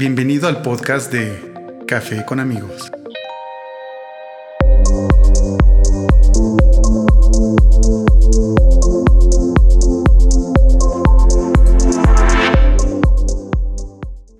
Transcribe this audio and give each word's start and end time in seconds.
Bienvenido 0.00 0.48
al 0.48 0.62
podcast 0.62 1.12
de 1.12 1.38
Café 1.86 2.24
con 2.24 2.40
amigos. 2.40 2.90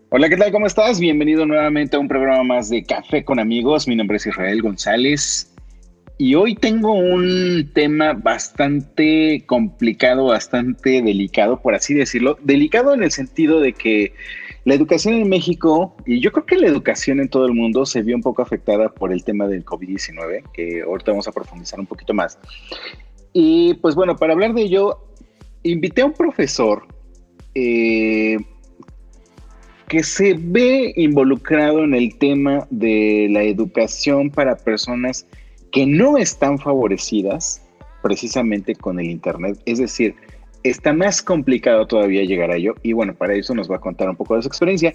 Hola, 0.09 0.31
¿qué 0.31 0.37
tal? 0.39 0.51
¿Cómo 0.51 0.67
estás? 0.67 0.99
Bienvenido 0.99 1.45
nuevamente 1.45 1.97
a 1.97 1.99
un 1.99 2.09
programa 2.09 2.43
más 2.43 2.71
de 2.71 2.83
Café 2.83 3.23
con 3.23 3.39
amigos. 3.39 3.87
Mi 3.87 3.97
nombre 3.97 4.17
es 4.17 4.27
Israel 4.27 4.63
González 4.63 5.53
y 6.17 6.37
hoy 6.37 6.55
tengo 6.55 6.95
un 6.95 7.71
tema 7.75 8.15
bastante 8.15 9.45
complicado, 9.45 10.25
bastante 10.25 11.03
delicado, 11.03 11.61
por 11.61 11.75
así 11.75 11.93
decirlo. 11.93 12.39
Delicado 12.43 12.95
en 12.95 13.03
el 13.03 13.11
sentido 13.11 13.61
de 13.61 13.75
que 13.75 14.15
la 14.65 14.75
educación 14.75 15.15
en 15.15 15.29
México, 15.29 15.97
y 16.07 16.21
yo 16.21 16.33
creo 16.33 16.45
que 16.45 16.57
la 16.57 16.67
educación 16.67 17.21
en 17.21 17.29
todo 17.29 17.47
el 17.47 17.55
mundo 17.55 17.87
se 17.87 18.03
vio 18.03 18.15
un 18.15 18.23
poco 18.23 18.43
afectada 18.43 18.89
por 18.91 19.13
el 19.13 19.25
tema 19.25 19.47
del 19.47 19.65
COVID-19, 19.65 20.45
que 20.53 20.83
ahorita 20.83 21.13
vamos 21.13 21.29
a 21.29 21.33
profundizar 21.33 21.81
un 21.81 21.87
poquito 21.87 22.13
más. 22.13 22.39
Y 23.33 23.75
pues 23.75 23.95
bueno, 23.95 24.17
para 24.17 24.33
hablar 24.33 24.55
de 24.55 24.63
ello, 24.63 24.99
invité 25.63 26.03
a 26.03 26.07
un 26.07 26.13
profesor 26.13 26.87
eh, 27.55 28.37
que 29.89 30.03
se 30.03 30.35
ve 30.39 30.93
involucrado 30.97 31.83
en 31.85 31.95
el 31.95 32.17
tema 32.19 32.67
de 32.71 33.29
la 33.31 33.43
educación 33.43 34.31
para 34.31 34.57
personas 34.57 35.27
que 35.73 35.87
no 35.87 36.19
están 36.19 36.59
favorecidas 36.59 37.63
precisamente 38.03 38.75
con 38.75 39.01
el 39.01 39.11
Internet. 39.11 39.61
Es 39.67 39.79
decir, 39.79 40.15
está 40.63 40.93
más 40.93 41.23
complicado 41.23 41.87
todavía 41.87 42.25
llegar 42.25 42.51
a 42.51 42.57
ello 42.57 42.75
y 42.83 42.93
bueno, 42.93 43.15
para 43.15 43.35
eso 43.35 43.55
nos 43.55 43.71
va 43.71 43.77
a 43.77 43.81
contar 43.81 44.09
un 44.09 44.17
poco 44.17 44.37
de 44.37 44.43
su 44.43 44.49
experiencia. 44.49 44.95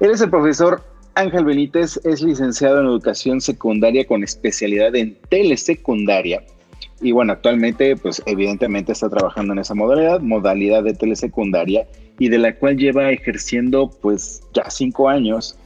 Él 0.00 0.10
es 0.10 0.20
el 0.20 0.30
profesor 0.30 0.82
Ángel 1.14 1.44
Benítez, 1.44 2.00
es 2.04 2.22
licenciado 2.22 2.80
en 2.80 2.86
educación 2.86 3.40
secundaria 3.40 4.06
con 4.06 4.24
especialidad 4.24 4.94
en 4.96 5.16
telesecundaria. 5.28 6.42
Y 7.00 7.12
bueno, 7.12 7.32
actualmente, 7.32 7.96
pues 7.96 8.22
evidentemente 8.26 8.92
está 8.92 9.08
trabajando 9.08 9.52
en 9.52 9.60
esa 9.60 9.74
modalidad, 9.74 10.20
modalidad 10.20 10.82
de 10.82 10.94
telesecundaria, 10.94 11.86
y 12.18 12.28
de 12.28 12.38
la 12.38 12.54
cual 12.54 12.76
lleva 12.76 13.10
ejerciendo 13.10 13.90
pues 14.00 14.42
ya 14.54 14.70
cinco 14.70 15.08
años, 15.08 15.58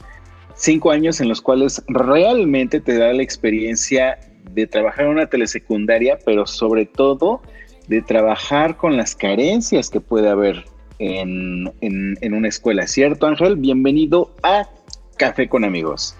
cinco 0.55 0.91
años 0.91 1.21
en 1.21 1.29
los 1.29 1.41
cuales 1.41 1.83
realmente 1.87 2.79
te 2.79 2.97
da 2.97 3.13
la 3.13 3.23
experiencia 3.23 4.19
de 4.51 4.67
trabajar 4.67 5.05
en 5.05 5.11
una 5.11 5.27
telesecundaria, 5.27 6.17
pero 6.25 6.45
sobre 6.47 6.85
todo 6.85 7.41
de 7.89 8.03
trabajar 8.03 8.77
con 8.77 8.95
las 8.95 9.15
carencias 9.15 9.89
que 9.89 9.99
puede 9.99 10.29
haber 10.29 10.63
en, 10.99 11.73
una 12.21 12.47
escuela. 12.47 12.85
¿Cierto, 12.85 13.25
Ángel? 13.25 13.55
Bienvenido 13.55 14.31
a 14.43 14.69
Café 15.17 15.49
con 15.49 15.63
Amigos. 15.63 16.15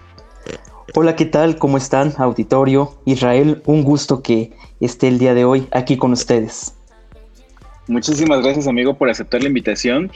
Hola, 0.96 1.14
¿qué 1.14 1.26
tal? 1.26 1.56
¿Cómo 1.56 1.78
están, 1.78 2.12
auditorio? 2.18 2.98
Israel, 3.04 3.62
un 3.66 3.84
gusto 3.84 4.20
que 4.20 4.50
esté 4.80 5.06
el 5.06 5.20
día 5.20 5.32
de 5.32 5.44
hoy 5.44 5.68
aquí 5.70 5.96
con 5.96 6.10
ustedes. 6.10 6.74
Muchísimas 7.86 8.42
gracias, 8.42 8.66
amigo, 8.66 8.94
por 8.94 9.08
aceptar 9.08 9.40
la 9.40 9.48
invitación. 9.48 10.10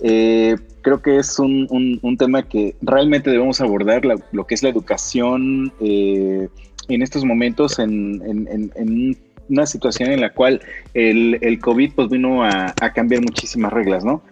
Eh, 0.00 0.56
creo 0.82 1.02
que 1.02 1.18
es 1.18 1.38
un, 1.38 2.16
tema 2.18 2.48
que 2.48 2.74
realmente 2.82 3.30
debemos 3.30 3.60
abordar, 3.60 4.02
lo 4.04 4.46
que 4.46 4.54
es 4.56 4.62
la 4.64 4.70
educación 4.70 5.72
eh, 5.80 6.48
en 6.88 7.02
estos 7.02 7.24
momentos 7.24 7.78
en, 7.78 9.16
una 9.48 9.66
situación 9.66 10.10
en 10.10 10.20
la 10.20 10.32
cual 10.32 10.60
el, 10.94 11.38
el 11.40 11.58
COVID 11.60 11.92
pues 11.94 12.08
vino 12.08 12.42
a, 12.42 12.74
a, 12.80 12.92
cambiar 12.92 13.22
muchísimas 13.22 13.72
reglas, 13.72 14.04
¿no? 14.04 14.22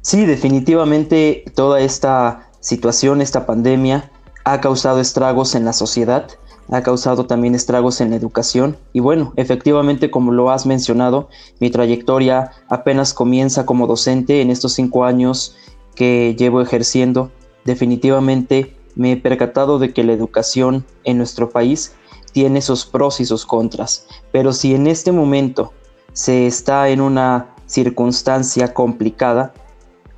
Sí, 0.00 0.26
definitivamente 0.26 1.44
toda 1.54 1.80
esta 1.80 2.50
situación, 2.60 3.20
esta 3.20 3.46
pandemia, 3.46 4.10
ha 4.44 4.60
causado 4.60 5.00
estragos 5.00 5.54
en 5.54 5.64
la 5.64 5.72
sociedad, 5.72 6.28
ha 6.70 6.82
causado 6.82 7.26
también 7.26 7.54
estragos 7.54 8.00
en 8.00 8.10
la 8.10 8.16
educación 8.16 8.76
y 8.92 9.00
bueno, 9.00 9.32
efectivamente 9.36 10.10
como 10.10 10.32
lo 10.32 10.50
has 10.50 10.66
mencionado, 10.66 11.28
mi 11.60 11.70
trayectoria 11.70 12.52
apenas 12.68 13.14
comienza 13.14 13.66
como 13.66 13.86
docente 13.86 14.40
en 14.40 14.50
estos 14.50 14.74
cinco 14.74 15.04
años 15.04 15.56
que 15.94 16.34
llevo 16.38 16.60
ejerciendo. 16.60 17.30
Definitivamente 17.64 18.76
me 18.96 19.12
he 19.12 19.16
percatado 19.16 19.78
de 19.78 19.92
que 19.92 20.04
la 20.04 20.12
educación 20.12 20.84
en 21.04 21.18
nuestro 21.18 21.50
país 21.50 21.94
tiene 22.34 22.60
sus 22.60 22.84
pros 22.84 23.20
y 23.20 23.24
sus 23.24 23.46
contras, 23.46 24.06
pero 24.32 24.52
si 24.52 24.74
en 24.74 24.88
este 24.88 25.12
momento 25.12 25.72
se 26.12 26.48
está 26.48 26.88
en 26.88 27.00
una 27.00 27.54
circunstancia 27.66 28.74
complicada 28.74 29.54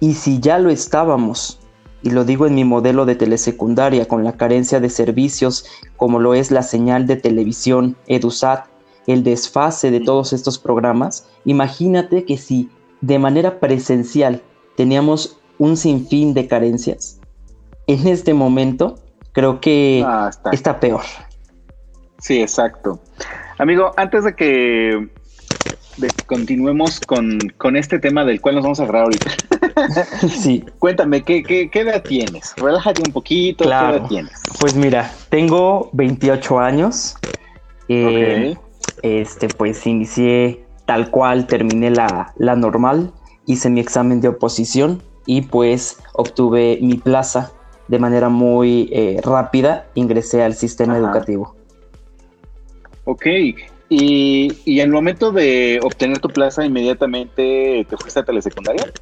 y 0.00 0.14
si 0.14 0.40
ya 0.40 0.58
lo 0.58 0.70
estábamos, 0.70 1.60
y 2.02 2.10
lo 2.10 2.24
digo 2.24 2.46
en 2.46 2.54
mi 2.54 2.64
modelo 2.64 3.04
de 3.04 3.16
telesecundaria 3.16 4.08
con 4.08 4.24
la 4.24 4.32
carencia 4.32 4.80
de 4.80 4.88
servicios 4.88 5.66
como 5.96 6.18
lo 6.18 6.34
es 6.34 6.50
la 6.50 6.62
señal 6.62 7.06
de 7.06 7.16
televisión, 7.16 7.96
EduSat, 8.06 8.64
el 9.06 9.22
desfase 9.22 9.90
de 9.90 10.00
todos 10.00 10.32
estos 10.32 10.58
programas, 10.58 11.26
imagínate 11.44 12.24
que 12.24 12.38
si 12.38 12.70
de 13.02 13.18
manera 13.18 13.60
presencial 13.60 14.42
teníamos 14.74 15.38
un 15.58 15.76
sinfín 15.76 16.32
de 16.32 16.48
carencias, 16.48 17.20
en 17.86 18.08
este 18.08 18.32
momento 18.32 18.96
creo 19.32 19.60
que 19.60 20.02
ah, 20.06 20.30
está. 20.50 20.80
peor. 20.80 21.02
Sí, 22.18 22.40
exacto. 22.40 23.00
Amigo, 23.58 23.92
antes 23.96 24.24
de 24.24 24.34
que, 24.34 25.08
continuemos 26.26 27.00
con, 27.00 27.38
este 27.76 27.98
tema 27.98 28.24
del 28.24 28.40
cual 28.40 28.56
nos 28.56 28.64
vamos 28.64 28.80
a 28.80 28.84
agarrar 28.84 29.02
ahorita. 29.04 29.30
sí. 30.28 30.64
Cuéntame, 30.78 31.22
¿qué, 31.22 31.42
¿qué, 31.42 31.80
edad 31.80 32.02
tienes? 32.02 32.54
Relájate 32.56 33.02
un 33.06 33.12
poquito, 33.12 33.64
¿qué 33.64 33.70
edad 33.70 34.06
tienes? 34.08 34.32
Pues 34.60 34.74
mira, 34.74 35.12
tengo 35.28 35.90
28 35.92 36.58
años. 36.58 37.16
Eh, 37.88 38.56
este, 39.02 39.48
pues 39.48 39.86
inicié 39.86 40.64
tal 40.86 41.10
cual, 41.10 41.46
terminé 41.46 41.90
la, 41.90 42.32
la 42.36 42.56
normal, 42.56 43.12
hice 43.46 43.70
mi 43.70 43.80
examen 43.80 44.20
de 44.20 44.28
oposición 44.28 45.02
y 45.26 45.42
pues 45.42 45.98
obtuve 46.14 46.78
mi 46.80 46.94
plaza 46.94 47.52
de 47.88 47.98
manera 47.98 48.28
muy 48.28 48.88
eh, 48.92 49.20
rápida 49.22 49.86
ingresé 49.94 50.42
al 50.42 50.54
sistema 50.54 50.96
educativo. 50.96 51.55
Ok, 53.06 53.26
y, 53.88 54.52
y 54.64 54.80
en 54.80 54.86
el 54.86 54.92
momento 54.92 55.30
de 55.30 55.78
obtener 55.82 56.18
tu 56.18 56.28
plaza, 56.28 56.64
inmediatamente 56.64 57.86
te 57.88 57.96
fuiste 57.96 58.18
a 58.18 58.24
telesecundaria. 58.24 58.92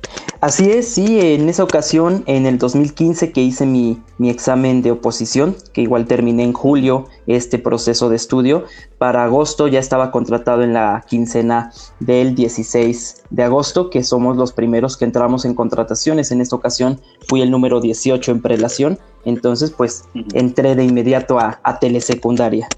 Así 0.42 0.70
es, 0.70 0.88
sí, 0.88 1.20
en 1.20 1.48
esa 1.48 1.64
ocasión, 1.64 2.22
en 2.26 2.44
el 2.44 2.58
2015 2.58 3.32
que 3.32 3.40
hice 3.40 3.64
mi, 3.64 4.02
mi, 4.18 4.28
examen 4.28 4.82
de 4.82 4.90
oposición, 4.90 5.56
que 5.72 5.80
igual 5.80 6.04
terminé 6.04 6.44
en 6.44 6.52
julio 6.52 7.06
este 7.26 7.58
proceso 7.58 8.10
de 8.10 8.16
estudio, 8.16 8.64
para 8.98 9.24
agosto 9.24 9.68
ya 9.68 9.78
estaba 9.78 10.10
contratado 10.10 10.62
en 10.62 10.74
la 10.74 11.02
quincena 11.08 11.72
del 11.98 12.34
16 12.34 13.22
de 13.30 13.42
agosto, 13.42 13.88
que 13.88 14.04
somos 14.04 14.36
los 14.36 14.52
primeros 14.52 14.98
que 14.98 15.06
entramos 15.06 15.46
en 15.46 15.54
contrataciones. 15.54 16.30
En 16.30 16.42
esta 16.42 16.56
ocasión 16.56 17.00
fui 17.26 17.40
el 17.40 17.50
número 17.50 17.80
18 17.80 18.32
en 18.32 18.42
prelación, 18.42 18.98
entonces 19.24 19.70
pues 19.70 20.04
entré 20.34 20.74
de 20.74 20.84
inmediato 20.84 21.38
a, 21.38 21.58
a 21.62 21.78
telesecundaria. 21.78 22.68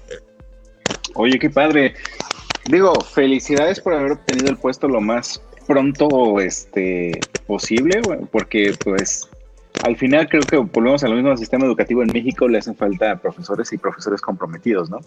Oye, 1.17 1.39
qué 1.39 1.49
padre. 1.49 1.95
Digo, 2.65 2.93
felicidades 3.01 3.79
por 3.79 3.93
haber 3.93 4.13
obtenido 4.13 4.49
el 4.49 4.57
puesto 4.57 4.87
lo 4.87 5.01
más 5.01 5.41
pronto 5.65 6.39
este, 6.39 7.19
posible, 7.47 8.01
porque 8.31 8.75
pues 8.83 9.27
al 9.83 9.97
final 9.97 10.29
creo 10.29 10.41
que 10.43 10.57
volvemos 10.57 11.03
al 11.03 11.15
mismo 11.15 11.35
sistema 11.35 11.65
educativo 11.65 12.03
en 12.03 12.09
México, 12.13 12.47
le 12.47 12.59
hacen 12.59 12.75
falta 12.75 13.15
profesores 13.17 13.73
y 13.73 13.77
profesores 13.77 14.21
comprometidos, 14.21 14.89
¿no? 14.89 14.99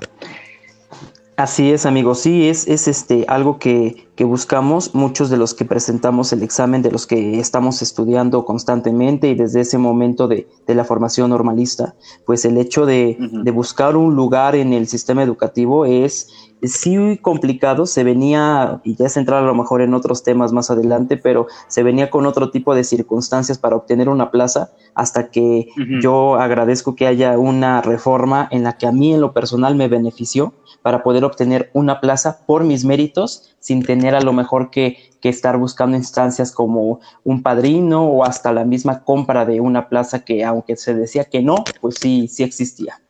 Así 1.41 1.73
es, 1.73 1.87
amigo. 1.87 2.15
Sí, 2.15 2.51
es, 2.51 2.69
es 2.69 2.87
este, 2.87 3.25
algo 3.27 3.59
que, 3.59 4.09
que, 4.15 4.25
buscamos. 4.25 4.95
Muchos 4.95 5.31
de 5.31 5.39
los 5.39 5.55
que 5.55 5.65
presentamos 5.65 6.35
el 6.35 6.43
examen, 6.43 6.83
de 6.83 6.91
los 6.91 7.07
que 7.07 7.41
estamos 7.41 7.81
estudiando 7.81 8.45
constantemente 8.45 9.31
y 9.31 9.35
desde 9.35 9.63
ese 9.63 9.79
momento 9.79 10.29
de, 10.29 10.47
de 10.67 10.75
la 10.75 10.85
formación 10.85 11.31
normalista, 11.31 11.95
pues 12.27 12.45
el 12.45 12.59
hecho 12.59 12.85
de, 12.85 13.17
de, 13.19 13.51
buscar 13.53 13.97
un 13.97 14.15
lugar 14.17 14.55
en 14.55 14.75
el 14.75 14.87
sistema 14.87 15.23
educativo 15.23 15.87
es, 15.87 16.29
sí 16.63 17.19
complicado. 17.21 17.87
Se 17.87 18.05
venía, 18.05 18.81
y 18.85 18.97
ya 18.97 19.07
es 19.07 19.17
entrar 19.17 19.43
a 19.43 19.47
lo 19.47 19.55
mejor 19.55 19.83
en 19.83 19.95
otros 19.95 20.23
temas 20.23 20.53
más 20.53 20.71
adelante, 20.71 21.17
pero 21.17 21.47
se 21.69 21.83
venía 21.83 22.11
con 22.11 22.27
otro 22.27 22.51
tipo 22.51 22.75
de 22.75 22.85
circunstancias 22.85 23.59
para 23.59 23.77
obtener 23.77 24.09
una 24.09 24.31
plaza 24.31 24.71
hasta 24.95 25.31
que 25.31 25.69
yo 26.03 26.35
agradezco 26.35 26.95
que 26.95 27.07
haya 27.07 27.39
una 27.39 27.81
reforma 27.83 28.49
en 28.51 28.65
la 28.65 28.77
que 28.77 28.87
a 28.87 28.93
mí 28.93 29.15
en 29.15 29.21
lo 29.21 29.33
personal 29.33 29.75
me 29.75 29.89
benefició 29.89 30.53
para 30.83 31.03
poder 31.03 31.25
obtener 31.25 31.71
una 31.75 32.01
plaza 32.01 32.45
por 32.47 32.65
mis 32.65 32.85
méritos 32.85 33.55
sin 33.61 33.83
tener 33.83 34.15
a 34.15 34.21
lo 34.21 34.33
mejor 34.33 34.71
que, 34.71 34.97
estar 35.23 35.59
buscando 35.59 35.99
instancias 35.99 36.51
como 36.51 36.99
un 37.25 37.43
padrino 37.43 38.05
o 38.05 38.25
hasta 38.25 38.55
la 38.55 38.65
misma 38.65 39.05
compra 39.05 39.45
de 39.45 39.61
una 39.61 39.89
plaza 39.91 40.25
que 40.25 40.43
aunque 40.45 40.77
se 40.77 40.95
decía 40.95 41.25
que 41.27 41.43
no, 41.43 41.57
pues 41.83 41.97
sí, 42.01 42.27
sí 42.27 42.43
existía. 42.43 43.01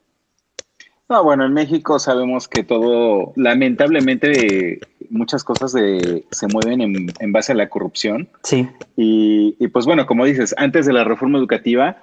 No, 1.11 1.25
bueno, 1.25 1.45
en 1.45 1.53
México 1.53 1.99
sabemos 1.99 2.47
que 2.47 2.63
todo, 2.63 3.33
lamentablemente, 3.35 4.79
muchas 5.11 5.43
cosas 5.43 5.73
se 5.73 6.47
mueven 6.47 6.81
en, 6.81 7.33
base 7.33 7.51
a 7.51 7.57
la 7.57 7.69
corrupción. 7.69 8.29
Sí. 8.45 8.69
Y, 8.97 9.57
y, 9.59 9.69
pues 9.69 9.87
bueno, 9.87 10.07
como 10.07 10.25
dices, 10.25 10.55
antes 10.57 10.87
de 10.87 10.93
la 10.93 11.03
reforma 11.03 11.39
educativa, 11.39 11.97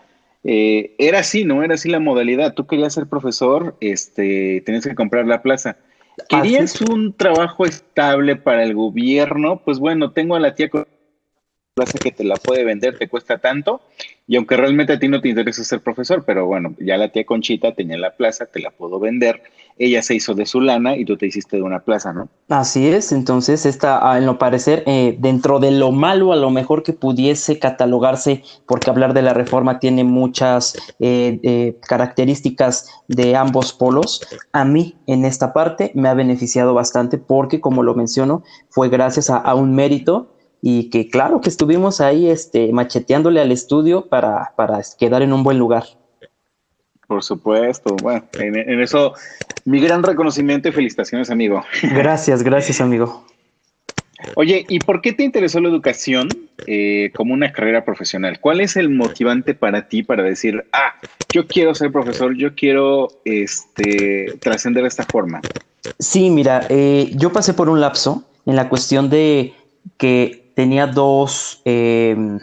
eh, 0.43 0.93
era 0.97 1.19
así, 1.19 1.45
¿no? 1.45 1.63
Era 1.63 1.75
así 1.75 1.89
la 1.89 1.99
modalidad. 1.99 2.53
Tú 2.53 2.67
querías 2.67 2.93
ser 2.93 3.07
profesor, 3.07 3.77
este, 3.79 4.61
tenías 4.65 4.85
que 4.85 4.95
comprar 4.95 5.25
la 5.25 5.41
plaza. 5.41 5.77
¿Querías 6.27 6.81
un 6.81 7.13
trabajo 7.13 7.65
estable 7.65 8.35
para 8.35 8.63
el 8.63 8.73
gobierno? 8.73 9.61
Pues 9.63 9.79
bueno, 9.79 10.11
tengo 10.11 10.35
a 10.35 10.39
la 10.39 10.55
tía 10.55 10.69
plaza 11.77 11.99
que 11.99 12.11
te 12.11 12.23
la 12.23 12.37
puede 12.37 12.63
vender, 12.63 12.97
te 12.97 13.07
cuesta 13.07 13.37
tanto, 13.37 13.81
y 14.27 14.35
aunque 14.35 14.57
realmente 14.57 14.93
a 14.93 14.99
ti 14.99 15.07
no 15.07 15.21
te 15.21 15.29
interesa 15.29 15.63
ser 15.63 15.81
profesor, 15.81 16.23
pero 16.25 16.47
bueno, 16.47 16.73
ya 16.79 16.97
la 16.97 17.09
tía 17.09 17.23
Conchita 17.23 17.73
tenía 17.73 17.97
la 17.99 18.15
plaza, 18.15 18.47
te 18.47 18.59
la 18.59 18.71
puedo 18.71 18.99
vender, 18.99 19.43
ella 19.77 20.01
se 20.01 20.15
hizo 20.15 20.33
de 20.33 20.47
su 20.47 20.59
lana 20.59 20.97
y 20.97 21.05
tú 21.05 21.17
te 21.17 21.27
hiciste 21.27 21.57
de 21.57 21.61
una 21.61 21.81
plaza, 21.81 22.13
¿no? 22.13 22.29
Así 22.49 22.87
es, 22.87 23.11
entonces 23.11 23.67
esta, 23.67 24.11
ah, 24.11 24.17
en 24.17 24.25
lo 24.25 24.39
parecer, 24.39 24.83
eh, 24.87 25.15
dentro 25.19 25.59
de 25.59 25.69
lo 25.69 25.91
malo 25.91 26.33
a 26.33 26.35
lo 26.35 26.49
mejor 26.49 26.81
que 26.81 26.93
pudiese 26.93 27.59
catalogarse, 27.59 28.41
porque 28.65 28.89
hablar 28.89 29.13
de 29.13 29.21
la 29.21 29.35
reforma 29.35 29.79
tiene 29.79 30.03
muchas 30.03 30.75
eh, 30.99 31.39
eh, 31.43 31.75
características 31.87 32.89
de 33.07 33.35
ambos 33.35 33.71
polos, 33.71 34.27
a 34.51 34.65
mí 34.65 34.95
en 35.05 35.25
esta 35.25 35.53
parte 35.53 35.91
me 35.93 36.09
ha 36.09 36.15
beneficiado 36.15 36.73
bastante 36.73 37.19
porque, 37.19 37.61
como 37.61 37.83
lo 37.83 37.93
menciono, 37.93 38.43
fue 38.69 38.89
gracias 38.89 39.29
a 39.29 39.53
un 39.53 39.75
mérito 39.75 40.33
y 40.61 40.89
que 40.89 41.09
claro 41.09 41.41
que 41.41 41.49
estuvimos 41.49 42.01
ahí 42.01 42.29
este, 42.29 42.71
macheteándole 42.73 43.41
al 43.41 43.51
estudio 43.51 44.07
para, 44.07 44.53
para 44.55 44.81
quedar 44.97 45.21
en 45.21 45.33
un 45.33 45.43
buen 45.43 45.57
lugar. 45.57 45.83
Por 47.07 47.23
supuesto, 47.23 47.95
bueno, 48.01 48.25
en, 48.33 48.81
eso 48.81 49.13
mi 49.63 49.79
gran 49.79 50.03
reconocimiento 50.03 50.67
y 50.67 50.71
felicitaciones, 50.73 51.29
amigo. 51.29 51.63
Gracias, 51.81 52.43
gracias, 52.43 52.81
amigo. 52.81 53.25
Oye, 54.35 54.65
¿y 54.67 54.79
por 54.79 55.01
qué 55.01 55.13
te 55.13 55.23
interesó 55.23 55.61
la 55.61 55.69
educación 55.69 56.27
eh, 56.65 57.11
como 57.15 57.33
una 57.33 57.51
carrera 57.51 57.85
profesional? 57.85 58.39
¿Cuál 58.41 58.61
es 58.61 58.75
el 58.75 58.89
motivante 58.89 59.53
para 59.53 59.87
ti 59.87 60.03
para 60.03 60.23
decir, 60.23 60.65
ah, 60.73 60.95
yo 61.31 61.47
quiero 61.47 61.75
ser 61.75 61.91
profesor, 61.91 62.35
yo 62.35 62.55
quiero 62.55 63.07
este, 63.25 64.33
trascender 64.41 64.83
de 64.83 64.89
esta 64.89 65.03
forma? 65.03 65.41
Sí, 65.99 66.29
mira, 66.29 66.65
eh, 66.69 67.11
yo 67.15 67.31
pasé 67.31 67.53
por 67.53 67.69
un 67.69 67.79
lapso 67.79 68.27
en 68.45 68.55
la 68.55 68.67
cuestión 68.69 69.09
de 69.09 69.53
que 69.97 70.46
tenía 70.57 70.87
dos, 70.87 71.61
em, 71.65 72.39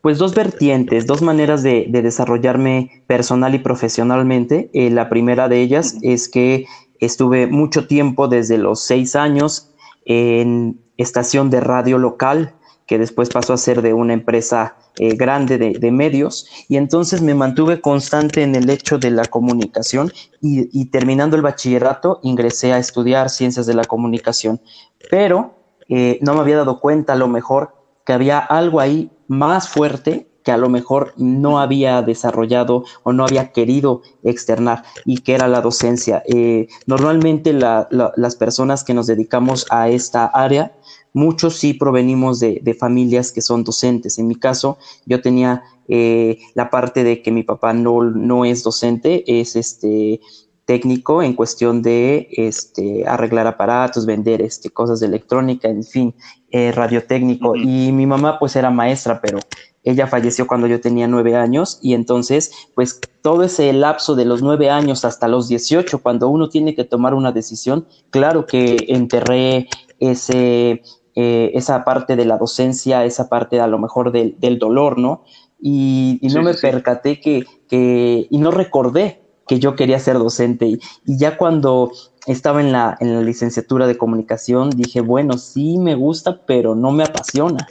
pues 0.00 0.16
dos 0.16 0.34
vertientes, 0.34 1.06
dos 1.06 1.20
maneras 1.20 1.62
de, 1.62 1.86
desarrollarme 1.90 3.02
personal 3.06 3.54
y 3.54 3.58
profesionalmente. 3.58 4.70
Eh, 4.72 4.88
la 4.88 5.10
primera 5.10 5.46
de 5.46 5.60
ellas 5.60 5.96
es 6.00 6.30
que 6.30 6.64
estuve 7.00 7.46
mucho 7.46 7.86
tiempo, 7.86 8.28
desde 8.28 8.56
los 8.56 8.80
seis 8.80 9.14
años, 9.14 9.74
en 10.06 10.80
estación 10.96 11.50
de 11.50 11.60
radio 11.60 11.98
local, 11.98 12.54
que 12.86 12.98
después 12.98 13.28
pasó 13.28 13.52
a 13.52 13.58
ser 13.58 13.82
de 13.82 13.92
una 13.92 14.14
empresa 14.14 14.76
eh, 14.98 15.14
grande 15.14 15.58
de, 15.58 15.90
medios, 15.90 16.46
y 16.66 16.78
entonces 16.78 17.20
me 17.20 17.34
mantuve 17.34 17.82
constante 17.82 18.42
en 18.42 18.54
el 18.54 18.70
hecho 18.70 18.96
de 18.98 19.10
la 19.10 19.26
comunicación 19.26 20.10
y, 20.40 20.86
terminando 20.86 21.36
el 21.36 21.42
bachillerato 21.42 22.20
ingresé 22.22 22.72
a 22.72 22.78
estudiar 22.78 23.28
ciencias 23.28 23.66
de 23.66 23.74
la 23.74 23.84
comunicación, 23.84 24.62
pero 25.10 25.57
eh, 25.88 26.18
no 26.22 26.34
me 26.34 26.40
había 26.40 26.58
dado 26.58 26.80
cuenta 26.80 27.14
a 27.14 27.16
lo 27.16 27.28
mejor 27.28 27.74
que 28.04 28.12
había 28.12 28.38
algo 28.38 28.80
ahí 28.80 29.10
más 29.26 29.68
fuerte 29.68 30.28
que 30.48 30.52
a 30.52 30.56
lo 30.56 30.70
mejor 30.70 31.12
no 31.18 31.58
había 31.58 32.00
desarrollado 32.00 32.84
o 33.02 33.12
no 33.12 33.24
había 33.24 33.52
querido 33.52 34.00
externar 34.22 34.82
y 35.04 35.18
que 35.18 35.34
era 35.34 35.46
la 35.46 35.60
docencia. 35.60 36.22
Eh, 36.26 36.68
normalmente 36.86 37.52
las 37.52 38.36
personas 38.36 38.82
que 38.82 38.94
nos 38.94 39.06
dedicamos 39.06 39.66
a 39.68 39.90
esta 39.90 40.24
área, 40.24 40.74
muchos 41.12 41.58
sí 41.58 41.74
provenimos 41.74 42.40
de, 42.40 42.76
familias 42.80 43.30
que 43.30 43.42
son 43.42 43.62
docentes. 43.62 44.18
En 44.18 44.26
mi 44.26 44.36
caso, 44.36 44.78
yo 45.04 45.20
tenía 45.20 45.64
eh, 45.86 46.38
la 46.54 46.70
parte 46.70 47.04
de 47.04 47.20
que 47.20 47.30
mi 47.30 47.42
papá 47.42 47.74
no, 47.74 48.02
no 48.04 48.46
es 48.46 48.62
docente, 48.62 49.24
es 49.26 49.54
este 49.54 50.22
técnico 50.68 51.22
en 51.22 51.32
cuestión 51.32 51.80
de 51.80 52.28
este, 52.30 53.08
arreglar 53.08 53.46
aparatos, 53.46 54.04
vender 54.04 54.42
este, 54.42 54.68
cosas 54.68 55.00
de 55.00 55.06
electrónica, 55.06 55.66
en 55.66 55.82
fin, 55.82 56.14
eh, 56.50 56.72
radiotécnico. 56.72 57.56
Y 57.56 57.90
mi 57.90 58.04
mamá 58.04 58.38
pues 58.38 58.54
era 58.54 58.70
maestra, 58.70 59.18
pero 59.22 59.38
ella 59.82 60.06
falleció 60.06 60.46
cuando 60.46 60.66
yo 60.66 60.78
tenía 60.78 61.08
nueve 61.08 61.36
años 61.36 61.78
y 61.80 61.94
entonces 61.94 62.52
pues 62.74 63.00
todo 63.22 63.44
ese 63.44 63.72
lapso 63.72 64.14
de 64.14 64.26
los 64.26 64.42
nueve 64.42 64.68
años 64.68 65.06
hasta 65.06 65.26
los 65.26 65.48
dieciocho, 65.48 66.02
cuando 66.02 66.28
uno 66.28 66.50
tiene 66.50 66.74
que 66.74 66.84
tomar 66.84 67.14
una 67.14 67.32
decisión, 67.32 67.86
claro 68.10 68.44
que 68.44 68.76
enterré 68.88 69.68
ese, 70.00 70.82
eh, 71.14 71.50
esa 71.54 71.82
parte 71.82 72.14
de 72.14 72.26
la 72.26 72.36
docencia, 72.36 73.06
esa 73.06 73.30
parte 73.30 73.58
a 73.58 73.68
lo 73.68 73.78
mejor 73.78 74.12
del, 74.12 74.58
dolor, 74.58 74.98
¿no? 74.98 75.24
Y, 75.58 76.20
no 76.30 76.42
me 76.42 76.52
percaté 76.52 77.20
que, 77.20 77.46
que, 77.68 78.26
y 78.28 78.36
no 78.36 78.50
recordé 78.50 79.27
que 79.48 79.58
yo 79.58 79.74
quería 79.74 79.98
ser 79.98 80.18
docente. 80.18 80.66
Y, 80.66 80.80
ya 81.06 81.36
cuando 81.36 81.90
estaba 82.26 82.60
en 82.60 82.70
la, 82.70 82.96
en 83.00 83.14
la 83.14 83.22
licenciatura 83.22 83.86
de 83.86 83.98
comunicación, 83.98 84.70
dije, 84.70 85.00
bueno, 85.00 85.38
sí 85.38 85.78
me 85.78 85.94
gusta, 85.94 86.42
pero 86.46 86.74
no 86.74 86.92
me 86.92 87.02
apasiona. 87.02 87.66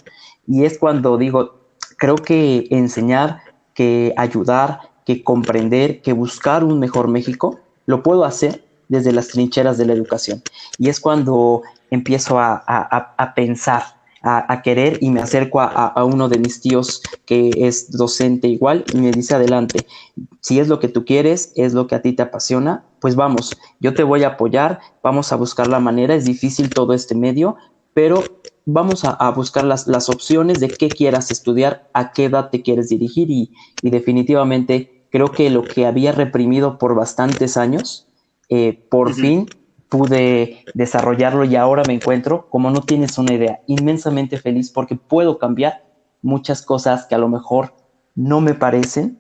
Y 0.48 0.66
es 0.66 0.78
cuando 0.78 1.18
digo, 1.18 1.60
creo 1.98 2.16
que 2.16 2.68
enseñar, 2.72 3.42
que 3.74 4.14
ayudar, 4.18 4.92
que 5.06 5.24
comprender, 5.24 6.02
que 6.02 6.14
buscar 6.14 6.64
un 6.64 6.80
mejor 6.80 7.08
México, 7.08 7.60
lo 7.86 8.04
puedo 8.04 8.26
hacer 8.26 8.66
desde 8.90 9.12
las 9.12 9.28
trincheras 9.28 9.78
de 9.78 9.86
la 9.86 9.94
educación. 9.94 10.42
Y 10.78 10.90
es 10.90 11.00
cuando 11.00 11.62
empiezo 11.92 12.40
a, 12.40 12.64
a, 12.66 13.16
a 13.18 13.34
pensar 13.36 13.97
a, 14.28 14.62
querer 14.62 14.98
y 15.02 15.10
me 15.10 15.22
acerco 15.22 15.62
a, 15.62 16.04
uno 16.04 16.28
de 16.28 16.38
mis 16.38 16.60
tíos 16.60 17.02
que 17.26 17.50
es 17.56 17.92
docente 17.92 18.48
igual 18.48 18.84
y 18.94 18.98
me 18.98 19.12
dice 19.12 19.36
adelante, 19.36 19.88
si 20.42 20.60
es 20.60 20.68
lo 20.68 20.80
que 20.80 20.90
tú 20.90 21.06
quieres, 21.06 21.54
es 21.56 21.74
lo 21.74 21.88
que 21.88 21.96
a 21.96 22.02
ti 22.02 22.14
te 22.14 22.24
apasiona, 22.24 22.84
pues 23.00 23.16
vamos, 23.16 23.56
yo 23.80 23.94
te 23.94 24.04
voy 24.04 24.24
a 24.24 24.30
apoyar, 24.30 24.80
vamos 25.02 25.32
a 25.32 25.38
buscar 25.38 25.68
la 25.68 25.80
manera, 25.80 26.14
es 26.14 26.26
difícil 26.26 26.70
todo 26.70 26.94
este 26.94 27.16
medio, 27.16 27.56
pero 27.94 28.24
vamos 28.66 29.06
a, 29.06 29.30
buscar 29.32 29.64
las, 29.64 29.88
las, 29.88 30.10
opciones 30.10 30.60
de 30.60 30.68
qué 30.68 30.90
quieras 30.90 31.32
estudiar, 31.32 31.90
a 31.94 32.12
qué 32.12 32.26
edad 32.26 32.50
te 32.50 32.62
quieres 32.62 32.90
dirigir 32.90 33.32
y, 33.32 33.54
definitivamente 33.82 35.06
creo 35.10 35.32
que 35.32 35.50
lo 35.50 35.64
que 35.64 35.86
había 35.86 36.12
reprimido 36.12 36.78
por 36.78 36.94
bastantes 36.94 37.56
años, 37.56 38.08
eh, 38.50 38.86
por 38.90 39.14
fin 39.14 39.48
pude 39.89 40.66
desarrollarlo 40.74 41.45
y 41.45 41.56
ahora 41.56 41.84
me 41.88 41.94
encuentro, 41.94 42.48
como 42.50 42.69
no 42.72 42.81
tienes 42.81 43.18
una 43.18 43.34
idea, 43.34 43.62
inmensamente 43.68 44.38
feliz 44.38 44.72
porque 44.72 44.95
puedo 44.95 45.38
cambiar 45.38 45.84
muchas 46.22 46.62
cosas 46.62 47.06
que 47.06 47.16
a 47.16 47.19
lo 47.19 47.30
mejor 47.30 47.74
no 48.16 48.42
me 48.42 48.54
parecen, 48.54 49.19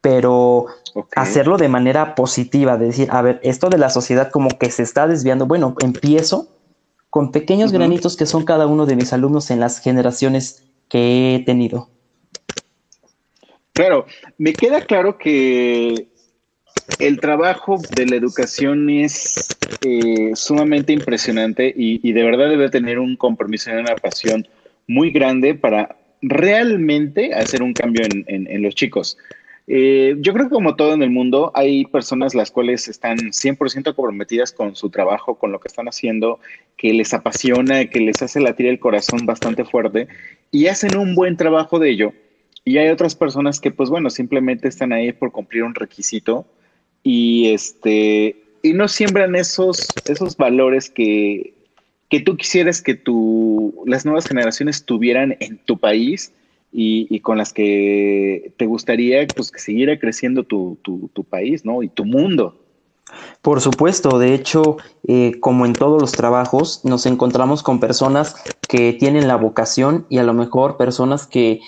pero 0.00 0.66
hacerlo 1.14 1.58
de 1.58 1.68
manera 1.68 2.14
positiva, 2.14 2.78
de 2.78 2.86
decir, 2.86 3.08
a 3.10 3.20
ver, 3.20 3.40
esto 3.42 3.68
de 3.68 3.78
la 3.78 3.90
sociedad 3.90 4.30
como 4.30 4.48
que 4.58 4.70
se 4.70 4.82
está 4.82 5.06
desviando, 5.06 5.46
bueno, 5.46 5.74
empiezo 5.80 6.48
con 7.10 7.32
pequeños 7.32 7.72
granitos 7.72 8.16
que 8.16 8.24
son 8.24 8.44
cada 8.44 8.66
uno 8.66 8.86
de 8.86 8.96
mis 8.96 9.12
alumnos 9.12 9.50
en 9.50 9.60
las 9.60 9.80
generaciones 9.80 10.64
que 10.88 11.34
he 11.34 11.44
tenido. 11.44 11.90
Claro, 13.72 14.06
me 14.38 14.52
queda 14.52 14.82
claro 14.82 15.18
que 15.18 16.08
el 16.98 17.20
trabajo 17.20 17.78
de 17.96 18.06
la 18.06 18.16
educación 18.16 18.90
es 18.90 19.48
eh, 19.84 20.32
sumamente 20.34 20.92
impresionante 20.92 21.72
y, 21.76 22.12
de 22.12 22.22
verdad 22.22 22.48
debe 22.48 22.70
tener 22.70 22.98
un 22.98 23.16
compromiso 23.16 23.70
y 23.70 23.74
una 23.74 23.94
pasión 23.96 24.46
muy 24.86 25.10
grande 25.10 25.54
para 25.54 25.96
realmente 26.22 27.32
hacer 27.34 27.62
un 27.62 27.72
cambio 27.72 28.02
en, 28.04 28.62
los 28.62 28.74
chicos. 28.74 29.16
Eh, 29.66 30.16
yo 30.18 30.32
creo 30.32 30.46
que 30.48 30.54
como 30.54 30.74
todo 30.74 30.94
en 30.94 31.02
el 31.02 31.10
mundo, 31.10 31.52
hay 31.54 31.84
personas 31.86 32.34
las 32.34 32.50
cuales 32.50 32.88
están 32.88 33.18
100% 33.18 33.94
comprometidas 33.94 34.52
con 34.52 34.74
su 34.74 34.90
trabajo, 34.90 35.36
con 35.36 35.52
lo 35.52 35.60
que 35.60 35.68
están 35.68 35.86
haciendo, 35.86 36.40
que 36.76 36.92
les 36.92 37.14
apasiona, 37.14 37.86
que 37.86 38.00
les 38.00 38.20
hace 38.20 38.40
latir 38.40 38.66
el 38.66 38.80
corazón 38.80 39.26
bastante 39.26 39.64
fuerte 39.64 40.08
y 40.50 40.66
hacen 40.66 40.96
un 40.96 41.14
buen 41.14 41.36
trabajo 41.36 41.78
de 41.78 41.90
ello. 41.90 42.12
Y 42.64 42.78
hay 42.78 42.88
otras 42.88 43.14
personas 43.14 43.60
que, 43.60 43.70
pues 43.70 43.88
bueno, 43.88 44.10
simplemente 44.10 44.68
están 44.68 44.92
ahí 44.92 45.12
por 45.12 45.32
cumplir 45.32 45.62
un 45.62 45.74
requisito 45.74 46.46
y 47.02 47.50
este 47.52 48.36
y 48.62 48.72
no 48.72 48.88
siembran 48.88 49.34
esos, 49.36 49.88
esos 50.06 50.36
valores 50.36 50.90
que, 50.90 51.54
que 52.08 52.20
tú 52.20 52.36
quisieras 52.36 52.82
que 52.82 52.94
tu, 52.94 53.74
las 53.86 54.04
nuevas 54.04 54.26
generaciones 54.26 54.84
tuvieran 54.84 55.36
en 55.40 55.58
tu 55.58 55.78
país 55.78 56.32
y, 56.72 57.18
con 57.20 57.38
las 57.38 57.52
que 57.52 58.52
te 58.56 58.66
gustaría 58.66 59.26
pues, 59.26 59.50
que 59.50 59.58
siguiera 59.58 59.98
creciendo 59.98 60.44
tu, 60.44 60.78
tu, 60.82 61.24
país 61.24 61.64
¿no? 61.64 61.82
y 61.82 61.88
tu 61.88 62.04
mundo. 62.04 62.56
Por 63.42 63.60
supuesto, 63.60 64.18
de 64.20 64.34
hecho, 64.34 64.76
eh, 65.08 65.40
como 65.40 65.66
en 65.66 65.72
todos 65.72 66.00
los 66.00 66.12
trabajos, 66.12 66.84
nos 66.84 67.06
encontramos 67.06 67.64
con 67.64 67.80
personas 67.80 68.36
que 68.68 68.92
tienen 68.92 69.26
la 69.26 69.36
vocación 69.36 70.06
y 70.08 70.18
a 70.18 70.22
lo 70.22 70.32
mejor 70.32 70.76
personas 70.76 71.26
que 71.26 71.60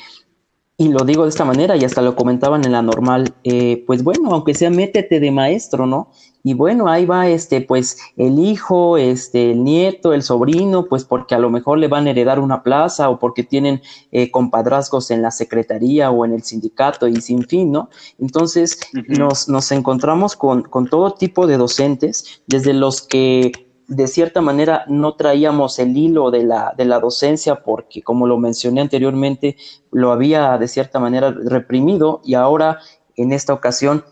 y 0.77 0.89
lo 0.89 1.05
digo 1.05 1.25
de 1.25 1.29
esta 1.29 1.45
manera, 1.45 1.77
y 1.77 1.85
hasta 1.85 2.03
lo 2.03 2.17
comentaban 2.17 2.65
en 2.65 2.73
la 2.73 2.83
normal, 2.83 3.35
eh, 3.45 3.85
pues 3.87 4.03
bueno, 4.03 4.31
aunque 4.33 4.55
sea 4.55 4.71
métete 4.71 5.21
de 5.21 5.31
maestro, 5.31 5.87
¿no? 5.87 6.09
y 6.45 6.55
bueno, 6.55 6.89
ahí 6.89 7.07
va 7.07 7.29
este, 7.29 7.61
pues 7.61 7.99
el 8.17 8.39
hijo, 8.39 8.97
este, 8.97 9.53
el 9.53 9.63
nieto, 9.63 10.13
el 10.13 10.23
sobrino, 10.23 10.87
pues 10.87 11.05
porque 11.05 11.35
a 11.35 11.39
lo 11.39 11.51
mejor 11.51 11.79
le 11.79 11.89
van 11.89 12.07
a 12.07 12.11
heredar 12.11 12.41
una 12.41 12.63
plaza 12.63 13.09
o 13.11 13.19
porque 13.19 13.45
tienen 13.45 13.81
eh, 14.11 14.31
compadrazgos 14.31 15.11
en 15.11 15.23
la 15.23 15.31
secretaría 15.31 16.11
o 16.11 16.25
en 16.25 16.33
el 16.33 16.43
sindicato 16.43 17.07
y 17.07 17.21
sin 17.21 17.45
fin, 17.45 17.71
¿no? 17.71 17.91
Entonces 18.19 18.81
nos, 19.07 19.49
nos 19.49 19.71
encontramos 19.71 20.35
con, 20.35 20.63
con 20.63 20.89
todo 20.89 21.15
tipo 21.15 21.47
de 21.47 21.59
docentes, 21.59 22.43
desde 22.47 22.73
los 22.73 23.03
que 23.03 23.72
de 23.95 24.07
cierta 24.07 24.41
manera 24.41 24.85
no 24.89 25.17
traíamos 25.17 25.79
el 25.79 25.97
hilo 25.97 26.31
de 26.31 26.45
la, 26.45 26.73
de 26.77 26.87
la 26.87 26.99
docencia 26.99 27.63
porque, 27.63 28.03
como 28.03 28.27
lo 28.27 28.39
mencioné 28.39 28.81
anteriormente, 28.81 29.57
lo 29.91 30.13
había 30.13 30.57
de 30.57 30.67
cierta 30.67 30.99
manera 30.99 31.31
reprimido 31.31 32.23
y 32.25 32.35
ahora 32.35 32.79
en 33.17 33.33
esta 33.33 33.53
ocasión 33.53 34.05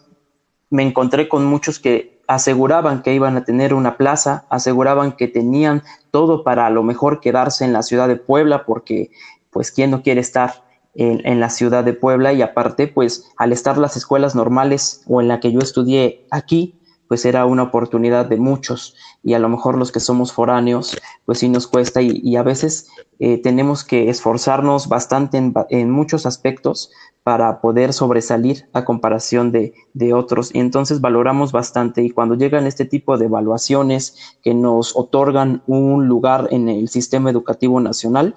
me 0.68 0.82
encontré 0.82 1.28
con 1.28 1.46
muchos 1.46 1.78
que 1.78 2.20
aseguraban 2.26 3.02
que 3.02 3.14
iban 3.14 3.38
a 3.38 3.44
tener 3.44 3.72
una 3.72 3.96
plaza, 3.96 4.44
aseguraban 4.50 5.12
que 5.12 5.28
tenían 5.28 5.82
todo 6.10 6.44
para 6.44 6.66
a 6.66 6.70
lo 6.70 6.82
mejor 6.82 7.20
quedarse 7.20 7.64
en 7.64 7.72
la 7.72 7.82
ciudad 7.82 8.06
de 8.06 8.16
Puebla, 8.16 8.66
porque 8.66 9.10
pues 9.50 9.72
quién 9.72 9.90
no 9.90 10.02
quiere 10.02 10.20
estar 10.20 10.62
en, 10.94 11.22
en, 11.25 11.40
la 11.40 11.49
ciudad 11.49 11.84
de 11.84 11.94
Puebla 11.94 12.34
y 12.34 12.42
aparte 12.42 12.87
pues 12.87 13.30
al 13.37 13.52
estar 13.52 13.78
las 13.78 13.96
escuelas 13.96 14.34
normales 14.34 15.02
o 15.08 15.22
en 15.22 15.28
la 15.28 15.40
que 15.40 15.52
yo 15.52 15.60
estudié 15.60 16.26
aquí, 16.30 16.79
pues 17.11 17.25
era 17.25 17.45
una 17.45 17.64
oportunidad 17.64 18.26
de 18.26 18.37
muchos. 18.37 18.95
Y 19.25 19.35
a 19.35 19.40
lo 19.40 19.49
mejor 19.49 19.76
los 19.76 19.90
que 19.90 19.99
somos 19.99 20.33
foráneos, 20.33 20.97
pues 21.25 21.40
sí 21.40 21.49
nos 21.49 21.67
cuesta 21.67 22.00
y, 22.00 22.21
y 22.23 22.37
a 22.37 22.45
veces 22.45 22.87
eh, 23.19 23.38
tenemos 23.43 23.83
que 23.83 24.11
esforzarnos 24.11 24.87
bastante 24.88 25.37
en, 25.37 25.52
en, 25.71 25.90
muchos 25.90 26.25
aspectos 26.25 26.93
para 27.25 27.61
poder 27.61 27.95
sobresalir 27.95 28.69
a 28.75 28.85
comparación 28.85 29.50
de, 29.50 29.75
de, 29.93 30.14
otros. 30.14 30.55
Y 30.55 30.61
entonces 30.61 31.00
valoramos 31.00 31.50
bastante. 31.50 32.05
Y 32.05 32.11
cuando 32.11 32.37
llegan 32.37 32.69
este 32.69 32.85
tipo 32.85 33.19
de 33.19 33.25
evaluaciones 33.25 34.38
que 34.40 34.55
nos 34.55 34.97
otorgan 34.97 35.64
un 35.67 36.07
lugar 36.07 36.47
en 36.52 36.69
el 36.69 36.88
sistema 36.88 37.29
educativo 37.29 37.81
nacional, 37.81 38.37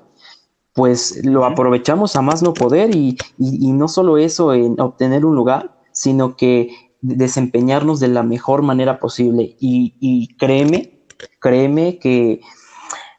pues 0.74 1.24
lo 1.24 1.46
aprovechamos 1.46 2.16
a 2.16 2.24
más 2.24 2.42
no 2.42 2.56
poder. 2.56 2.96
Y, 2.96 3.20
y, 3.38 3.68
y 3.68 3.72
no 3.72 3.88
solo 3.88 4.18
eso 4.18 4.52
en 4.52 4.82
obtener 4.82 5.28
un 5.28 5.36
lugar, 5.36 5.80
sino 5.92 6.36
que 6.36 6.93
desempeñarnos 7.04 8.00
de 8.00 8.08
la 8.08 8.24
mejor 8.24 8.64
manera 8.64 9.00
posible. 9.00 9.56
Y, 9.60 9.96
y, 10.00 10.36
créeme, 10.38 11.06
créeme 11.40 12.00
que, 12.00 12.42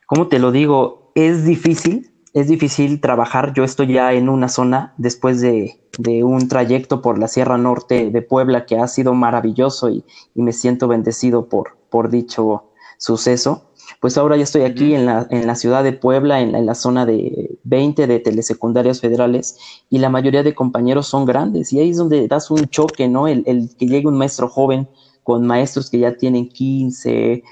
¿cómo 0.06 0.28
te 0.28 0.38
lo 0.38 0.50
digo? 0.50 1.12
Es 1.14 1.44
difícil, 1.44 2.10
es 2.32 2.48
difícil 2.48 3.00
trabajar. 3.00 3.52
Yo 3.54 3.62
estoy 3.62 3.92
ya 3.92 4.12
en 4.14 4.28
una 4.28 4.48
zona 4.48 4.94
después 4.96 5.40
de, 5.40 5.86
de 5.98 6.24
un 6.24 6.48
trayecto 6.48 7.02
por 7.02 7.18
la 7.18 7.28
Sierra 7.28 7.58
Norte 7.58 8.10
de 8.10 8.22
Puebla 8.22 8.66
que 8.66 8.78
ha 8.78 8.88
sido 8.88 9.14
maravilloso 9.14 9.90
y, 9.90 10.04
y 10.34 10.42
me 10.42 10.52
siento 10.52 10.88
bendecido 10.88 11.48
por, 11.48 11.76
por 11.90 12.10
dicho 12.10 12.70
suceso 12.98 13.70
pues 14.00 14.18
ahora 14.18 14.36
ya 14.36 14.44
estoy 14.44 14.62
aquí 14.62 14.94
en 14.94 15.06
la, 15.06 15.26
en 15.30 15.46
la 15.46 15.54
ciudad 15.54 15.82
de 15.82 15.92
Puebla, 15.92 16.40
en 16.40 16.52
la, 16.52 16.58
en 16.58 16.66
la, 16.66 16.74
zona 16.74 17.06
de 17.06 17.58
20 17.64 18.06
de 18.06 18.20
telesecundarias 18.20 19.00
federales, 19.00 19.58
y 19.90 19.98
la 19.98 20.10
mayoría 20.10 20.42
de 20.42 20.54
compañeros 20.54 21.06
son 21.06 21.24
grandes, 21.24 21.72
y 21.72 21.80
ahí 21.80 21.90
es 21.90 21.96
donde 21.96 22.28
das 22.28 22.50
un 22.50 22.66
choque, 22.66 23.08
¿no? 23.08 23.28
El, 23.28 23.42
el 23.46 23.70
que 23.76 23.86
llegue 23.86 24.08
un 24.08 24.18
maestro 24.18 24.48
joven 24.48 24.88
con 25.22 25.46
maestros 25.46 25.90
que 25.90 25.98
ya 25.98 26.16
tienen 26.16 26.48
15, 26.48 27.42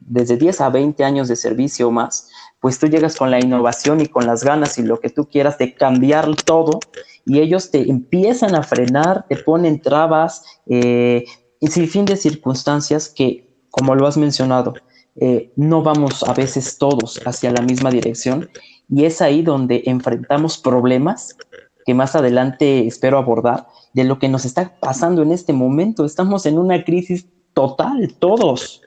desde 0.00 0.36
10 0.36 0.60
a 0.60 0.68
20 0.68 1.02
años 1.02 1.28
de 1.28 1.36
servicio 1.36 1.88
o 1.88 1.90
más, 1.90 2.28
pues 2.60 2.78
tú 2.78 2.86
llegas 2.86 3.16
con 3.16 3.30
la 3.30 3.40
innovación 3.40 4.00
y 4.00 4.06
con 4.06 4.26
las 4.26 4.44
ganas 4.44 4.78
y 4.78 4.82
lo 4.82 5.00
que 5.00 5.08
tú 5.08 5.26
quieras 5.26 5.58
de 5.58 5.74
cambiar 5.74 6.36
todo, 6.44 6.78
y 7.24 7.40
ellos 7.40 7.70
te 7.70 7.90
empiezan 7.90 8.54
a 8.54 8.62
frenar, 8.62 9.26
te 9.28 9.36
ponen 9.36 9.80
trabas, 9.80 10.44
eh, 10.66 11.24
y 11.58 11.68
sin 11.68 11.88
fin 11.88 12.04
de 12.04 12.16
circunstancias 12.16 13.08
que, 13.08 13.48
como 13.70 13.94
lo 13.94 14.06
has 14.06 14.16
mencionado, 14.16 14.74
eh, 15.16 15.52
no 15.56 15.82
vamos 15.82 16.22
a 16.22 16.32
veces 16.32 16.78
todos 16.78 17.20
hacia 17.26 17.50
la 17.50 17.62
misma 17.62 17.90
dirección 17.90 18.48
y 18.88 19.04
es 19.04 19.20
ahí 19.20 19.42
donde 19.42 19.82
enfrentamos 19.86 20.58
problemas 20.58 21.36
que 21.84 21.94
más 21.94 22.14
adelante 22.14 22.86
espero 22.86 23.18
abordar 23.18 23.66
de 23.92 24.04
lo 24.04 24.18
que 24.18 24.28
nos 24.28 24.44
está 24.44 24.74
pasando 24.80 25.22
en 25.22 25.32
este 25.32 25.52
momento. 25.52 26.04
Estamos 26.04 26.46
en 26.46 26.58
una 26.58 26.84
crisis 26.84 27.26
total, 27.54 28.14
todos. 28.18 28.82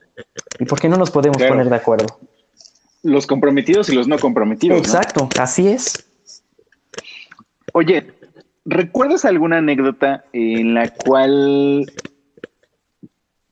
¿Y 0.60 0.65
por 0.65 0.79
qué 0.79 0.89
no 0.89 0.98
nos 0.98 1.12
podemos 1.12 1.38
claro. 1.38 1.53
poner 1.53 1.70
de 1.70 1.75
acuerdo? 1.75 2.05
Los 3.03 3.27
comprometidos 3.27 3.89
y 3.89 3.96
los 3.96 4.08
no 4.08 4.17
comprometidos. 4.17 4.79
Exacto, 4.79 5.27
¿no? 5.36 5.41
así 5.41 5.67
es. 5.67 6.08
Oye, 7.74 8.13
¿recuerdas 8.63 9.25
alguna 9.25 9.58
anécdota 9.58 10.24
en 10.34 10.74
la 10.74 10.89
cual 10.89 11.86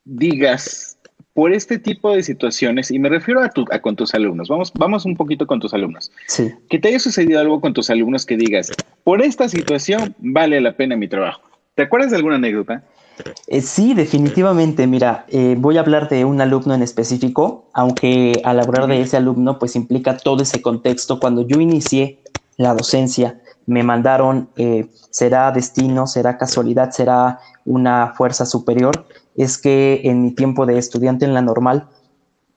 digas, 0.04 0.93
por 1.34 1.52
este 1.52 1.78
tipo 1.78 2.12
de 2.12 2.22
situaciones, 2.22 2.90
y 2.90 2.98
me 2.98 3.08
refiero 3.08 3.42
a, 3.42 3.50
tu, 3.50 3.64
a, 3.70 3.80
con 3.80 3.96
tus 3.96 4.14
alumnos, 4.14 4.48
vamos, 4.48 4.72
vamos 4.74 5.04
un 5.04 5.16
poquito 5.16 5.46
con 5.46 5.60
tus 5.60 5.74
alumnos, 5.74 6.10
sí. 6.28 6.52
que 6.70 6.78
te 6.78 6.88
haya 6.88 7.00
sucedido 7.00 7.40
algo 7.40 7.60
con 7.60 7.74
tus 7.74 7.90
alumnos 7.90 8.24
que 8.24 8.36
digas, 8.36 8.70
por 9.02 9.20
esta 9.20 9.48
situación 9.48 10.14
vale 10.18 10.60
la 10.60 10.76
pena 10.76 10.96
mi 10.96 11.08
trabajo. 11.08 11.42
¿Te 11.74 11.82
acuerdas 11.82 12.10
de 12.10 12.16
alguna 12.16 12.36
anécdota? 12.36 12.84
Eh, 13.46 13.60
sí, 13.60 13.94
definitivamente. 13.94 14.86
Mira, 14.86 15.26
eh, 15.28 15.56
voy 15.58 15.76
a 15.76 15.80
hablar 15.80 16.08
de 16.08 16.24
un 16.24 16.40
alumno 16.40 16.74
en 16.74 16.82
específico, 16.82 17.68
aunque 17.72 18.40
al 18.44 18.60
hablar 18.60 18.86
de 18.86 19.00
ese 19.00 19.16
alumno, 19.16 19.58
pues 19.58 19.76
implica 19.76 20.16
todo 20.16 20.42
ese 20.42 20.62
contexto. 20.62 21.20
Cuando 21.20 21.46
yo 21.46 21.60
inicié 21.60 22.20
la 22.56 22.74
docencia, 22.74 23.40
me 23.66 23.82
mandaron, 23.82 24.50
eh, 24.56 24.86
será 25.10 25.50
destino, 25.52 26.06
será 26.06 26.38
casualidad, 26.38 26.90
será 26.90 27.40
una 27.64 28.12
fuerza 28.16 28.46
superior, 28.46 29.06
es 29.36 29.58
que 29.58 30.02
en 30.04 30.22
mi 30.22 30.34
tiempo 30.34 30.66
de 30.66 30.78
estudiante 30.78 31.24
en 31.24 31.34
la 31.34 31.42
normal 31.42 31.88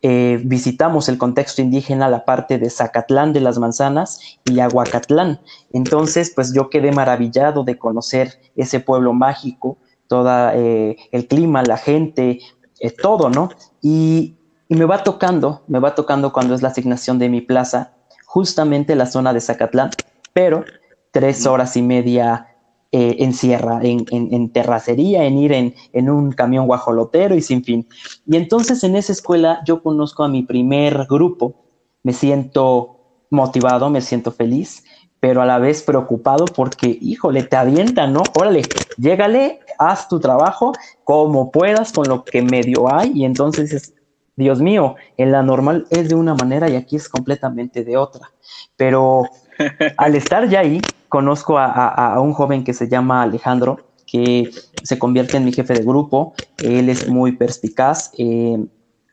eh, 0.04 0.40
visitamos 0.44 1.10
el 1.10 1.18
contexto 1.18 1.62
indígena, 1.62 2.08
la 2.08 2.24
parte 2.24 2.60
de 2.60 2.70
Zacatlán 2.70 3.34
de 3.34 3.42
las 3.42 3.58
Manzanas 3.58 4.20
y 4.46 4.60
Aguacatlán. 4.60 5.42
Entonces, 5.74 6.32
pues 6.36 6.54
yo 6.54 6.70
quedé 6.70 6.92
maravillado 6.92 7.64
de 7.64 7.78
conocer 7.80 8.40
ese 8.56 8.80
pueblo 8.80 9.14
mágico, 9.14 9.78
todo 10.08 10.30
eh, 10.54 10.98
el 11.12 11.28
clima, 11.28 11.64
la 11.64 11.78
gente, 11.78 12.40
eh, 12.80 12.92
todo, 12.92 13.30
¿no? 13.30 13.50
Y, 13.82 14.38
y 14.70 14.76
me 14.76 14.86
va 14.86 15.04
tocando, 15.04 15.64
me 15.68 15.80
va 15.80 15.96
tocando 15.96 16.32
cuando 16.32 16.54
es 16.54 16.62
la 16.62 16.70
asignación 16.70 17.18
de 17.18 17.30
mi 17.30 17.42
plaza, 17.42 17.94
justamente 18.26 18.96
la 18.96 19.08
zona 19.08 19.34
de 19.34 19.42
Zacatlán, 19.42 19.90
pero 20.32 20.64
tres 21.12 21.48
horas 21.48 21.76
y 21.76 21.82
media 21.82 22.57
eh, 22.92 23.18
en 23.20 23.34
sierra, 23.34 23.80
en, 23.84 24.06
en, 24.12 24.34
en, 24.34 24.50
terracería, 24.52 25.26
en 25.26 25.38
ir 25.38 25.52
en, 25.52 25.76
en, 25.94 26.10
un 26.10 26.32
camión 26.32 26.68
guajolotero 26.68 27.36
y 27.36 27.42
sin 27.42 27.64
fin. 27.64 27.88
Y 28.26 28.38
entonces 28.38 28.84
en 28.84 28.96
esa 28.96 29.12
escuela 29.12 29.62
yo 29.66 29.84
conozco 29.84 30.24
a 30.24 30.30
mi 30.30 30.44
primer 30.44 31.06
grupo, 31.10 31.56
me 32.04 32.14
siento 32.14 33.26
motivado, 33.30 33.90
me 33.90 34.02
siento 34.02 34.32
feliz, 34.32 34.84
pero 35.20 35.42
a 35.42 35.46
la 35.46 35.60
vez 35.60 35.84
preocupado 35.84 36.46
porque, 36.46 36.98
híjole, 37.02 37.44
te 37.44 37.56
avientan, 37.56 38.14
¿no? 38.14 38.24
Órale, 38.40 38.62
llégale, 38.98 39.60
haz 39.78 40.08
tu 40.08 40.20
trabajo 40.20 40.74
como 41.04 41.52
puedas 41.52 41.92
con 41.92 42.08
lo 42.08 42.24
que 42.24 42.42
medio 42.42 42.94
hay 42.94 43.12
y 43.14 43.26
entonces 43.26 43.74
es, 43.74 43.94
Dios 44.36 44.62
mío, 44.62 44.96
en 45.18 45.32
la 45.32 45.42
normal 45.42 45.88
es 45.90 46.10
de 46.10 46.16
una 46.16 46.36
manera 46.36 46.70
y 46.70 46.76
aquí 46.76 46.96
es 46.96 47.10
completamente 47.10 47.84
de 47.84 47.98
otra. 47.98 48.32
Pero 48.76 49.24
al 49.98 50.16
estar 50.16 50.48
ya 50.48 50.60
ahí, 50.60 50.80
conozco 51.10 51.58
a, 51.58 52.20
un 52.20 52.34
joven 52.34 52.64
que 52.64 52.74
se 52.74 52.88
llama 52.88 53.22
Alejandro, 53.22 53.78
que 54.06 54.52
se 54.84 55.00
convierte 55.00 55.38
en 55.38 55.46
mi 55.46 55.52
jefe 55.52 55.74
de 55.74 55.84
grupo. 55.84 56.34
Él 56.58 56.90
es 56.90 57.10
muy 57.10 57.34
perspicaz, 57.34 58.12
eh, 58.18 58.58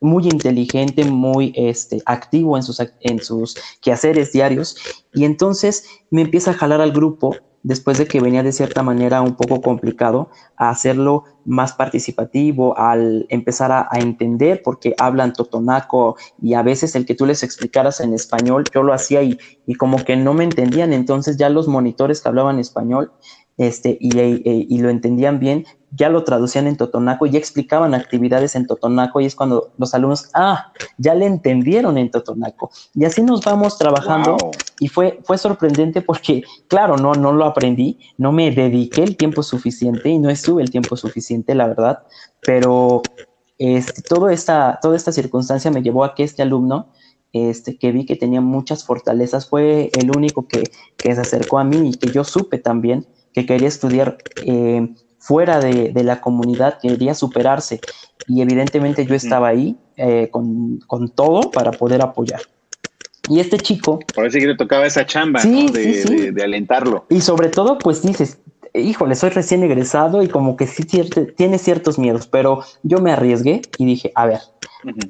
muy 0.00 0.28
inteligente, 0.28 1.04
muy 1.04 1.52
este, 1.56 2.02
activo 2.06 2.56
en 2.56 2.62
sus, 2.62 2.80
en 3.00 3.20
sus 3.20 3.56
quehaceres 3.80 4.32
diarios. 4.32 4.76
Y 5.12 5.24
entonces 5.24 5.88
me 6.10 6.22
empieza 6.22 6.52
a 6.52 6.54
jalar 6.54 6.80
al 6.80 6.92
grupo 6.92 7.36
después 7.64 7.98
de 7.98 8.06
que 8.06 8.20
venía 8.20 8.42
de 8.42 8.52
cierta 8.52 8.82
manera 8.82 9.22
un 9.22 9.34
poco 9.34 9.60
complicado, 9.60 10.28
a 10.56 10.68
hacerlo 10.68 11.24
más 11.44 11.72
participativo, 11.72 12.78
al 12.78 13.26
empezar 13.30 13.72
a, 13.72 13.88
entender, 13.94 14.62
porque 14.62 14.94
hablan 14.98 15.32
totonaco 15.32 16.16
y 16.40 16.54
a 16.54 16.62
veces 16.62 16.94
el 16.94 17.06
que 17.06 17.14
tú 17.14 17.26
les 17.26 17.42
explicaras 17.42 18.00
en 18.00 18.12
español, 18.12 18.64
yo 18.72 18.82
lo 18.82 18.92
hacía 18.92 19.22
y, 19.22 19.38
y 19.66 19.74
como 19.74 19.96
que 20.04 20.16
no 20.16 20.34
me 20.34 20.44
entendían, 20.44 20.92
entonces 20.92 21.38
ya 21.38 21.48
los 21.48 21.66
monitores 21.66 22.20
que 22.20 22.28
hablaban 22.28 22.58
español 22.58 23.12
este, 23.56 23.96
y, 24.00 24.20
y, 24.20 24.42
y, 24.68 24.78
lo 24.78 24.90
entendían 24.90 25.38
bien, 25.38 25.64
ya 25.96 26.08
lo 26.08 26.24
traducían 26.24 26.66
en 26.66 26.76
totonaco, 26.76 27.26
ya 27.26 27.38
explicaban 27.38 27.94
actividades 27.94 28.54
en 28.56 28.66
totonaco 28.66 29.20
y 29.20 29.26
es 29.26 29.34
cuando 29.34 29.72
los 29.78 29.94
alumnos, 29.94 30.30
ah, 30.34 30.72
ya 30.98 31.14
le 31.14 31.26
entendieron 31.26 31.98
en 31.98 32.10
totonaco. 32.10 32.70
Y 32.94 33.04
así 33.04 33.22
nos 33.22 33.42
vamos 33.44 33.78
trabajando 33.78 34.36
wow. 34.36 34.50
y 34.80 34.88
fue, 34.88 35.20
fue 35.24 35.38
sorprendente 35.38 36.02
porque, 36.02 36.42
claro, 36.68 36.96
no, 36.96 37.14
no 37.14 37.32
lo 37.32 37.44
aprendí, 37.44 37.98
no 38.18 38.32
me 38.32 38.50
dediqué 38.50 39.02
el 39.02 39.16
tiempo 39.16 39.42
suficiente 39.42 40.08
y 40.08 40.18
no 40.18 40.30
estuve 40.30 40.62
el 40.62 40.70
tiempo 40.70 40.96
suficiente, 40.96 41.54
la 41.54 41.68
verdad, 41.68 42.02
pero 42.40 43.02
este, 43.58 44.02
todo 44.02 44.28
esta, 44.28 44.78
toda 44.82 44.96
esta 44.96 45.12
circunstancia 45.12 45.70
me 45.70 45.82
llevó 45.82 46.04
a 46.04 46.14
que 46.14 46.24
este 46.24 46.42
alumno 46.42 46.88
este, 47.32 47.76
que 47.76 47.90
vi 47.90 48.06
que 48.06 48.14
tenía 48.14 48.40
muchas 48.40 48.84
fortalezas, 48.84 49.48
fue 49.48 49.90
el 49.98 50.16
único 50.16 50.46
que, 50.46 50.62
que 50.96 51.14
se 51.14 51.20
acercó 51.20 51.58
a 51.58 51.64
mí 51.64 51.90
y 51.90 51.94
que 51.94 52.12
yo 52.12 52.22
supe 52.22 52.58
también 52.58 53.06
que 53.32 53.44
quería 53.44 53.66
estudiar 53.66 54.18
eh, 54.46 54.94
fuera 55.24 55.58
de, 55.58 55.92
la 56.04 56.20
comunidad, 56.20 56.78
quería 56.80 57.14
superarse 57.14 57.80
y 58.28 58.42
evidentemente 58.42 59.06
yo 59.06 59.14
estaba 59.14 59.48
ahí 59.48 59.74
eh, 59.96 60.28
con, 60.30 61.08
todo 61.14 61.50
para 61.50 61.70
poder 61.70 62.02
apoyar. 62.02 62.42
Y 63.30 63.40
este 63.40 63.56
chico... 63.56 64.00
Parece 64.14 64.38
que 64.38 64.48
le 64.48 64.54
tocaba 64.54 64.86
esa 64.86 65.06
chamba 65.06 65.42
de, 65.42 66.30
de, 66.30 66.42
alentarlo. 66.42 67.06
Y 67.08 67.22
sobre 67.22 67.48
todo, 67.48 67.78
pues 67.78 68.02
dices, 68.02 68.38
híjole, 68.74 69.14
soy 69.14 69.30
recién 69.30 69.62
egresado 69.62 70.22
y 70.22 70.28
como 70.28 70.58
que 70.58 70.66
sí 70.66 70.84
tiene 70.84 71.56
ciertos 71.56 71.98
miedos, 71.98 72.26
pero 72.26 72.62
yo 72.82 72.98
me 72.98 73.10
arriesgué 73.10 73.62
y 73.78 73.86
dije, 73.86 74.12
a 74.14 74.26
ver, 74.26 74.40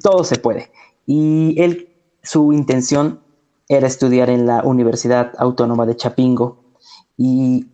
todo 0.01 0.23
se 0.23 0.37
puede. 0.37 0.71
Y 1.05 1.55
él, 1.61 1.89
su 2.23 2.53
intención 2.53 3.19
era 3.67 3.85
estudiar 3.85 4.29
en 4.29 4.45
la 4.45 4.63
Universidad 4.63 5.33
Autónoma 5.37 5.85
de 5.85 5.97
Chapingo. 5.97 6.63
Y 7.17 7.65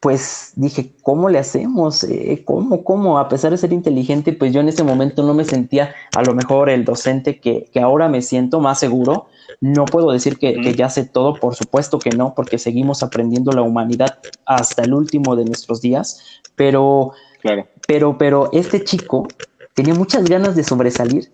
pues 0.00 0.54
dije, 0.56 0.94
¿cómo 1.02 1.28
le 1.28 1.38
hacemos? 1.38 2.04
Eh, 2.04 2.42
¿Cómo, 2.46 2.82
cómo? 2.84 3.18
A 3.18 3.28
pesar 3.28 3.50
de 3.50 3.58
ser 3.58 3.72
inteligente, 3.74 4.32
pues 4.32 4.52
yo 4.52 4.60
en 4.60 4.68
ese 4.70 4.82
momento 4.82 5.22
no 5.22 5.34
me 5.34 5.44
sentía 5.44 5.94
a 6.16 6.22
lo 6.22 6.34
mejor 6.34 6.70
el 6.70 6.86
docente 6.86 7.38
que, 7.38 7.68
que 7.70 7.80
ahora 7.80 8.08
me 8.08 8.22
siento 8.22 8.60
más 8.60 8.78
seguro. 8.78 9.26
No 9.60 9.84
puedo 9.84 10.10
decir 10.10 10.38
que, 10.38 10.54
que, 10.54 10.74
ya 10.74 10.88
sé 10.88 11.04
todo, 11.04 11.34
por 11.34 11.54
supuesto 11.54 11.98
que 11.98 12.10
no, 12.10 12.34
porque 12.34 12.56
seguimos 12.56 13.02
aprendiendo 13.02 13.52
la 13.52 13.60
humanidad 13.60 14.18
hasta 14.46 14.82
el 14.82 14.94
último 14.94 15.36
de 15.36 15.44
nuestros 15.44 15.82
días, 15.82 16.40
pero, 16.56 17.12
claro. 17.42 17.66
pero, 17.86 18.16
pero 18.16 18.48
este 18.52 18.82
chico 18.84 19.28
tenía 19.74 19.92
muchas 19.94 20.24
ganas 20.24 20.56
de 20.56 20.64
sobresalir, 20.64 21.30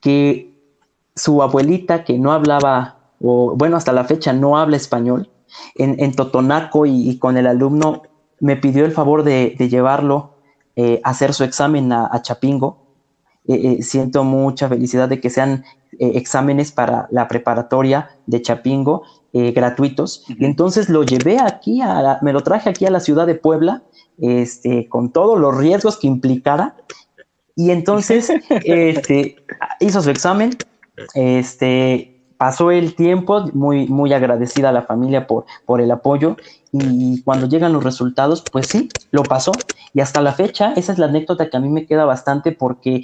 que 0.00 0.50
su 1.16 1.42
abuelita 1.42 2.04
que 2.04 2.18
no 2.18 2.32
hablaba, 2.32 2.98
o 3.20 3.54
bueno, 3.56 3.78
hasta 3.78 3.92
la 3.92 4.04
fecha 4.04 4.34
no 4.34 4.58
habla 4.58 4.76
español, 4.76 5.30
en, 5.74 6.14
Totonaco 6.14 6.86
y, 6.86 7.18
con 7.18 7.36
el 7.36 7.46
alumno 7.46 8.02
me 8.40 8.56
pidió 8.56 8.84
el 8.84 8.92
favor 8.92 9.22
de, 9.22 9.54
llevarlo 9.70 10.34
eh, 10.76 11.00
a 11.04 11.10
hacer 11.10 11.34
su 11.34 11.44
examen 11.44 11.92
a, 11.92 12.20
Chapingo. 12.22 12.86
Eh, 13.46 13.78
eh, 13.78 13.82
siento 13.82 14.24
mucha 14.24 14.68
felicidad 14.68 15.08
de 15.08 15.20
que 15.20 15.30
sean 15.30 15.64
exámenes 15.98 16.72
para 16.72 17.08
la 17.10 17.28
preparatoria 17.28 18.10
de 18.26 18.40
Chapingo 18.40 19.02
gratuitos. 19.32 20.24
Y 20.28 20.44
entonces 20.44 20.88
lo 20.88 21.04
llevé 21.04 21.38
aquí, 21.38 21.82
a 21.82 22.18
me 22.22 22.32
lo 22.32 22.42
traje 22.42 22.70
aquí 22.70 22.86
a 22.86 22.90
la 22.90 23.00
ciudad 23.00 23.26
de 23.26 23.34
Puebla, 23.34 23.82
este, 24.18 24.88
con 24.88 25.12
todos 25.12 25.38
los 25.38 25.56
riesgos 25.56 25.98
que 25.98 26.06
implicara. 26.06 26.76
Y 27.54 27.70
entonces 27.70 28.32
este, 28.64 29.36
hizo 29.80 30.00
su 30.00 30.10
examen, 30.10 30.56
este, 31.14 32.19
pasó 32.40 32.70
el 32.70 32.94
tiempo, 32.94 33.50
muy, 33.52 33.86
muy 33.86 34.14
agradecida 34.14 34.70
a 34.70 34.72
la 34.72 34.80
familia 34.80 35.26
por, 35.26 35.44
por 35.66 35.82
el 35.82 35.90
apoyo 35.90 36.38
y 36.72 37.20
cuando 37.20 37.46
llegan 37.46 37.74
los 37.74 37.84
resultados, 37.84 38.42
pues 38.50 38.66
sí, 38.66 38.88
lo 39.10 39.24
pasó. 39.24 39.52
Y 39.92 40.00
hasta 40.00 40.22
la 40.22 40.32
fecha, 40.32 40.72
esa 40.72 40.92
es 40.92 40.98
la 40.98 41.04
anécdota 41.04 41.50
que 41.50 41.58
a 41.58 41.60
mí 41.60 41.68
me 41.68 41.84
queda 41.84 42.06
bastante 42.06 42.52
porque 42.52 43.02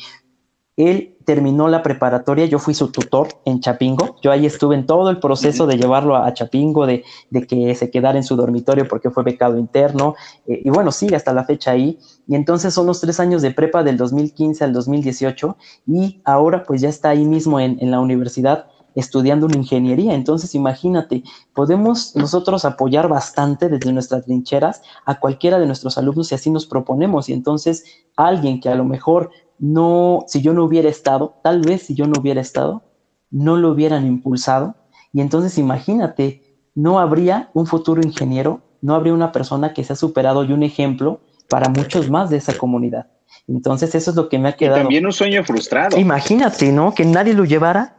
él 0.78 1.18
terminó 1.26 1.68
la 1.68 1.82
preparatoria, 1.82 2.46
yo 2.46 2.58
fui 2.58 2.72
su 2.72 2.90
tutor 2.90 3.28
en 3.44 3.60
Chapingo, 3.60 4.16
yo 4.22 4.32
ahí 4.32 4.46
estuve 4.46 4.74
en 4.74 4.86
todo 4.86 5.10
el 5.10 5.20
proceso 5.20 5.66
de 5.66 5.76
llevarlo 5.76 6.16
a, 6.16 6.32
Chapingo, 6.32 6.86
de, 6.86 7.04
que 7.46 7.74
se 7.74 7.90
quedara 7.90 8.16
en 8.16 8.24
su 8.24 8.36
dormitorio 8.36 8.88
porque 8.88 9.10
fue 9.10 9.22
becado 9.22 9.58
interno, 9.58 10.14
eh, 10.46 10.62
y 10.64 10.70
bueno, 10.70 10.92
sigue 10.92 11.14
hasta 11.14 11.34
la 11.34 11.44
fecha 11.44 11.72
ahí, 11.72 11.98
y 12.26 12.36
entonces 12.36 12.72
son 12.72 12.86
los 12.86 13.02
tres 13.02 13.20
años 13.20 13.42
de 13.42 13.50
prepa 13.50 13.82
del 13.82 13.98
2015 13.98 14.64
al 14.64 14.72
2018, 14.72 15.56
y 15.86 16.22
ahora 16.24 16.62
pues 16.62 16.80
ya 16.80 16.88
está 16.88 17.10
ahí 17.10 17.26
mismo 17.26 17.60
en, 17.60 17.76
en 17.80 17.90
la 17.90 18.00
universidad 18.00 18.68
estudiando 18.96 19.46
una 19.46 19.58
ingeniería. 19.58 20.14
Entonces, 20.14 20.54
imagínate, 20.54 21.22
podemos 21.54 22.16
nosotros 22.16 22.64
apoyar 22.64 23.08
bastante 23.08 23.68
desde 23.68 23.92
nuestras 23.92 24.24
trincheras 24.24 24.82
a 25.04 25.20
cualquiera 25.20 25.60
de 25.60 25.66
nuestros 25.66 25.98
alumnos 25.98 26.28
si 26.28 26.34
así 26.34 26.50
nos 26.50 26.66
proponemos. 26.66 27.28
Y 27.28 27.34
entonces, 27.34 27.84
alguien 28.16 28.58
que 28.58 28.70
a 28.70 28.74
lo 28.74 28.84
mejor 28.84 29.30
no, 29.58 30.24
si 30.26 30.40
yo 30.40 30.54
no 30.54 30.64
hubiera 30.64 30.88
estado, 30.88 31.38
tal 31.44 31.60
vez 31.60 31.82
si 31.82 31.94
yo 31.94 32.06
no 32.06 32.20
hubiera 32.20 32.40
estado, 32.40 32.82
no 33.30 33.56
lo 33.56 33.70
hubieran 33.70 34.06
impulsado. 34.06 34.74
Y 35.12 35.20
entonces, 35.20 35.58
imagínate, 35.58 36.58
no 36.74 36.98
habría 36.98 37.50
un 37.52 37.66
futuro 37.66 38.02
ingeniero, 38.02 38.62
no 38.80 38.94
habría 38.94 39.12
una 39.12 39.30
persona 39.30 39.74
que 39.74 39.84
se 39.84 39.92
ha 39.92 39.96
superado 39.96 40.42
y 40.42 40.52
un 40.52 40.62
ejemplo 40.62 41.20
para 41.50 41.68
muchos 41.68 42.08
más 42.08 42.30
de 42.30 42.38
esa 42.38 42.56
comunidad. 42.56 43.08
Entonces, 43.46 43.94
eso 43.94 44.10
es 44.10 44.16
lo 44.16 44.30
que 44.30 44.38
me 44.38 44.48
ha 44.48 44.52
quedado. 44.56 44.78
Y 44.78 44.82
también 44.82 45.04
un 45.04 45.12
sueño 45.12 45.44
frustrado. 45.44 45.98
Imagínate, 45.98 46.72
¿no? 46.72 46.94
Que 46.94 47.04
nadie 47.04 47.34
lo 47.34 47.44
llevara 47.44 47.95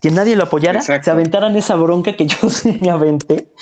que 0.00 0.10
nadie 0.10 0.34
lo 0.34 0.44
apoyara, 0.44 0.80
se 0.80 1.10
aventaran 1.10 1.56
esa 1.56 1.76
bronca 1.76 2.16
que 2.16 2.26
yo 2.26 2.48
sí 2.48 2.78
me 2.80 2.90
aventé. 2.90 3.52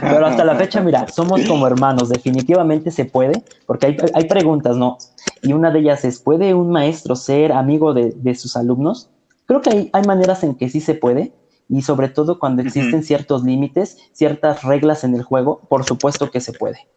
Pero 0.00 0.26
hasta 0.26 0.44
la 0.44 0.56
fecha, 0.56 0.80
mira, 0.80 1.06
somos 1.08 1.42
como 1.42 1.66
hermanos, 1.66 2.08
definitivamente 2.08 2.90
se 2.90 3.04
puede, 3.04 3.42
porque 3.66 3.86
hay, 3.86 3.96
hay 4.14 4.24
preguntas, 4.26 4.76
¿no? 4.76 4.98
Y 5.42 5.52
una 5.52 5.70
de 5.70 5.80
ellas 5.80 6.04
es, 6.04 6.18
¿puede 6.18 6.54
un 6.54 6.70
maestro 6.70 7.14
ser 7.14 7.52
amigo 7.52 7.94
de, 7.94 8.12
de 8.16 8.34
sus 8.34 8.56
alumnos? 8.56 9.10
Creo 9.46 9.60
que 9.60 9.70
hay, 9.70 9.90
hay, 9.92 10.02
maneras 10.02 10.42
en 10.42 10.54
que 10.54 10.68
sí 10.68 10.80
se 10.80 10.94
puede, 10.94 11.32
y 11.68 11.82
sobre 11.82 12.08
todo 12.08 12.38
cuando 12.38 12.62
existen 12.62 13.02
ciertos 13.02 13.44
límites, 13.44 13.98
ciertas 14.12 14.64
reglas 14.64 15.04
en 15.04 15.14
el 15.14 15.22
juego, 15.22 15.60
por 15.68 15.84
supuesto 15.84 16.30
que 16.30 16.40
se 16.40 16.52
puede. 16.52 16.88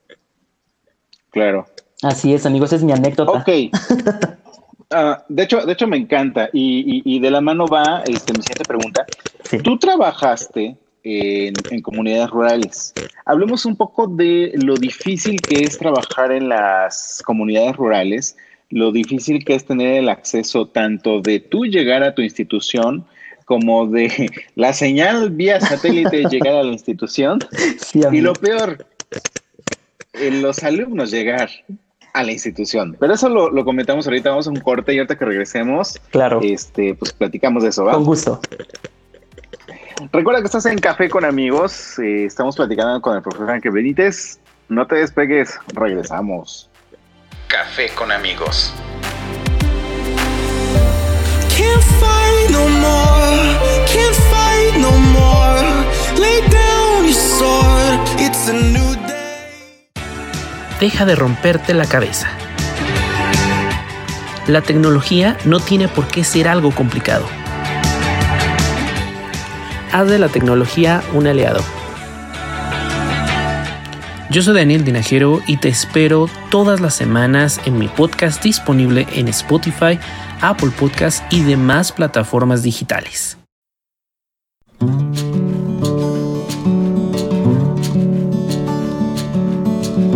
Claro. 1.30 1.68
Así 2.02 2.34
es, 2.34 2.46
amigos, 2.46 2.74
es 2.74 2.84
mi 2.84 2.92
anécdota. 2.94 3.32
Ok. 3.32 3.50
Ah, 4.92 5.24
de, 5.30 5.44
hecho, 5.44 5.66
de 5.66 5.74
hecho, 5.74 5.88
me 5.88 5.98
encanta. 5.98 6.50
Y, 6.54 7.20
de 7.20 7.32
la 7.32 7.42
mano 7.42 7.66
va 7.66 8.04
este, 8.06 8.34
mi 8.34 8.42
siguiente 8.42 8.66
pregunta. 8.66 9.06
Tú 9.64 9.78
trabajaste 9.78 10.78
en, 11.04 11.82
comunidades 11.82 12.30
rurales. 12.30 12.94
Hablemos 13.26 13.66
un 13.66 13.76
poco 13.76 14.08
de 14.08 14.52
lo 14.56 14.76
difícil 14.76 15.42
que 15.42 15.64
es 15.64 15.78
trabajar 15.78 16.32
en 16.32 16.50
las 16.50 17.22
comunidades 17.26 17.76
rurales, 17.76 18.38
lo 18.70 18.92
difícil 18.92 19.44
que 19.44 19.56
es 19.56 19.66
tener 19.66 19.98
el 19.98 20.10
acceso 20.10 20.68
tanto 20.68 21.22
de 21.22 21.40
tú 21.40 21.66
llegar 21.66 22.04
a 22.04 22.14
tu 22.14 22.22
institución 22.22 23.06
como 23.46 23.88
de 23.88 24.30
la 24.56 24.74
señal 24.74 25.32
vía 25.32 25.60
satélite 25.60 26.26
llegar 26.30 26.56
a 26.56 26.64
la 26.64 26.72
institución. 26.72 27.40
y 27.94 28.22
lo 28.22 28.34
peor, 28.34 28.86
en 30.14 30.42
los 30.42 30.64
alumnos 30.64 31.12
llegar 31.12 31.50
a 32.14 32.24
la 32.24 32.32
institución. 32.32 32.96
Pero 33.00 33.14
eso 33.14 33.30
lo, 33.30 33.66
comentamos 33.66 34.08
ahorita, 34.08 34.30
vamos 34.30 34.48
a 34.48 34.50
un 34.50 34.60
corte 34.60 34.94
y 34.94 34.98
ahorita 34.98 35.18
que 35.18 35.26
regresemos, 35.26 36.00
claro. 36.12 36.40
este, 36.44 36.96
pues 36.96 37.14
platicamos 37.14 37.64
de 37.64 37.70
eso, 37.70 37.86
¿va? 37.86 37.94
Con 37.94 38.06
gusto. 38.06 38.40
Recuerda 40.12 40.40
que 40.40 40.48
estás 40.48 40.66
en 40.66 40.80
Café 40.80 41.10
con 41.10 41.26
Amigos, 41.26 42.00
eh, 42.00 42.26
estamos 42.26 42.56
platicando 42.56 43.00
con 43.02 43.16
el 43.16 43.22
profesor 43.22 43.46
Frank 43.46 43.64
Benítez. 43.72 44.40
No 44.68 44.88
te 44.88 44.96
despegues, 44.96 45.60
regresamos. 45.74 46.70
Café 47.48 47.90
con 47.96 48.12
Amigos. 48.12 48.74
Can't 51.56 51.84
fight 52.00 52.50
no 52.50 52.68
more, 52.68 53.86
can't 53.86 54.16
fight 54.32 54.78
no 54.80 54.92
more. 55.12 56.20
Lay 56.20 56.42
down 56.50 57.06
your 57.06 57.14
sword, 57.14 58.00
it's 58.20 58.48
a 58.50 58.54
new 58.54 58.96
day 59.08 59.21
deja 60.82 61.06
de 61.06 61.16
romperte 61.16 61.76
la 61.76 61.86
cabeza. 61.86 62.28
La 64.48 64.62
tecnología 64.62 65.38
no 65.46 65.60
tiene 65.60 65.88
por 65.88 66.08
qué 66.08 66.24
ser 66.24 66.48
algo 66.48 66.72
complicado. 66.72 67.24
Haz 69.94 70.08
de 70.10 70.18
la 70.18 70.28
tecnología 70.28 71.04
un 71.14 71.28
aliado. 71.28 71.62
Yo 74.32 74.42
soy 74.42 74.56
Daniel 74.56 74.84
Dinajero 74.84 75.40
y 75.46 75.58
te 75.58 75.70
espero 75.70 76.28
todas 76.50 76.80
las 76.80 76.96
semanas 76.96 77.62
en 77.66 77.78
mi 77.78 77.88
podcast 77.88 78.42
disponible 78.42 79.06
en 79.14 79.28
Spotify, 79.28 80.00
Apple 80.42 80.72
Podcasts 80.72 81.24
y 81.30 81.44
demás 81.44 81.92
plataformas 81.92 82.64
digitales. 82.64 83.41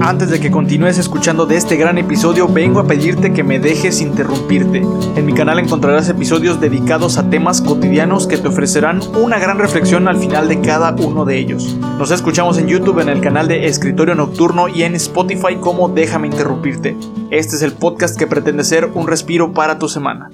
Antes 0.05 0.29
de 0.29 0.39
que 0.39 0.51
continúes 0.51 0.99
escuchando 0.99 1.47
de 1.47 1.55
este 1.55 1.77
gran 1.77 1.97
episodio, 1.97 2.47
vengo 2.47 2.79
a 2.79 2.85
pedirte 2.85 3.33
que 3.33 3.43
me 3.43 3.57
dejes 3.57 4.01
interrumpirte. 4.01 4.85
En 5.15 5.25
mi 5.25 5.33
canal 5.33 5.57
encontrarás 5.57 6.07
episodios 6.07 6.61
dedicados 6.61 7.17
a 7.17 7.27
temas 7.31 7.59
cotidianos 7.59 8.27
que 8.27 8.37
te 8.37 8.47
ofrecerán 8.47 9.01
una 9.15 9.39
gran 9.39 9.57
reflexión 9.57 10.07
al 10.07 10.17
final 10.17 10.47
de 10.47 10.61
cada 10.61 10.93
uno 10.93 11.25
de 11.25 11.39
ellos. 11.39 11.75
Nos 11.97 12.11
escuchamos 12.11 12.59
en 12.59 12.67
YouTube 12.67 12.99
en 12.99 13.09
el 13.09 13.19
canal 13.19 13.47
de 13.47 13.65
Escritorio 13.65 14.13
Nocturno 14.13 14.67
y 14.67 14.83
en 14.83 14.93
Spotify 14.93 15.55
como 15.59 15.89
Déjame 15.89 16.27
interrumpirte. 16.27 16.95
Este 17.31 17.55
es 17.55 17.63
el 17.63 17.71
podcast 17.71 18.15
que 18.15 18.27
pretende 18.27 18.63
ser 18.63 18.85
un 18.93 19.07
respiro 19.07 19.53
para 19.53 19.79
tu 19.79 19.89
semana. 19.89 20.29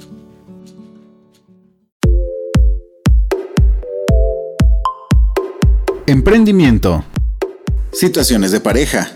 Emprendimiento. 6.07 7.05
Situaciones 7.93 8.51
de 8.51 8.59
pareja 8.59 9.15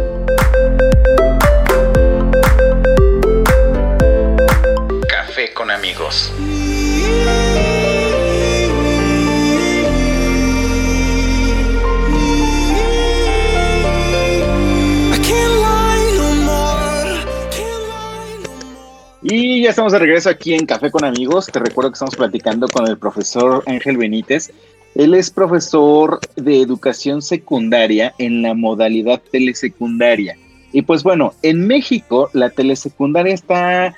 Y 19.61 19.65
ya 19.65 19.69
estamos 19.69 19.93
de 19.93 19.99
regreso 19.99 20.27
aquí 20.27 20.55
en 20.55 20.65
Café 20.65 20.89
con 20.89 21.05
Amigos. 21.05 21.45
Te 21.45 21.59
recuerdo 21.59 21.91
que 21.91 21.93
estamos 21.93 22.15
platicando 22.15 22.67
con 22.67 22.87
el 22.87 22.97
profesor 22.97 23.63
Ángel 23.67 23.95
Benítez. 23.95 24.51
Él 24.95 25.13
es 25.13 25.29
profesor 25.29 26.19
de 26.35 26.61
educación 26.61 27.21
secundaria 27.21 28.15
en 28.17 28.41
la 28.41 28.55
modalidad 28.55 29.21
telesecundaria. 29.31 30.35
Y 30.73 30.81
pues 30.81 31.03
bueno, 31.03 31.35
en 31.43 31.67
México 31.67 32.31
la 32.33 32.49
telesecundaria 32.49 33.35
está 33.35 33.93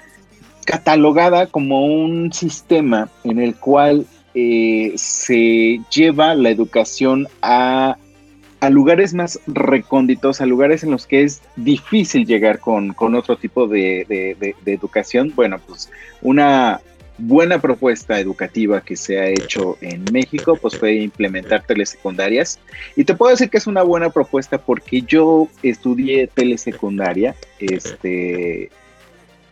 catalogada 0.65 1.47
como 1.47 1.85
un 1.85 2.33
sistema 2.33 3.07
en 3.23 3.39
el 3.39 3.55
cual 3.55 4.05
eh, 4.35 4.91
se 4.97 5.79
lleva 5.95 6.35
la 6.35 6.49
educación 6.49 7.29
a, 7.41 7.95
lugares 8.69 9.13
más 9.13 9.39
recónditos, 9.47 10.41
a 10.41 10.45
lugares 10.45 10.83
en 10.83 10.91
los 10.91 11.07
que 11.07 11.23
es 11.23 11.41
difícil 11.55 12.25
llegar 12.25 12.59
con, 12.59 12.95
otro 12.97 13.37
tipo 13.37 13.67
de, 13.67 14.55
educación. 14.65 15.33
Bueno, 15.35 15.59
pues 15.59 15.89
una 16.21 16.81
buena 17.17 17.59
propuesta 17.59 18.19
educativa 18.19 18.81
que 18.81 18.95
se 18.95 19.19
ha 19.19 19.27
hecho 19.27 19.77
en 19.81 20.03
México, 20.11 20.57
pues 20.59 20.77
fue 20.77 20.95
implementar 20.95 21.63
telesecundarias. 21.63 22.59
Y 22.95 23.03
te 23.03 23.13
puedo 23.13 23.31
decir 23.31 23.49
que 23.49 23.57
es 23.57 23.67
una 23.67 23.83
buena 23.83 24.09
propuesta 24.09 24.57
porque 24.57 25.01
yo 25.01 25.47
estudié 25.61 26.27
telesecundaria, 26.27 27.35
este, 27.59 28.69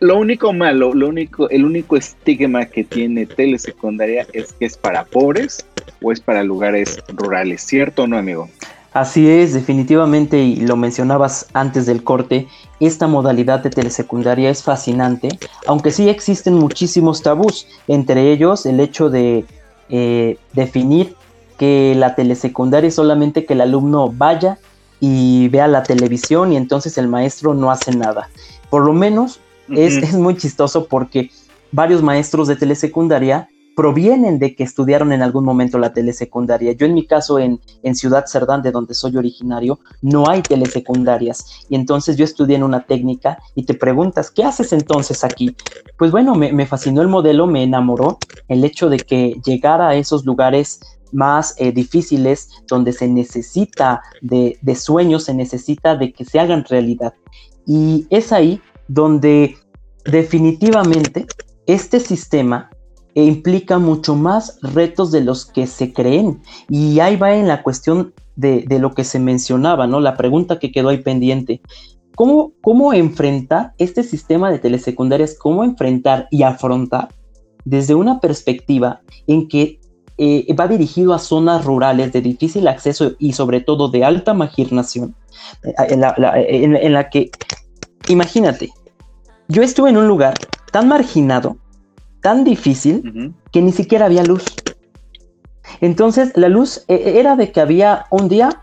lo 0.02 0.18
único 0.18 0.52
malo, 0.52 0.94
lo 0.94 1.08
único, 1.08 1.48
el 1.50 1.64
único 1.64 1.96
estigma 1.96 2.66
que 2.66 2.82
tiene 2.82 3.24
telesecundaria 3.24 4.26
es 4.32 4.52
que 4.52 4.64
es 4.64 4.76
para 4.76 5.04
pobres 5.04 5.64
o 6.02 6.10
es 6.10 6.20
para 6.20 6.42
lugares 6.42 6.98
rurales, 7.06 7.62
¿cierto 7.62 8.02
o 8.02 8.06
no, 8.08 8.18
amigo? 8.18 8.48
Así 8.94 9.28
es, 9.28 9.54
definitivamente, 9.54 10.42
y 10.42 10.56
lo 10.56 10.76
mencionabas 10.76 11.46
antes 11.54 11.86
del 11.86 12.04
corte, 12.04 12.46
esta 12.78 13.06
modalidad 13.06 13.60
de 13.60 13.70
telesecundaria 13.70 14.50
es 14.50 14.62
fascinante, 14.62 15.38
aunque 15.66 15.90
sí 15.90 16.10
existen 16.10 16.54
muchísimos 16.54 17.22
tabús, 17.22 17.66
entre 17.88 18.30
ellos 18.32 18.66
el 18.66 18.80
hecho 18.80 19.08
de 19.08 19.46
eh, 19.88 20.36
definir 20.52 21.16
que 21.58 21.94
la 21.96 22.14
telesecundaria 22.14 22.88
es 22.88 22.94
solamente 22.94 23.46
que 23.46 23.54
el 23.54 23.62
alumno 23.62 24.12
vaya 24.12 24.58
y 25.00 25.48
vea 25.48 25.68
la 25.68 25.82
televisión 25.82 26.52
y 26.52 26.56
entonces 26.56 26.98
el 26.98 27.08
maestro 27.08 27.54
no 27.54 27.70
hace 27.70 27.92
nada. 27.96 28.28
Por 28.68 28.84
lo 28.84 28.92
menos 28.92 29.40
es, 29.68 30.12
muy 30.14 30.36
chistoso 30.36 30.86
porque 30.86 31.30
varios 31.70 32.02
maestros 32.02 32.48
de 32.48 32.56
telesecundaria 32.56 33.48
provienen 33.74 34.38
de 34.38 34.54
que 34.54 34.64
estudiaron 34.64 35.12
en 35.12 35.22
algún 35.22 35.44
momento 35.44 35.78
la 35.78 35.92
telesecundaria. 35.92 36.72
Yo 36.72 36.86
en 36.86 36.94
mi 36.94 37.06
caso 37.06 37.38
en, 37.38 37.60
Ciudad 37.94 38.26
Cerdán, 38.26 38.62
de 38.62 38.72
donde 38.72 38.94
soy 38.94 39.16
originario, 39.16 39.80
no 40.00 40.28
hay 40.28 40.42
telesecundarias. 40.42 41.64
Y 41.68 41.76
entonces 41.76 42.16
yo 42.16 42.24
estudié 42.24 42.56
en 42.56 42.62
una 42.62 42.84
técnica 42.84 43.38
y 43.54 43.64
te 43.64 43.74
preguntas, 43.74 44.30
¿qué 44.30 44.44
haces 44.44 44.72
entonces 44.72 45.24
aquí? 45.24 45.54
Pues 45.98 46.10
bueno, 46.10 46.34
me, 46.34 46.66
fascinó 46.66 47.02
el 47.02 47.08
modelo, 47.08 47.46
me 47.46 47.62
enamoró 47.62 48.18
el 48.48 48.64
hecho 48.64 48.88
de 48.88 48.98
que 48.98 49.40
llegara 49.44 49.88
a 49.88 49.94
esos 49.94 50.24
lugares 50.24 50.80
más 51.12 51.54
eh, 51.58 51.72
difíciles, 51.72 52.48
donde 52.68 52.92
se 52.92 53.06
necesita 53.06 54.02
de, 54.22 54.58
de 54.62 54.74
sueños, 54.74 55.24
se 55.24 55.34
necesita 55.34 55.96
de 55.96 56.12
que 56.12 56.24
se 56.24 56.40
hagan 56.40 56.64
realidad. 56.64 57.14
Y 57.66 58.06
es 58.10 58.32
ahí 58.32 58.60
donde 58.88 59.56
definitivamente 60.04 61.26
este 61.66 62.00
sistema 62.00 62.70
implica 63.14 63.78
mucho 63.78 64.14
más 64.14 64.58
retos 64.62 65.12
de 65.12 65.22
los 65.22 65.46
que 65.46 65.66
se 65.66 65.92
creen. 65.92 66.40
Y 66.68 67.00
ahí 67.00 67.16
va 67.16 67.34
en 67.34 67.48
la 67.48 67.62
cuestión 67.62 68.14
de, 68.36 68.64
lo 68.78 68.94
que 68.94 69.04
se 69.04 69.18
mencionaba, 69.18 69.86
¿no? 69.86 70.00
La 70.00 70.16
pregunta 70.16 70.58
que 70.58 70.72
quedó 70.72 70.88
ahí 70.88 70.98
pendiente. 70.98 71.60
¿Cómo, 72.14 72.52
¿Cómo 72.60 72.92
enfrentar 72.92 73.72
este 73.78 74.02
sistema 74.02 74.50
de 74.50 74.58
telesecundarias? 74.58 75.36
¿Cómo 75.38 75.64
enfrentar 75.64 76.28
y 76.30 76.42
afrontar 76.42 77.08
desde 77.64 77.94
una 77.94 78.20
perspectiva 78.20 79.00
en 79.26 79.48
que 79.48 79.80
eh, 80.18 80.54
va 80.54 80.68
dirigido 80.68 81.14
a 81.14 81.18
zonas 81.18 81.64
rurales 81.64 82.12
de 82.12 82.20
difícil 82.20 82.68
acceso 82.68 83.12
y 83.18 83.32
sobre 83.32 83.60
todo 83.60 83.88
de 83.88 84.04
alta 84.04 84.34
marginación, 84.34 85.14
eh, 85.64 85.72
en 85.78 86.92
la 86.92 87.08
que 87.08 87.30
Imagínate, 88.08 88.72
yo 89.48 89.62
estuve 89.62 89.90
en 89.90 89.96
un 89.96 90.08
lugar 90.08 90.34
tan 90.72 90.88
marginado, 90.88 91.56
tan 92.22 92.44
difícil, 92.44 93.34
que 93.50 93.60
ni 93.60 93.72
siquiera 93.72 94.06
había 94.06 94.22
luz. 94.22 94.44
Entonces 95.80 96.32
la 96.36 96.48
luz 96.48 96.84
e, 96.88 96.94
e, 96.94 97.20
era 97.20 97.36
de 97.36 97.52
que 97.52 97.60
había 97.60 98.06
un 98.10 98.28
día 98.28 98.62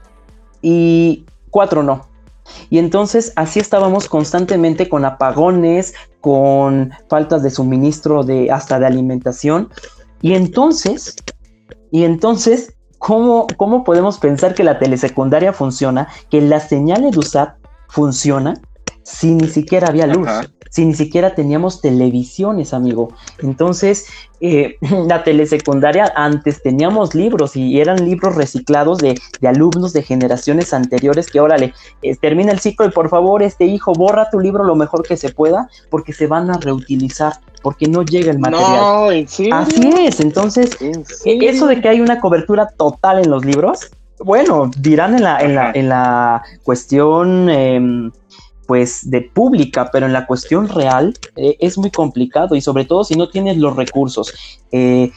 y 0.62 1.26
cuatro 1.52 1.84
no. 1.84 2.08
Y 2.72 2.80
entonces 2.80 3.32
así 3.36 3.60
estábamos 3.60 4.08
constantemente 4.08 4.90
con 4.90 5.06
apagones, 5.06 5.94
con 6.22 6.92
faltas 7.08 7.44
de 7.44 7.52
suministro 7.52 8.24
de 8.24 8.50
hasta 8.50 8.80
de 8.80 8.88
alimentación. 8.88 9.70
Y 10.22 10.34
entonces, 10.34 11.16
y 11.92 12.06
entonces, 12.06 12.76
¿cómo, 12.98 13.46
cómo 13.58 13.84
podemos 13.84 14.18
pensar 14.18 14.56
que 14.56 14.64
la 14.64 14.80
telesecundaria 14.80 15.54
funciona, 15.54 16.08
que 16.30 16.42
la 16.42 16.60
señal 16.60 17.04
de 17.12 17.18
USAT 17.18 17.56
funciona 17.88 18.56
si 19.04 19.34
ni 19.34 19.48
siquiera 19.48 19.88
había 19.88 20.08
luz, 20.08 20.30
si 20.70 20.86
ni 20.86 20.94
siquiera 20.94 21.34
teníamos 21.34 21.82
televisiones, 21.82 22.74
amigo. 22.74 23.10
Entonces, 23.40 24.06
eh, 24.40 24.78
la 25.08 25.24
telesecundaria 25.24 26.12
antes 26.16 26.62
teníamos 26.62 27.16
libros 27.16 27.56
y 27.56 27.80
eran 27.80 28.06
libros 28.06 28.36
reciclados 28.36 29.00
de, 29.00 29.20
alumnos 29.46 29.94
de 29.94 30.04
generaciones 30.04 30.74
anteriores 30.74 31.30
que, 31.30 31.40
órale, 31.40 31.74
eh, 32.02 32.16
termina 32.16 32.52
el 32.52 32.60
ciclo 32.60 32.86
y 32.86 32.92
por 32.92 33.10
favor, 33.10 33.42
este 33.42 33.66
hijo, 33.66 33.94
borra 33.94 34.30
tu 34.30 34.40
libro 34.40 34.64
lo 34.64 34.76
mejor 34.76 35.04
que 35.04 35.18
se 35.18 35.30
pueda 35.30 35.70
porque 35.90 36.14
se 36.14 36.28
van 36.28 36.50
a 36.52 36.58
reutilizar 36.58 37.34
porque 37.62 37.88
no 37.88 38.04
llega 38.04 38.32
el 38.32 38.40
material. 38.40 38.72
No, 38.72 39.12
¿en 39.12 39.28
serio? 39.28 39.56
Así 39.56 39.90
es, 40.00 40.20
entonces, 40.20 40.78
e, 40.80 41.04
eso 41.26 41.68
de 41.68 41.82
que 41.82 41.90
hay 41.90 42.00
una 42.00 42.22
cobertura 42.22 42.70
total 42.70 43.20
en 43.20 43.30
los 43.30 43.44
libros, 43.44 43.90
bueno, 44.20 44.70
dirán 44.78 45.16
en 45.16 45.24
la, 45.24 45.40
en 45.40 45.56
la, 45.56 45.72
en 45.72 45.90
la 45.90 46.44
cuestión 46.64 47.50
em, 47.50 48.12
pues 48.70 49.10
de 49.10 49.22
pública, 49.22 49.90
pero 49.92 50.06
en 50.06 50.14
la 50.14 50.28
cuestión 50.28 50.70
real 50.70 51.18
eh, 51.36 51.58
es 51.60 51.76
muy 51.80 51.90
complicado 51.90 52.54
y 52.54 52.62
sobre 52.62 52.86
todo 52.86 53.04
si 53.04 53.16
no 53.16 53.28
tienes 53.28 53.58
los 53.58 53.76
recursos. 53.76 54.32
Eh, 54.72 55.12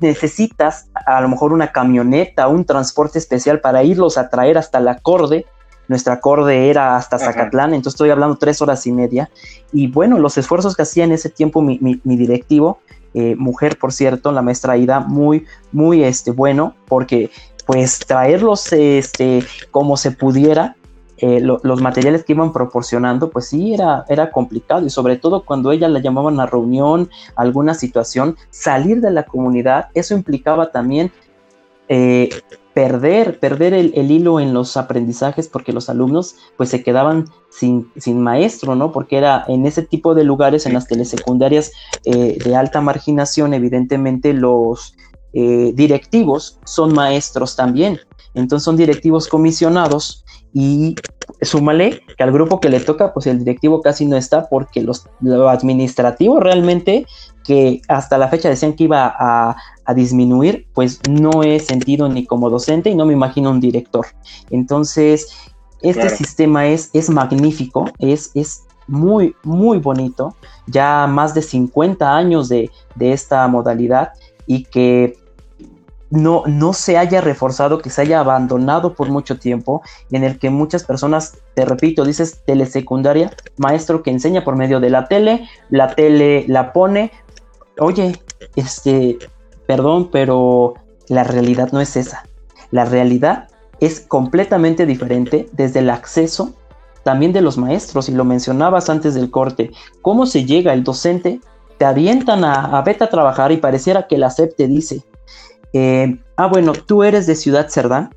necesitas 0.00 0.88
a 1.04 1.20
lo 1.20 1.28
mejor 1.28 1.52
una 1.52 1.70
camioneta, 1.70 2.48
un 2.48 2.64
transporte 2.64 3.18
especial 3.18 3.60
para 3.60 3.82
irlos 3.84 4.16
a 4.16 4.30
traer 4.30 4.56
hasta 4.56 4.80
la 4.80 5.00
Corde. 5.00 5.44
Nuestra 5.86 6.18
Corde 6.20 6.70
era 6.70 6.96
hasta 6.96 7.18
Zacatlán, 7.18 7.74
entonces 7.74 7.96
estoy 7.96 8.08
hablando 8.08 8.36
tres 8.36 8.62
horas 8.62 8.86
y 8.86 8.92
media. 8.92 9.28
Y 9.70 9.88
bueno, 9.88 10.18
los 10.18 10.38
esfuerzos 10.38 10.74
que 10.74 10.80
hacía 10.80 11.04
en 11.04 11.12
ese 11.12 11.28
tiempo 11.28 11.60
mi, 11.60 12.00
directivo, 12.02 12.78
eh, 13.12 13.36
mujer 13.36 13.76
por 13.76 13.92
cierto, 13.92 14.32
la 14.32 14.40
maestra 14.40 14.78
Ida, 14.78 15.00
muy, 15.00 15.44
muy 15.72 16.04
este, 16.04 16.30
bueno, 16.30 16.74
porque 16.86 17.30
pues 17.66 17.98
traerlos 17.98 18.72
este, 18.72 19.44
como 19.70 19.98
se 19.98 20.10
pudiera 20.10 20.77
eh, 21.20 21.40
los 21.40 21.80
materiales 21.80 22.22
que 22.24 22.32
iban 22.32 22.52
proporcionando, 22.52 23.30
pues 23.30 23.48
sí, 23.48 23.74
era, 23.74 24.04
era 24.08 24.30
complicado 24.30 24.86
y 24.86 24.90
sobre 24.90 25.16
todo 25.16 25.44
cuando 25.44 25.72
ella 25.72 25.88
la 25.88 25.98
llamaban 25.98 26.38
a 26.38 26.46
reunión, 26.46 27.10
alguna 27.34 27.74
situación, 27.74 28.36
salir 28.50 29.00
de 29.00 29.10
la 29.10 29.24
comunidad, 29.24 29.88
eso 29.94 30.14
implicaba 30.14 30.70
también 30.70 31.10
eh, 31.88 32.28
perder, 32.72 33.40
perder 33.40 33.74
el, 33.74 34.10
hilo 34.12 34.38
en 34.38 34.54
los 34.54 34.76
aprendizajes 34.76 35.48
porque 35.48 35.72
los 35.72 35.88
alumnos 35.88 36.36
pues 36.56 36.68
se 36.68 36.84
quedaban 36.84 37.24
sin, 37.50 37.90
sin 37.96 38.22
maestro, 38.22 38.76
¿no? 38.76 38.92
Porque 38.92 39.18
era 39.18 39.44
en 39.48 39.66
ese 39.66 39.82
tipo 39.82 40.14
de 40.14 40.22
lugares, 40.22 40.66
en 40.66 40.74
las 40.74 40.86
telesecundarias 40.86 41.72
eh, 42.04 42.38
de 42.44 42.54
alta 42.54 42.80
marginación, 42.80 43.54
evidentemente 43.54 44.32
los 44.32 44.94
directivos 45.30 46.58
son 46.64 46.94
maestros 46.94 47.54
también. 47.54 48.00
Entonces 48.34 48.64
son 48.64 48.76
directivos 48.76 49.28
comisionados 49.28 50.24
y 50.52 50.96
súmale 51.42 52.02
que 52.16 52.22
al 52.22 52.32
grupo 52.32 52.60
que 52.60 52.68
le 52.68 52.80
toca, 52.80 53.12
pues 53.12 53.26
el 53.26 53.38
directivo 53.38 53.80
casi 53.82 54.06
no 54.06 54.16
está 54.16 54.48
porque 54.48 54.82
los, 54.82 55.06
lo 55.20 55.48
administrativo 55.48 56.40
realmente, 56.40 57.06
que 57.44 57.80
hasta 57.88 58.18
la 58.18 58.28
fecha 58.28 58.48
decían 58.48 58.74
que 58.74 58.84
iba 58.84 59.14
a, 59.18 59.56
disminuir, 59.94 60.66
pues 60.74 61.00
no 61.08 61.42
he 61.42 61.58
sentido 61.60 62.10
ni 62.10 62.26
como 62.26 62.50
docente 62.50 62.90
y 62.90 62.94
no 62.94 63.06
me 63.06 63.14
imagino 63.14 63.50
un 63.50 63.58
director. 63.58 64.04
Entonces, 64.50 65.28
este 65.80 66.10
sistema 66.10 66.66
es, 66.66 66.90
es 66.92 67.08
magnífico, 67.08 67.86
es, 67.98 68.30
es 68.34 68.64
muy, 68.86 69.34
muy 69.44 69.78
bonito, 69.78 70.36
ya 70.66 71.06
más 71.06 71.32
de 71.32 71.40
50 71.40 72.14
años 72.14 72.50
de, 72.50 72.70
de 72.96 73.12
esta 73.12 73.48
modalidad 73.48 74.12
y 74.46 74.64
que 74.64 75.16
no, 76.10 76.42
no 76.46 76.72
se 76.72 76.96
haya 76.96 77.20
reforzado, 77.20 77.78
que 77.78 77.90
se 77.90 78.02
haya 78.02 78.20
abandonado 78.20 78.94
por 78.94 79.08
mucho 79.10 79.38
tiempo, 79.38 79.82
en 80.10 80.24
el 80.24 80.38
que 80.38 80.50
muchas 80.50 80.84
personas, 80.84 81.38
te 81.54 81.64
repito, 81.64 82.04
dices 82.04 82.42
telesecundaria, 82.46 83.30
maestro 83.56 84.02
que 84.02 84.10
enseña 84.10 84.44
por 84.44 84.56
medio 84.56 84.80
de 84.80 84.90
la 84.90 85.06
tele, 85.06 85.48
la 85.70 85.94
tele 85.94 86.44
la 86.48 86.72
pone, 86.72 87.12
oye, 87.78 88.20
este, 88.56 89.18
perdón, 89.66 90.10
pero 90.10 90.74
la 91.08 91.24
realidad 91.24 91.70
no 91.72 91.80
es 91.80 91.96
esa. 91.96 92.24
La 92.70 92.84
realidad 92.84 93.48
es 93.80 94.00
completamente 94.00 94.86
diferente 94.86 95.48
desde 95.52 95.80
el 95.80 95.90
acceso 95.90 96.54
también 97.04 97.32
de 97.32 97.40
los 97.40 97.56
maestros, 97.56 98.08
y 98.10 98.12
lo 98.12 98.24
mencionabas 98.24 98.90
antes 98.90 99.14
del 99.14 99.30
corte, 99.30 99.70
cómo 100.02 100.26
se 100.26 100.44
llega 100.44 100.74
el 100.74 100.84
docente, 100.84 101.40
te 101.78 101.86
avientan 101.86 102.44
a, 102.44 102.76
a 102.76 102.82
vete 102.82 103.04
a 103.04 103.08
trabajar 103.08 103.50
y 103.50 103.56
pareciera 103.56 104.06
que 104.06 104.18
la 104.18 104.28
SEP 104.28 104.56
te 104.56 104.66
dice, 104.66 105.04
eh, 105.72 106.18
ah, 106.36 106.46
bueno, 106.46 106.72
tú 106.72 107.02
eres 107.02 107.26
de 107.26 107.34
Ciudad 107.34 107.68
Cerdán, 107.68 108.14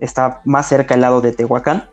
está 0.00 0.40
más 0.44 0.68
cerca 0.68 0.94
al 0.94 1.00
lado 1.00 1.20
de 1.20 1.32
Tehuacán, 1.32 1.88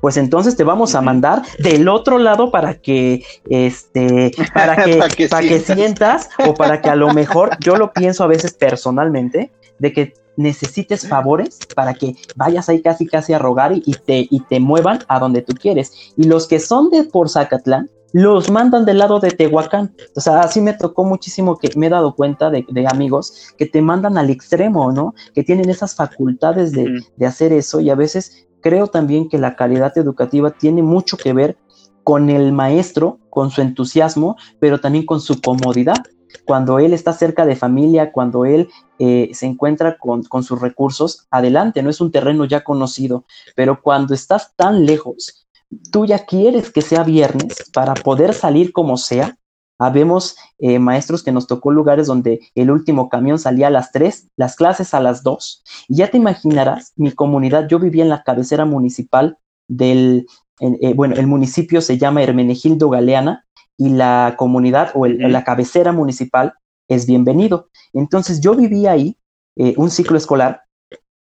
pues 0.00 0.16
entonces 0.16 0.56
te 0.56 0.64
vamos 0.64 0.94
a 0.94 1.00
mandar 1.00 1.42
del 1.58 1.88
otro 1.88 2.18
lado 2.18 2.50
para 2.50 2.74
que 2.74 3.24
este 3.50 4.30
para 4.54 4.76
que, 4.84 4.96
para 5.28 5.42
que, 5.42 5.58
sientas. 5.60 6.28
o 6.46 6.54
para 6.54 6.80
que 6.80 6.88
a 6.88 6.94
lo 6.94 7.12
mejor 7.12 7.50
yo 7.60 7.76
lo 7.76 7.92
pienso 7.92 8.22
a 8.22 8.28
veces 8.28 8.54
personalmente 8.54 9.50
de 9.78 9.92
que 9.92 10.14
necesites 10.36 11.08
favores 11.08 11.58
para 11.74 11.94
que 11.94 12.14
vayas 12.36 12.68
ahí 12.68 12.80
casi 12.80 13.06
casi 13.06 13.32
a 13.32 13.40
rogar 13.40 13.72
y, 13.74 13.92
te, 13.92 14.28
y 14.30 14.40
te 14.48 14.60
muevan 14.60 15.00
a 15.08 15.18
donde 15.18 15.42
tú 15.42 15.52
quieres. 15.54 16.12
Y 16.16 16.24
los 16.24 16.46
que 16.46 16.60
son 16.60 16.90
de 16.90 17.02
por 17.04 17.28
Zacatlán, 17.28 17.90
los 18.12 18.50
mandan 18.50 18.84
del 18.84 18.98
lado 18.98 19.20
de 19.20 19.30
Tehuacán. 19.30 19.94
O 20.16 20.20
sea, 20.20 20.40
así 20.40 20.60
me 20.60 20.72
tocó 20.72 21.04
muchísimo 21.04 21.58
que 21.58 21.70
me 21.76 21.86
he 21.86 21.90
dado 21.90 22.14
cuenta 22.14 22.50
de, 22.50 22.64
amigos 22.90 23.54
que 23.56 23.66
te 23.66 23.82
mandan 23.82 24.18
al 24.18 24.30
extremo, 24.30 24.92
¿no? 24.92 25.14
Que 25.34 25.44
tienen 25.44 25.68
esas 25.68 25.94
facultades 25.94 26.72
de, 26.72 27.00
de, 27.16 27.26
hacer 27.26 27.52
eso 27.52 27.80
y 27.80 27.90
a 27.90 27.94
veces 27.94 28.46
creo 28.60 28.86
también 28.86 29.28
que 29.28 29.38
la 29.38 29.56
calidad 29.56 29.96
educativa 29.96 30.50
tiene 30.50 30.82
mucho 30.82 31.16
que 31.16 31.32
ver 31.32 31.56
con 32.02 32.30
el 32.30 32.52
maestro, 32.52 33.18
con 33.28 33.50
su 33.50 33.60
entusiasmo, 33.60 34.36
pero 34.58 34.80
también 34.80 35.04
con 35.04 35.20
su 35.20 35.40
comodidad 35.40 35.96
cuando 36.44 36.78
él 36.78 36.92
está 36.92 37.12
cerca 37.12 37.46
de 37.46 37.56
familia, 37.56 38.12
cuando 38.12 38.44
él 38.44 38.68
eh, 38.98 39.30
se 39.32 39.46
encuentra 39.46 39.98
con, 39.98 40.24
sus 40.42 40.60
recursos, 40.60 41.26
adelante, 41.30 41.82
no 41.82 41.90
es 41.90 42.00
un 42.00 42.10
terreno 42.10 42.44
ya 42.44 42.64
conocido, 42.64 43.24
pero 43.54 43.80
cuando 43.82 44.14
estás 44.14 44.54
tan 44.56 44.86
lejos, 44.86 45.47
tú 45.90 46.06
ya 46.06 46.24
quieres 46.24 46.70
que 46.70 46.82
sea 46.82 47.04
viernes 47.04 47.70
para 47.72 47.94
poder 47.94 48.34
salir 48.34 48.72
como 48.72 48.96
sea. 48.96 49.36
Habemos 49.80 50.36
eh, 50.58 50.78
maestros 50.78 51.22
que 51.22 51.30
nos 51.30 51.46
tocó 51.46 51.70
lugares 51.70 52.08
donde 52.08 52.40
el 52.54 52.70
último 52.70 53.08
camión 53.08 53.38
salía 53.38 53.68
a 53.68 53.70
las 53.70 53.92
3, 53.92 54.28
las 54.36 54.56
clases 54.56 54.92
a 54.92 55.00
las 55.00 55.22
2. 55.22 55.64
Y 55.88 55.96
ya 55.96 56.10
te 56.10 56.16
imaginarás, 56.16 56.92
mi 56.96 57.12
comunidad, 57.12 57.68
yo 57.68 57.78
vivía 57.78 58.02
en 58.02 58.08
la 58.08 58.24
cabecera 58.24 58.64
municipal 58.64 59.38
del, 59.68 60.26
eh, 60.60 60.94
bueno, 60.94 61.14
el 61.14 61.28
municipio 61.28 61.80
se 61.80 61.96
llama 61.96 62.22
Hermenegildo 62.22 62.90
Galeana, 62.90 63.44
y 63.78 63.90
la 63.90 64.34
comunidad 64.36 64.90
o 64.94 65.06
la 65.06 65.44
cabecera 65.44 65.92
municipal 65.92 66.54
es 66.88 67.06
bienvenido. 67.06 67.68
Entonces 67.92 68.40
yo 68.40 68.54
vivía 68.54 68.90
ahí 68.90 69.16
eh, 69.56 69.74
un 69.76 69.90
ciclo 69.90 70.18
escolar 70.18 70.62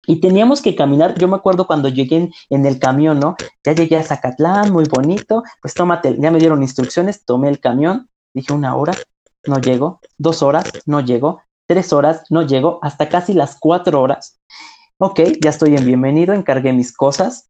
y 0.06 0.20
teníamos 0.20 0.62
que 0.62 0.76
caminar, 0.76 1.16
yo 1.18 1.28
me 1.28 1.36
acuerdo 1.36 1.68
cuando 1.68 1.90
llegué 1.90 2.32
en, 2.50 2.66
el 2.66 2.80
camión, 2.80 3.20
¿no? 3.20 3.36
Ya 3.64 3.74
llegué 3.74 3.98
a 3.98 4.04
Zacatlán, 4.04 4.72
muy 4.72 4.86
bonito, 4.86 5.44
pues 5.62 5.74
tómate, 5.74 6.18
ya 6.20 6.32
me 6.32 6.40
dieron 6.40 6.62
instrucciones, 6.62 7.26
tomé 7.26 7.50
el 7.50 7.60
camión, 7.60 8.10
dije 8.34 8.54
una 8.54 8.76
hora, 8.76 8.94
no 9.46 9.60
llego, 9.60 10.02
dos 10.18 10.44
horas, 10.44 10.66
no 10.86 11.00
llego, 11.00 11.42
tres 11.68 11.94
horas, 11.94 12.24
no 12.30 12.42
llego, 12.42 12.80
hasta 12.82 13.10
casi 13.10 13.34
las 13.34 13.58
cuatro 13.60 14.02
horas. 14.02 14.40
Ok, 14.98 15.22
ya 15.42 15.50
estoy 15.50 15.76
en 15.76 15.86
bienvenido, 15.86 16.34
encargué 16.34 16.74
mis 16.74 16.94
cosas. 16.94 17.50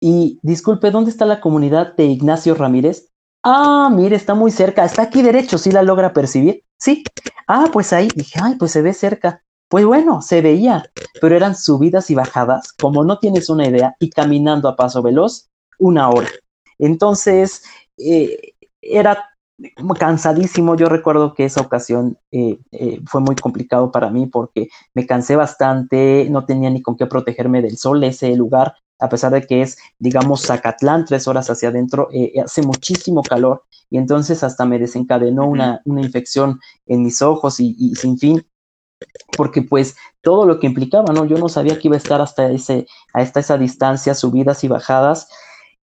Y 0.00 0.38
disculpe, 0.42 0.90
¿dónde 0.90 1.10
está 1.10 1.24
la 1.24 1.40
comunidad 1.40 1.94
de 1.96 2.04
Ignacio 2.06 2.54
Ramírez? 2.54 3.10
Ah, 3.42 3.88
mire, 3.92 4.16
está 4.16 4.34
muy 4.34 4.50
cerca. 4.50 4.84
Está 4.84 5.02
aquí 5.02 5.22
derecho, 5.22 5.58
¿sí 5.58 5.70
la 5.70 5.82
logra 5.82 6.12
percibir? 6.12 6.64
Sí. 6.78 7.04
Ah, 7.46 7.66
pues 7.72 7.92
ahí 7.92 8.08
dije, 8.14 8.40
ay, 8.42 8.56
pues 8.56 8.72
se 8.72 8.82
ve 8.82 8.92
cerca. 8.92 9.44
Pues 9.68 9.84
bueno, 9.84 10.22
se 10.22 10.42
veía, 10.42 10.84
pero 11.20 11.36
eran 11.36 11.56
subidas 11.56 12.10
y 12.10 12.14
bajadas, 12.14 12.72
como 12.72 13.04
no 13.04 13.18
tienes 13.18 13.48
una 13.48 13.66
idea, 13.66 13.96
y 13.98 14.10
caminando 14.10 14.68
a 14.68 14.76
paso 14.76 15.02
veloz, 15.02 15.48
una 15.78 16.08
hora. 16.08 16.28
Entonces, 16.78 17.64
eh, 17.98 18.54
era 18.80 19.30
cansadísimo. 19.98 20.76
Yo 20.76 20.88
recuerdo 20.88 21.34
que 21.34 21.46
esa 21.46 21.62
ocasión 21.62 22.18
eh, 22.30 22.58
eh, 22.72 23.00
fue 23.06 23.20
muy 23.20 23.34
complicado 23.36 23.90
para 23.90 24.10
mí 24.10 24.26
porque 24.26 24.68
me 24.94 25.06
cansé 25.06 25.34
bastante, 25.34 26.28
no 26.30 26.44
tenía 26.44 26.70
ni 26.70 26.82
con 26.82 26.96
qué 26.96 27.06
protegerme 27.06 27.62
del 27.62 27.76
sol, 27.78 28.04
ese 28.04 28.36
lugar 28.36 28.74
a 28.98 29.08
pesar 29.08 29.32
de 29.32 29.42
que 29.42 29.62
es, 29.62 29.78
digamos, 29.98 30.42
Zacatlán, 30.42 31.04
tres 31.04 31.28
horas 31.28 31.50
hacia 31.50 31.68
adentro, 31.68 32.08
eh, 32.12 32.32
hace 32.42 32.62
muchísimo 32.62 33.22
calor 33.22 33.64
y 33.90 33.98
entonces 33.98 34.42
hasta 34.42 34.64
me 34.64 34.78
desencadenó 34.78 35.46
una, 35.46 35.80
una 35.84 36.00
infección 36.00 36.60
en 36.86 37.02
mis 37.02 37.22
ojos 37.22 37.60
y, 37.60 37.94
sin 37.94 38.18
fin, 38.18 38.44
porque 39.36 39.62
pues 39.62 39.96
todo 40.22 40.46
lo 40.46 40.58
que 40.58 40.66
implicaba, 40.66 41.12
¿no? 41.12 41.24
Yo 41.26 41.38
no 41.38 41.48
sabía 41.48 41.78
que 41.78 41.88
iba 41.88 41.96
a 41.96 41.98
estar 41.98 42.20
hasta 42.20 42.50
ese, 42.50 42.86
hasta 43.12 43.40
esa 43.40 43.58
distancia, 43.58 44.14
subidas 44.14 44.64
y 44.64 44.68
bajadas, 44.68 45.28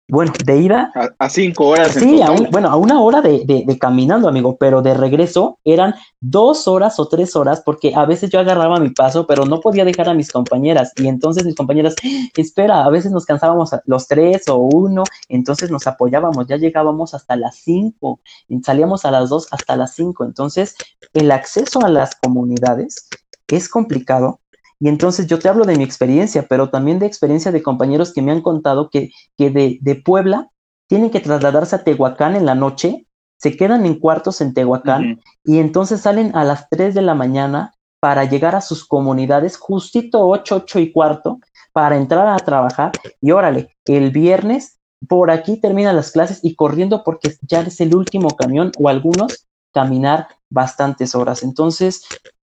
bueno, 0.06 0.32
de 0.44 0.58
ida. 0.58 0.92
A, 1.18 1.30
cinco 1.30 1.68
horas. 1.68 1.92
Sí, 1.92 2.20
a 2.20 2.30
bueno, 2.50 2.68
a 2.68 2.76
una 2.76 3.00
hora 3.00 3.22
de, 3.22 3.44
de, 3.44 3.78
caminando, 3.78 4.28
amigo, 4.28 4.56
pero 4.58 4.82
de 4.82 4.92
regreso 4.92 5.58
eran 5.64 5.94
dos 6.20 6.68
horas 6.68 7.00
o 7.00 7.08
tres 7.08 7.34
horas, 7.36 7.62
porque 7.64 7.94
a 7.94 8.04
veces 8.04 8.30
yo 8.30 8.38
agarraba 8.38 8.78
mi 8.80 8.90
paso, 8.90 9.26
pero 9.26 9.46
no 9.46 9.60
podía 9.60 9.84
dejar 9.84 10.10
a 10.10 10.14
mis 10.14 10.30
compañeras. 10.30 10.92
Y 10.96 11.08
entonces 11.08 11.46
mis 11.46 11.54
compañeras, 11.54 11.94
espera, 12.36 12.84
a 12.84 12.90
veces 12.90 13.12
nos 13.12 13.24
cansábamos 13.24 13.70
los 13.86 14.06
tres 14.06 14.46
o 14.48 14.56
uno, 14.56 15.04
entonces 15.28 15.70
nos 15.70 15.86
apoyábamos, 15.86 16.46
ya 16.48 16.56
llegábamos 16.56 17.14
hasta 17.14 17.36
las 17.36 17.56
cinco, 17.56 18.20
salíamos 18.62 19.06
a 19.06 19.10
las 19.10 19.30
dos 19.30 19.48
hasta 19.52 19.74
las 19.76 19.94
cinco. 19.94 20.24
Entonces, 20.24 20.76
el 21.14 21.30
acceso 21.30 21.82
a 21.82 21.88
las 21.88 22.14
comunidades 22.16 23.08
es 23.48 23.68
complicado 23.68 24.40
y 24.80 24.88
entonces 24.88 25.26
yo 25.26 25.38
te 25.38 25.48
hablo 25.48 25.64
de 25.64 25.76
mi 25.76 25.84
experiencia, 25.84 26.46
pero 26.48 26.70
también 26.70 26.98
de 26.98 27.06
experiencia 27.06 27.52
de 27.52 27.62
compañeros 27.62 28.12
que 28.12 28.22
me 28.22 28.32
han 28.32 28.42
contado 28.42 28.90
que, 28.90 29.10
que 29.37 29.50
de, 29.50 29.78
de, 29.80 29.94
Puebla 29.96 30.50
tienen 30.88 31.10
que 31.10 31.20
trasladarse 31.20 31.76
a 31.76 31.84
Tehuacán 31.84 32.37
en 32.37 32.46
la 32.46 32.54
noche, 32.54 33.06
se 33.38 33.56
quedan 33.56 33.87
en 33.87 33.98
cuartos 33.98 34.40
en 34.40 34.54
Tehuacán 34.54 35.20
y 35.44 35.58
entonces 35.58 36.00
salen 36.00 36.34
a 36.37 36.44
las 36.44 36.68
3 36.70 36.94
de 36.94 37.02
la 37.02 37.14
mañana 37.14 37.74
para 38.00 38.24
llegar 38.24 38.54
a 38.54 38.60
sus 38.60 38.87
comunidades 38.87 39.56
justito 39.56 40.26
8, 40.26 40.56
8 40.56 40.78
y 40.80 40.92
cuarto 40.92 41.38
para 41.72 41.96
entrar 41.96 42.28
a 42.28 42.37
trabajar 42.37 42.92
y 43.20 43.30
órale, 43.30 43.74
el 43.87 44.10
viernes 44.10 44.78
por 45.08 45.30
aquí 45.30 45.60
terminan 45.60 45.96
las 45.96 46.12
clases 46.12 46.40
y 46.42 46.54
corriendo 46.54 47.02
porque 47.04 47.34
ya 47.42 47.60
es 47.60 47.80
el 47.80 47.94
último 47.94 48.30
camión 48.37 48.72
o 48.78 48.88
algunos 48.88 49.46
caminar 49.72 50.28
bastantes 50.50 51.14
horas. 51.14 51.42
Entonces, 51.42 52.04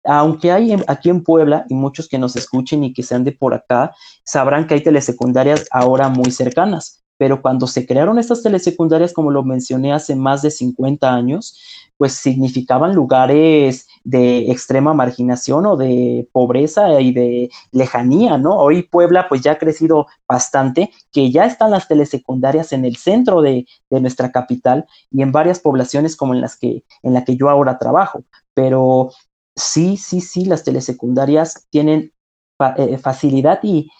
aunque 0.07 0.53
hay 0.53 0.77
aquí 0.87 1.11
en 1.11 1.23
Puebla 1.23 1.67
y 1.69 1.75
muchos 1.75 2.09
que 2.09 2.19
nos 2.19 2.37
escuchen 2.37 2.85
y 2.85 2.93
que 2.93 3.03
sean 3.03 3.25
de 3.25 3.33
por 3.33 3.55
acá, 3.55 3.95
sabrán 4.25 4.67
que 4.67 4.75
hay 4.75 4.83
telesecundarias 4.83 5.67
ahora 5.71 6.09
muy 6.09 6.31
cercanas, 6.31 7.05
pero 7.19 7.41
cuando 7.41 7.67
se 7.67 7.87
crearon 7.87 8.19
estas 8.19 8.43
telesecundarias, 8.43 9.13
como 9.13 9.31
lo 9.31 9.43
mencioné 9.43 9.93
hace 9.93 10.15
más 10.15 10.43
de 10.43 10.51
50 10.51 11.15
años, 11.15 11.59
pues 11.97 12.13
significaban 12.13 12.95
lugares 12.95 13.87
de 14.05 14.51
extrema 14.51 14.93
marginación 14.93 15.65
o 15.67 15.77
de 15.77 16.29
pobreza 16.31 17.01
y 17.01 17.13
de 17.13 17.51
lejanía, 17.73 18.37
¿no? 18.37 18.59
Hoy 18.59 18.83
Puebla 18.83 19.29
pues 19.29 19.41
ya 19.41 19.53
ha 19.53 19.59
crecido 19.59 20.07
bastante, 20.29 20.91
que 21.11 21.31
ya 21.31 21.47
están 21.47 21.71
las 21.71 21.89
telesecundarias 21.89 22.73
en 22.73 22.85
el 22.85 22.97
centro 22.97 23.41
de, 23.41 23.67
de 23.89 24.01
nuestra 24.01 24.31
capital 24.31 24.87
y 25.11 25.23
en 25.23 25.33
varias 25.33 25.59
poblaciones 25.59 26.17
como 26.17 26.35
en 26.35 26.43
las 26.43 26.57
que, 26.57 26.85
en 27.03 27.15
la 27.15 27.25
que 27.25 27.37
yo 27.37 27.49
ahora 27.49 27.79
trabajo, 27.79 28.25
pero 28.53 29.11
sí, 29.57 29.97
sí, 29.97 30.21
sí, 30.21 30.45
las 30.45 30.63
telesecundarias 30.63 31.67
tienen 31.71 32.13
eh, 32.77 32.99
facilidad 32.99 33.61
y, 33.63 33.91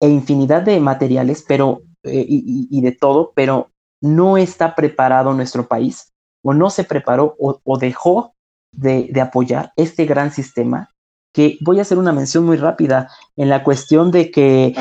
e 0.00 0.08
infinidad 0.08 0.62
de 0.62 0.78
materiales 0.80 1.44
pero, 1.46 1.82
eh, 2.04 2.24
y, 2.28 2.80
de 2.80 2.92
todo, 2.92 3.32
pero 3.34 3.70
no 4.00 4.36
está 4.36 4.74
preparado 4.74 5.34
nuestro 5.34 5.66
país 5.66 6.12
o 6.44 6.54
no 6.54 6.70
se 6.70 6.84
preparó 6.84 7.36
o, 7.38 7.78
dejó 7.78 8.34
de, 8.72 9.12
apoyar 9.20 9.72
este 9.76 10.04
gran 10.06 10.32
sistema 10.32 10.90
que 11.34 11.58
voy 11.60 11.78
a 11.78 11.82
hacer 11.82 11.98
una 11.98 12.12
mención 12.12 12.44
muy 12.44 12.56
rápida 12.56 13.10
en 13.36 13.48
la 13.48 13.64
cuestión 13.64 14.10
de 14.10 14.30
que 14.30 14.74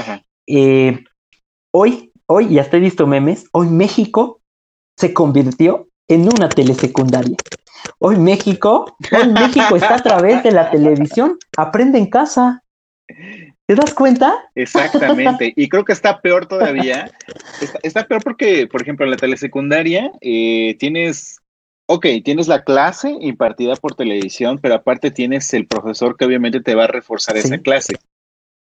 eh, 0.48 1.04
hoy, 1.74 2.12
hoy, 2.28 2.54
ya 2.54 2.62
estoy 2.62 2.80
visto 2.80 3.08
memes, 3.08 3.46
hoy 3.52 3.68
México 3.68 4.42
se 4.98 5.14
convirtió 5.14 5.88
en 6.08 6.28
una 6.28 6.48
telesecundaria. 6.48 7.38
Hoy 8.00 8.18
México, 8.18 8.98
hoy 9.12 9.28
México 9.30 9.76
está 9.76 9.96
a 9.96 10.04
través 10.04 10.44
de 10.44 10.52
la 10.52 10.70
televisión, 10.70 11.38
aprende 11.58 11.98
en 11.98 12.10
casa. 12.10 12.64
¿Te 13.68 13.76
das 13.76 13.94
cuenta? 13.94 14.50
Exactamente. 14.56 15.54
Y 15.56 15.68
creo 15.68 15.84
que 15.84 15.94
está 15.94 16.22
peor 16.22 16.46
todavía. 16.46 17.12
Está, 17.84 18.08
peor 18.08 18.24
porque, 18.24 18.66
por 18.68 18.82
ejemplo, 18.82 19.06
en 19.06 19.12
la 19.12 19.18
telesecundaria 19.18 20.12
eh, 20.22 20.76
tienes, 20.80 21.42
ok, 21.88 22.06
tienes 22.24 22.48
la 22.48 22.64
clase 22.64 23.18
impartida 23.20 23.76
por 23.76 23.96
televisión, 23.96 24.60
pero 24.62 24.76
aparte 24.76 25.12
tienes 25.12 25.54
el 25.54 25.68
profesor 25.68 26.16
que 26.16 26.24
obviamente 26.24 26.62
te 26.62 26.76
va 26.76 26.86
a 26.86 26.88
reforzar 26.88 27.36
esa 27.36 27.58
clase. 27.58 27.98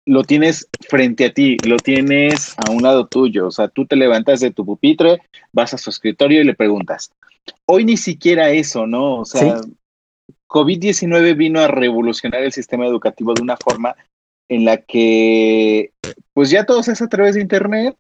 Lo 0.08 0.24
tienes 0.24 0.68
frente 0.90 1.26
a 1.26 1.34
ti, 1.34 1.58
lo 1.66 1.78
tienes 1.78 2.56
a 2.58 2.72
un 2.72 2.82
lado 2.82 3.08
tuyo. 3.08 3.48
O 3.48 3.52
sea, 3.52 3.68
tú 3.68 3.86
te 3.86 3.96
levantas 3.96 4.40
de 4.40 4.52
tu 4.52 4.66
pupitre, 4.66 5.22
vas 5.52 5.74
a 5.74 5.78
su 5.78 5.92
escritorio 5.92 6.42
y 6.42 6.46
le 6.46 6.56
preguntas, 6.56 7.12
Hoy 7.66 7.86
ni 7.86 7.98
siquiera 7.98 8.50
eso, 8.50 8.88
¿no? 8.88 9.20
O 9.20 9.26
sea, 9.26 9.62
COVID-19 10.48 11.36
vino 11.36 11.60
a 11.60 11.68
revolucionar 11.68 12.44
el 12.44 12.52
sistema 12.52 12.86
educativo 12.86 13.34
de 13.34 13.42
una 13.42 13.58
forma 13.58 13.96
en 14.50 14.66
la 14.66 14.78
que 14.78 15.92
pues 16.34 16.50
ya 16.50 16.66
todo 16.66 16.84
se 16.84 16.92
hace 16.92 17.04
a 17.04 17.10
través 17.10 17.36
de 17.36 17.42
Internet 17.42 17.96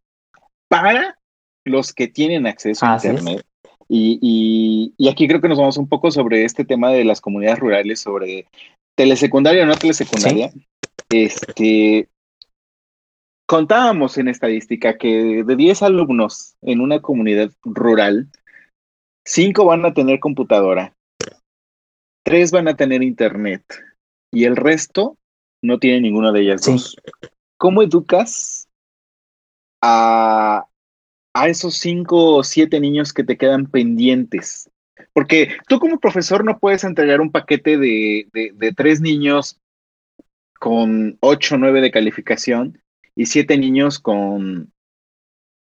para 0.68 1.18
los 1.64 1.94
que 1.94 2.08
tienen 2.08 2.46
acceso 2.48 2.86
a 2.86 2.96
Internet. 2.96 3.46
Y, 3.88 4.94
aquí 5.10 5.28
creo 5.28 5.42
que 5.42 5.50
nos 5.50 5.58
vamos 5.60 5.78
un 5.78 5.88
poco 5.88 6.12
sobre 6.12 6.44
este 6.44 6.66
tema 6.66 6.92
de 6.92 7.06
las 7.06 7.22
comunidades 7.22 7.60
rurales, 7.60 8.00
sobre 8.00 8.48
telesecundaria 8.96 9.64
o 9.64 9.66
no 9.66 9.76
telesecundaria. 9.76 10.52
Este, 11.10 12.10
contábamos 13.46 14.18
en 14.18 14.28
estadística 14.28 14.98
que 14.98 15.44
de 15.44 15.56
10 15.56 15.84
alumnos 15.84 16.56
en 16.62 16.82
una 16.82 17.00
comunidad 17.00 17.52
rural, 17.64 18.30
5 19.26 19.66
van 19.66 19.86
a 19.86 19.94
tener 19.94 20.20
computadora, 20.20 20.96
3 22.24 22.52
van 22.52 22.68
a 22.68 22.76
tener 22.76 23.04
internet 23.04 23.64
y 24.32 24.46
el 24.46 24.56
resto 24.56 25.18
no 25.62 25.80
tiene 25.80 26.02
ninguna 26.02 26.32
de 26.32 26.42
ellas 26.42 26.64
dos. 26.64 26.96
¿Cómo 27.58 27.82
educas 27.82 28.68
a, 29.82 30.66
a 31.34 31.48
esos 31.48 31.76
5 31.78 32.36
o 32.36 32.44
7 32.44 32.80
niños 32.80 33.14
que 33.14 33.24
te 33.24 33.38
quedan 33.38 33.66
pendientes? 33.66 34.70
Porque 35.14 35.56
tú 35.68 35.80
como 35.80 36.00
profesor 36.00 36.44
no 36.44 36.60
puedes 36.60 36.84
entregar 36.84 37.22
un 37.22 37.32
paquete 37.32 37.78
de, 37.78 38.28
de, 38.34 38.52
de 38.54 38.74
tres 38.74 39.02
niños 39.02 39.60
con 40.60 41.18
8 41.22 41.56
o 41.56 41.58
9 41.58 41.82
de 41.82 41.92
calificación 41.92 42.82
y 43.16 43.28
siete 43.28 43.58
niños 43.58 44.00
con 44.00 44.74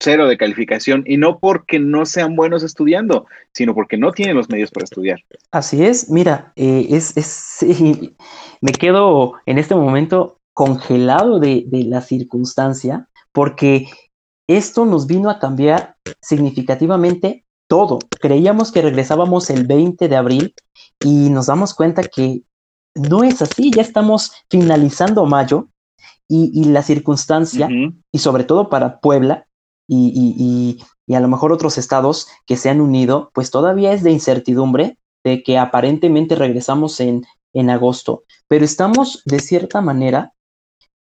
cero 0.00 0.26
de 0.26 0.38
calificación 0.38 1.04
y 1.06 1.18
no 1.18 1.38
porque 1.38 1.78
no 1.78 2.06
sean 2.06 2.34
buenos 2.34 2.62
estudiando, 2.62 3.26
sino 3.52 3.74
porque 3.74 3.98
no 3.98 4.12
tienen 4.12 4.36
los 4.36 4.48
medios 4.48 4.70
para 4.70 4.84
estudiar. 4.84 5.20
Así 5.50 5.84
es, 5.84 6.10
mira, 6.10 6.52
eh, 6.56 6.86
es, 6.90 7.16
es 7.16 7.58
me 8.60 8.72
quedo 8.72 9.34
en 9.46 9.58
este 9.58 9.74
momento 9.74 10.38
congelado 10.54 11.38
de, 11.38 11.64
de 11.66 11.84
la 11.84 12.00
circunstancia 12.00 13.08
porque 13.32 13.86
esto 14.48 14.84
nos 14.84 15.06
vino 15.06 15.30
a 15.30 15.38
cambiar 15.38 15.96
significativamente 16.20 17.44
todo. 17.68 18.00
Creíamos 18.20 18.72
que 18.72 18.82
regresábamos 18.82 19.48
el 19.50 19.66
20 19.66 20.08
de 20.08 20.16
abril 20.16 20.54
y 20.98 21.30
nos 21.30 21.46
damos 21.46 21.74
cuenta 21.74 22.02
que 22.02 22.42
no 22.94 23.22
es 23.22 23.40
así, 23.42 23.70
ya 23.70 23.82
estamos 23.82 24.32
finalizando 24.50 25.24
mayo 25.24 25.68
y, 26.26 26.64
la 26.64 26.82
circunstancia, 26.82 27.68
y 28.12 28.18
sobre 28.18 28.44
todo 28.44 28.68
para 28.68 29.00
Puebla 29.00 29.48
y, 29.92 30.78
y, 31.06 31.14
a 31.14 31.20
lo 31.20 31.26
mejor 31.26 31.52
otros 31.52 31.76
estados 31.76 32.28
que 32.46 32.56
se 32.56 32.70
han 32.70 32.80
unido, 32.80 33.30
pues 33.34 33.50
todavía 33.50 33.92
es 33.92 34.04
de 34.04 34.12
incertidumbre 34.12 34.96
de 35.24 35.42
que 35.42 35.58
aparentemente 35.58 36.36
regresamos 36.36 37.00
en, 37.00 37.26
en 37.52 37.68
agosto, 37.68 38.22
pero 38.46 38.64
estamos 38.64 39.22
de 39.24 39.40
cierta 39.40 39.80
manera, 39.80 40.32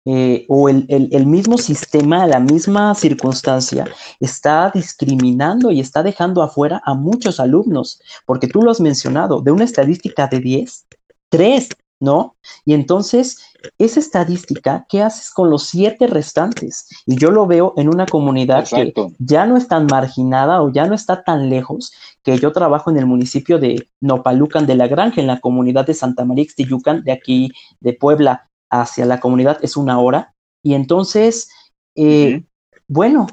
eh, 0.05 0.45
o 0.49 0.69
el, 0.69 0.85
el, 0.89 1.09
el, 1.11 1.25
mismo 1.27 1.59
sistema, 1.59 2.25
la 2.25 2.39
misma 2.39 2.95
circunstancia, 2.95 3.85
está 4.19 4.71
discriminando 4.73 5.69
y 5.69 5.79
está 5.79 6.01
dejando 6.01 6.41
afuera 6.41 6.81
a 6.83 6.95
muchos 6.95 7.39
alumnos, 7.39 8.01
porque 8.25 8.47
tú 8.47 8.63
lo 8.63 8.71
has 8.71 8.81
mencionado, 8.81 9.41
de 9.41 9.51
una 9.51 9.65
estadística 9.65 10.25
de 10.27 10.39
10, 10.39 10.87
3 11.29 11.69
¿no? 11.99 12.35
Y 12.65 12.73
entonces, 12.73 13.39
esa 13.77 13.99
estadística, 13.99 14.85
¿qué 14.87 15.01
haces 15.01 15.31
con 15.31 15.49
los 15.49 15.63
siete 15.63 16.07
restantes? 16.07 16.87
Y 17.05 17.17
yo 17.17 17.31
lo 17.31 17.45
veo 17.45 17.73
en 17.77 17.89
una 17.89 18.05
comunidad 18.05 18.67
que 18.67 18.93
ya 19.19 19.45
no 19.45 19.57
es 19.57 19.67
tan 19.67 19.85
marginada 19.85 20.61
o 20.61 20.71
ya 20.71 20.87
no 20.87 20.95
está 20.95 21.23
tan 21.23 21.49
lejos, 21.49 21.91
que 22.23 22.37
yo 22.37 22.51
trabajo 22.51 22.89
en 22.89 22.97
el 22.97 23.05
municipio 23.05 23.59
de 23.59 23.87
Nopalucan 23.99 24.65
de 24.65 24.75
la 24.75 24.87
Granja, 24.87 25.19
en 25.19 25.27
la 25.27 25.39
comunidad 25.39 25.85
de 25.85 25.93
Santa 25.93 26.25
María 26.25 26.43
Ixtiyucan, 26.43 27.03
de 27.03 27.11
aquí 27.11 27.51
de 27.79 27.93
Puebla 27.93 28.49
hacia 28.69 29.05
la 29.05 29.19
comunidad 29.19 29.57
es 29.61 29.75
una 29.75 29.99
hora. 29.99 30.33
Y 30.63 30.73
entonces, 30.73 31.49
eh, 31.95 32.43
bueno, 32.87 33.27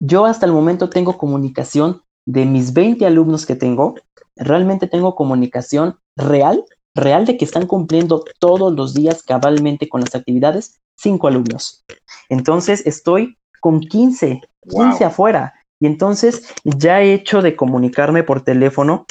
yo 0.00 0.26
hasta 0.26 0.46
el 0.46 0.52
momento 0.52 0.90
tengo 0.90 1.18
comunicación 1.18 2.02
de 2.26 2.44
mis 2.44 2.72
20 2.72 3.06
alumnos 3.06 3.46
que 3.46 3.56
tengo, 3.56 3.94
realmente 4.36 4.86
tengo 4.86 5.14
comunicación 5.14 5.98
real 6.16 6.64
real 6.94 7.26
de 7.26 7.36
que 7.36 7.44
están 7.44 7.66
cumpliendo 7.66 8.24
todos 8.38 8.72
los 8.72 8.94
días 8.94 9.22
cabalmente 9.22 9.88
con 9.88 10.00
las 10.00 10.14
actividades, 10.14 10.80
cinco 10.96 11.28
alumnos. 11.28 11.84
Entonces 12.28 12.86
estoy 12.86 13.38
con 13.60 13.80
15, 13.80 14.40
15 14.68 15.04
afuera. 15.04 15.54
Y 15.80 15.86
entonces 15.86 16.52
ya 16.64 17.02
he 17.02 17.14
hecho 17.14 17.40
de 17.40 17.54
comunicarme 17.54 18.24
por 18.24 18.42
teléfono, 18.42 19.06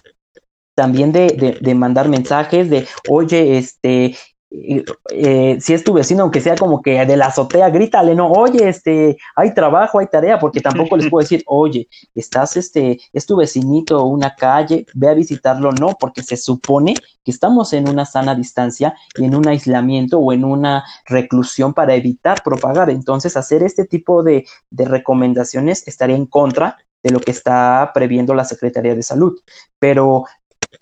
también 0.76 1.12
de, 1.12 1.28
de, 1.28 1.58
de 1.60 1.76
mandar 1.76 2.10
mensajes 2.10 2.70
de, 2.70 2.88
oye, 3.10 3.58
este, 3.58 4.16
eh, 4.50 5.58
si 5.60 5.74
es 5.74 5.84
tu 5.84 5.94
vecino, 5.94 6.24
aunque 6.24 6.40
sea 6.40 6.56
como 6.56 6.82
que 6.82 7.06
de 7.06 7.18
la 7.18 7.28
azotea, 7.28 7.70
grítale, 7.70 8.16
no, 8.16 8.32
oye, 8.32 8.70
este, 8.70 9.18
hay 9.36 9.54
trabajo, 9.54 10.00
hay 10.00 10.08
tarea, 10.08 10.40
porque 10.40 10.62
tampoco 10.62 10.96
les 10.96 11.10
puedo 11.10 11.22
decir, 11.22 11.44
oye, 11.48 11.88
estás, 12.16 12.56
este, 12.56 13.00
es 13.12 13.26
tu 13.26 13.36
vecinito 13.36 14.04
una 14.06 14.36
calle, 14.36 14.86
ve 14.94 15.10
a 15.10 15.14
visitarlo, 15.14 15.72
no, 15.74 15.98
porque 16.00 16.24
se 16.24 16.38
supone 16.38 16.96
que 17.24 17.32
estamos 17.32 17.74
en 17.74 17.90
una 17.90 18.06
sana 18.06 18.36
distancia 18.36 18.96
y 19.18 19.26
en 19.26 19.36
un 19.36 19.48
aislamiento 19.48 20.20
o 20.20 20.32
en 20.32 20.46
una 20.46 20.86
reclusión 21.06 21.74
para 21.74 21.96
evitar 21.96 22.42
propagar. 22.42 22.90
Entonces, 22.90 23.36
hacer 23.36 23.64
este 23.64 23.86
tipo 23.86 24.24
de, 24.24 24.46
de 24.70 24.86
recomendaciones 24.86 25.86
estaría 25.88 26.16
en 26.16 26.26
contra 26.26 26.78
de 27.04 27.12
lo 27.12 27.20
que 27.20 27.32
está 27.32 27.92
previendo 27.94 28.34
la 28.34 28.46
Secretaría 28.46 28.96
de 28.96 29.04
Salud. 29.04 29.40
Pero 29.78 30.24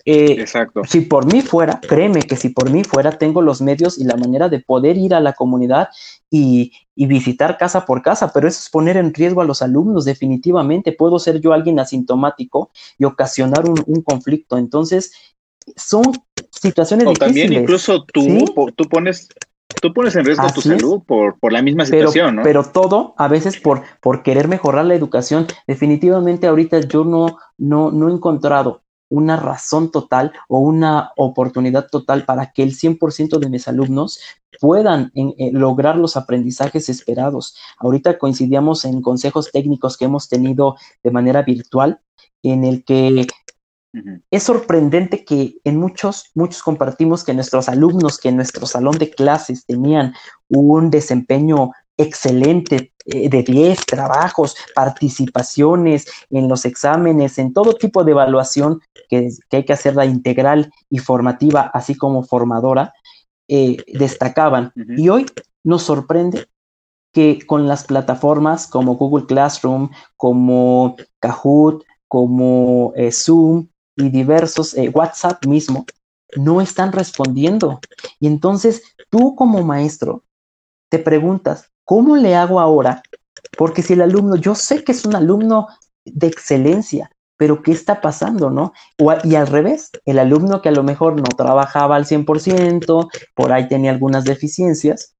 eh, 0.04 0.36
Exacto. 0.38 0.82
Si 0.84 1.00
por 1.00 1.30
mí 1.32 1.42
fuera, 1.42 1.80
créeme 1.80 2.22
que 2.22 2.36
si 2.36 2.50
por 2.50 2.70
mí 2.70 2.84
fuera, 2.84 3.18
tengo 3.18 3.42
los 3.42 3.60
medios 3.60 3.98
y 3.98 4.04
la 4.04 4.16
manera 4.16 4.48
de 4.48 4.60
poder 4.60 4.96
ir 4.96 5.14
a 5.14 5.20
la 5.20 5.32
comunidad 5.32 5.88
y, 6.30 6.72
visitar 6.94 7.58
casa 7.58 7.84
por 7.84 8.02
casa, 8.02 8.32
pero 8.32 8.48
eso 8.48 8.58
es 8.62 8.70
poner 8.70 8.96
en 8.96 9.12
riesgo 9.12 9.42
a 9.42 9.44
los 9.44 9.62
alumnos, 9.62 10.04
definitivamente. 10.04 10.92
Puedo 10.92 11.18
ser 11.18 11.40
yo 11.40 11.52
alguien 11.52 11.78
asintomático 11.78 12.70
y 12.98 13.04
ocasionar 13.04 13.68
un, 13.68 14.02
conflicto. 14.02 14.56
Entonces, 14.56 15.12
son 15.76 16.04
situaciones 16.50 17.06
o 17.06 17.12
también 17.12 17.52
incluso 17.52 18.04
tú, 18.04 18.44
tú 18.74 18.88
pones 18.88 19.28
tú 19.82 19.92
pones 19.92 20.16
en 20.16 20.24
riesgo 20.24 20.46
tu 20.54 20.62
salud 20.62 21.02
por, 21.06 21.38
por, 21.38 21.52
la 21.52 21.60
misma 21.60 21.84
situación, 21.84 22.36
¿no? 22.36 22.42
Pero 22.42 22.64
todo, 22.64 23.14
a 23.18 23.28
veces 23.28 23.58
por, 23.58 23.82
por 24.00 24.22
querer 24.22 24.48
mejorar 24.48 24.86
la 24.86 24.94
educación, 24.94 25.46
definitivamente 25.66 26.46
ahorita 26.46 26.80
yo 26.80 27.04
no, 27.04 27.38
no, 27.58 27.90
no 27.90 28.08
he 28.08 28.12
encontrado 28.12 28.82
una 29.08 29.36
razón 29.36 29.90
total 29.90 30.32
o 30.48 30.58
una 30.58 31.12
oportunidad 31.16 31.88
total 31.88 32.24
para 32.24 32.52
que 32.52 32.62
el 32.62 32.74
100% 32.74 33.38
de 33.38 33.48
mis 33.48 33.68
alumnos 33.68 34.20
puedan 34.60 35.12
eh, 35.14 35.50
lograr 35.52 35.96
los 35.96 36.16
aprendizajes 36.16 36.88
esperados. 36.88 37.56
Ahorita 37.78 38.18
coincidíamos 38.18 38.84
en 38.84 39.02
consejos 39.02 39.50
técnicos 39.52 39.96
que 39.96 40.06
hemos 40.06 40.28
tenido 40.28 40.76
de 41.02 41.10
manera 41.10 41.42
virtual, 41.42 42.00
en 42.42 42.64
el 42.64 42.84
que 42.84 43.26
es 44.30 44.42
sorprendente 44.42 45.24
que 45.24 45.58
en 45.64 45.78
muchos, 45.78 46.30
muchos 46.34 46.62
compartimos 46.62 47.24
que 47.24 47.32
nuestros 47.32 47.68
alumnos, 47.68 48.18
que 48.18 48.28
en 48.28 48.36
nuestro 48.36 48.66
salón 48.66 48.98
de 48.98 49.10
clases 49.10 49.64
tenían 49.64 50.14
un 50.48 50.90
desempeño 50.90 51.70
excelente 51.96 52.92
eh, 53.06 53.28
de 53.28 53.42
10 53.42 53.86
trabajos, 53.86 54.56
participaciones 54.74 56.06
en 56.30 56.48
los 56.48 56.64
exámenes, 56.64 57.38
en 57.38 57.52
todo 57.52 57.74
tipo 57.74 58.04
de 58.04 58.12
evaluación 58.12 58.80
que, 59.08 59.30
hay 59.50 59.64
que 59.64 59.72
hacerla 59.72 60.04
integral 60.04 60.72
y 60.90 60.98
formativa, 60.98 61.70
así 61.72 61.96
como 61.96 62.22
formadora, 62.24 62.92
eh, 63.48 63.76
destacaban. 63.92 64.72
Y 64.74 65.08
hoy 65.08 65.26
nos 65.64 65.84
sorprende 65.84 66.48
que 67.12 67.38
con 67.46 67.66
las 67.66 67.84
plataformas 67.84 68.66
como 68.66 68.96
Google 68.96 69.26
Classroom, 69.26 69.90
como 70.16 70.96
Kahoot, 71.20 71.84
como 72.08 72.92
eh, 72.96 73.10
Zoom 73.12 73.68
y 73.96 74.10
diversos, 74.10 74.76
WhatsApp 74.92 75.46
mismo, 75.46 75.86
no 76.36 76.60
están 76.60 76.92
respondiendo. 76.92 77.80
Y 78.20 78.26
entonces 78.26 78.82
tú 79.10 79.34
como 79.34 79.62
maestro 79.62 80.24
te 80.90 80.98
preguntas, 80.98 81.70
¿Cómo 81.86 82.16
le 82.16 82.34
hago 82.34 82.58
ahora? 82.58 83.00
Porque 83.56 83.80
si 83.80 83.92
el 83.92 84.02
alumno, 84.02 84.34
yo 84.34 84.56
sé 84.56 84.82
que 84.82 84.90
es 84.90 85.04
un 85.04 85.14
alumno 85.14 85.68
de 86.04 86.26
excelencia, 86.26 87.12
pero 87.36 87.62
¿qué 87.62 87.70
está 87.70 88.00
pasando, 88.00 88.50
no? 88.50 88.72
y 89.22 89.34
al 89.36 89.46
revés, 89.46 89.92
el 90.04 90.18
alumno 90.18 90.60
que 90.60 90.68
a 90.68 90.72
lo 90.72 90.82
mejor 90.82 91.14
no 91.14 91.22
trabajaba 91.36 91.94
al 91.94 92.04
100%, 92.04 93.08
por 93.34 93.52
ahí 93.52 93.68
tenía 93.68 93.92
algunas 93.92 94.24
deficiencias, 94.24 95.14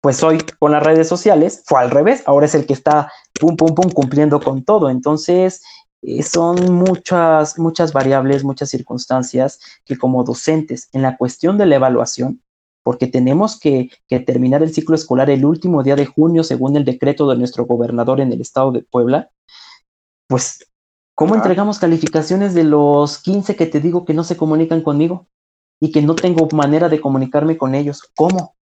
pues 0.00 0.22
hoy 0.24 0.38
con 0.58 0.72
las 0.72 0.82
redes 0.82 1.06
sociales 1.06 1.62
fue 1.66 1.80
al 1.80 1.90
revés, 1.90 2.24
ahora 2.26 2.46
es 2.46 2.54
el 2.56 2.66
que 2.66 2.72
está 2.72 3.12
pum, 3.38 3.56
pum, 3.56 3.74
pum, 3.74 3.90
cumpliendo 3.90 4.40
con 4.40 4.64
todo. 4.64 4.90
Entonces, 4.90 5.62
eh, 6.02 6.24
son 6.24 6.72
muchas, 6.72 7.60
muchas 7.60 7.92
variables, 7.92 8.42
muchas 8.42 8.70
circunstancias 8.70 9.60
que 9.84 9.96
como 9.96 10.24
docentes 10.24 10.88
en 10.92 11.02
la 11.02 11.16
cuestión 11.16 11.58
de 11.58 11.66
la 11.66 11.76
evaluación 11.76 12.42
porque 12.88 13.06
tenemos 13.06 13.60
que, 13.60 13.90
terminar 14.24 14.62
el 14.62 14.72
ciclo 14.72 14.94
escolar 14.94 15.28
el 15.28 15.44
último 15.44 15.82
día 15.82 15.94
de 15.94 16.06
junio, 16.06 16.42
según 16.42 16.74
el 16.74 16.86
decreto 16.86 17.28
de 17.28 17.36
nuestro 17.36 17.66
gobernador 17.66 18.18
en 18.18 18.32
el 18.32 18.40
estado 18.40 18.72
de 18.72 18.80
Puebla, 18.80 19.30
pues, 20.26 20.66
¿cómo 21.14 21.34
entregamos 21.34 21.78
calificaciones 21.78 22.54
de 22.54 22.64
los 22.64 23.18
15 23.18 23.56
que 23.56 23.66
te 23.66 23.80
digo 23.80 24.06
que 24.06 24.14
no 24.14 24.24
se 24.24 24.38
comunican 24.38 24.80
conmigo? 24.80 25.26
y 25.80 25.92
que 25.92 26.00
no 26.00 26.14
tengo 26.14 26.48
manera 26.54 26.88
de 26.88 26.98
comunicarme 26.98 27.58
con 27.58 27.74
ellos. 27.74 28.02
¿Cómo? 28.16 28.56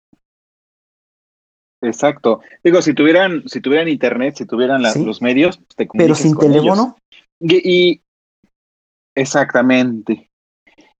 Exacto. 1.81 2.39
Digo, 2.63 2.81
si 2.81 2.93
tuvieran, 2.93 3.43
si 3.47 3.59
tuvieran 3.59 3.89
internet, 3.89 4.35
si 4.37 4.45
tuvieran 4.45 4.81
los 4.81 5.21
medios, 5.21 5.59
te 5.75 5.85
Pero 5.85 6.15
sin 6.15 6.37
teléfono. 6.37 6.95
Y, 7.41 8.01
exactamente. 9.15 10.31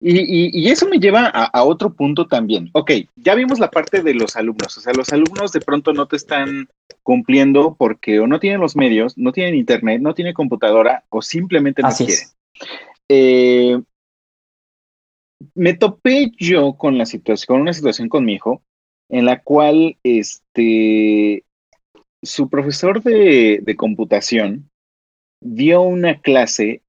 Y, 0.06 0.70
eso 0.70 0.90
me 0.90 1.00
lleva 1.00 1.28
a, 1.28 1.64
otro 1.64 1.94
punto 1.94 2.28
también. 2.28 2.70
Ok, 2.74 2.92
ya 3.16 3.36
vimos 3.36 3.60
la 3.60 3.72
parte 3.72 4.02
de 4.02 4.14
los 4.14 4.36
alumnos. 4.36 4.78
O 4.78 4.82
sea, 4.82 4.92
los 4.94 5.14
alumnos 5.14 5.54
de 5.54 5.62
pronto 5.62 5.94
no 5.94 6.08
te 6.08 6.18
están 6.18 6.68
cumpliendo 7.04 7.76
porque 7.76 8.20
o 8.20 8.28
no 8.28 8.40
tienen 8.42 8.60
los 8.60 8.76
medios, 8.76 9.18
no 9.18 9.32
tienen 9.32 9.56
internet, 9.56 10.02
no 10.02 10.14
tienen 10.14 10.34
computadora 10.34 11.06
o 11.08 11.22
simplemente 11.22 11.82
no 11.82 11.90
quieren. 11.96 12.16
Eh, 13.08 13.82
me 15.56 15.74
topé 15.74 16.32
yo 16.38 16.74
con 16.74 16.98
la 16.98 17.06
situación, 17.06 17.46
con 17.48 17.62
una 17.62 17.74
situación 17.74 18.10
con 18.10 18.26
mi 18.26 18.34
hijo, 18.34 18.62
en 19.10 19.24
la 19.26 19.42
cual 19.42 19.98
este 20.04 21.46
su 22.22 22.50
profesor 22.50 23.02
de, 23.04 23.60
de 23.62 23.76
computación 23.78 24.70
dio 25.42 25.82
una 25.82 26.20
clase, 26.20 26.82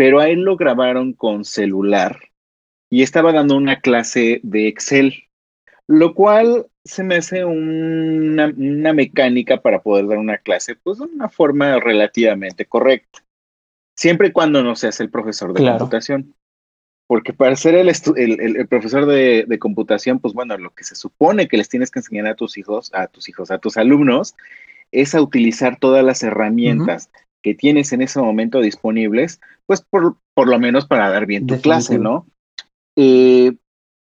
pero 0.00 0.18
a 0.18 0.30
él 0.30 0.44
lo 0.44 0.56
grabaron 0.56 1.12
con 1.12 1.44
celular 1.44 2.30
y 2.88 3.02
estaba 3.02 3.34
dando 3.34 3.54
una 3.54 3.80
clase 3.82 4.40
de 4.42 4.66
Excel, 4.66 5.24
lo 5.86 6.14
cual 6.14 6.68
se 6.86 7.04
me 7.04 7.16
hace 7.16 7.44
una, 7.44 8.46
una, 8.46 8.94
mecánica 8.94 9.60
para 9.60 9.82
poder 9.82 10.06
dar 10.06 10.16
una 10.16 10.38
clase, 10.38 10.74
pues 10.74 11.00
de 11.00 11.04
una 11.04 11.28
forma 11.28 11.78
relativamente 11.80 12.64
correcta, 12.64 13.22
siempre 13.94 14.28
y 14.28 14.32
cuando 14.32 14.62
no 14.62 14.74
seas 14.74 15.00
el 15.00 15.10
profesor 15.10 15.52
de 15.52 15.66
computación. 15.66 16.34
Porque 17.06 17.34
para 17.34 17.54
ser 17.54 17.74
el, 17.74 17.90
el, 18.16 18.68
profesor 18.68 19.04
de, 19.04 19.44
de, 19.46 19.58
computación, 19.58 20.18
pues 20.18 20.32
bueno, 20.32 20.56
lo 20.56 20.70
que 20.70 20.84
se 20.84 20.94
supone 20.94 21.46
que 21.46 21.58
les 21.58 21.68
tienes 21.68 21.90
que 21.90 21.98
enseñar 21.98 22.26
a 22.26 22.36
tus 22.36 22.56
hijos, 22.56 22.90
a 22.94 23.06
tus 23.08 23.28
hijos, 23.28 23.50
a 23.50 23.58
tus 23.58 23.76
alumnos, 23.76 24.34
es 24.92 25.14
a 25.14 25.20
utilizar 25.20 25.78
todas 25.78 26.02
las 26.02 26.22
herramientas 26.22 27.10
que 27.42 27.54
tienes 27.54 27.92
en 27.92 28.02
ese 28.02 28.20
momento 28.20 28.60
disponibles, 28.60 29.40
pues 29.66 29.82
por, 29.82 30.16
por 30.34 30.48
lo 30.48 30.58
menos 30.58 30.86
para 30.86 31.10
dar 31.10 31.26
bien 31.26 31.46
tu 31.46 31.60
clase, 31.60 31.98
¿no? 31.98 32.26
Eh, 32.96 33.52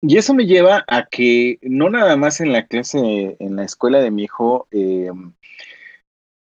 y 0.01 0.17
eso 0.17 0.33
me 0.35 0.47
lleva 0.47 0.85
a 0.87 1.07
que 1.07 1.59
no 1.63 1.91
nada 1.91 2.17
más 2.17 2.41
en 2.41 2.53
la 2.53 2.67
clase, 2.67 3.37
en 3.41 3.57
la 3.57 3.65
escuela 3.65 4.01
de 4.01 4.11
mi 4.11 4.25
hijo, 4.25 4.69
eh, 4.71 5.11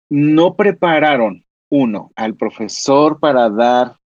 no 0.09 0.55
prepararon, 0.55 1.45
uno, 1.69 2.11
al 2.17 2.35
profesor 2.35 3.21
para 3.21 3.49
dar 3.49 4.01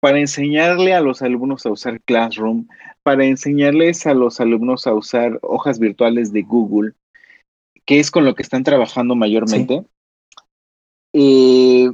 para 0.00 0.20
enseñarle 0.20 0.94
a 0.94 1.00
los 1.00 1.22
alumnos 1.22 1.66
a 1.66 1.70
usar 1.70 2.00
Classroom, 2.02 2.68
para 3.02 3.24
enseñarles 3.24 4.06
a 4.06 4.14
los 4.14 4.40
alumnos 4.40 4.86
a 4.86 4.94
usar 4.94 5.38
hojas 5.42 5.78
virtuales 5.78 6.32
de 6.32 6.42
Google, 6.42 6.92
que 7.84 7.98
es 7.98 8.10
con 8.10 8.24
lo 8.24 8.34
que 8.34 8.42
están 8.42 8.62
trabajando 8.62 9.14
mayormente. 9.16 9.84
Eh, 11.18 11.90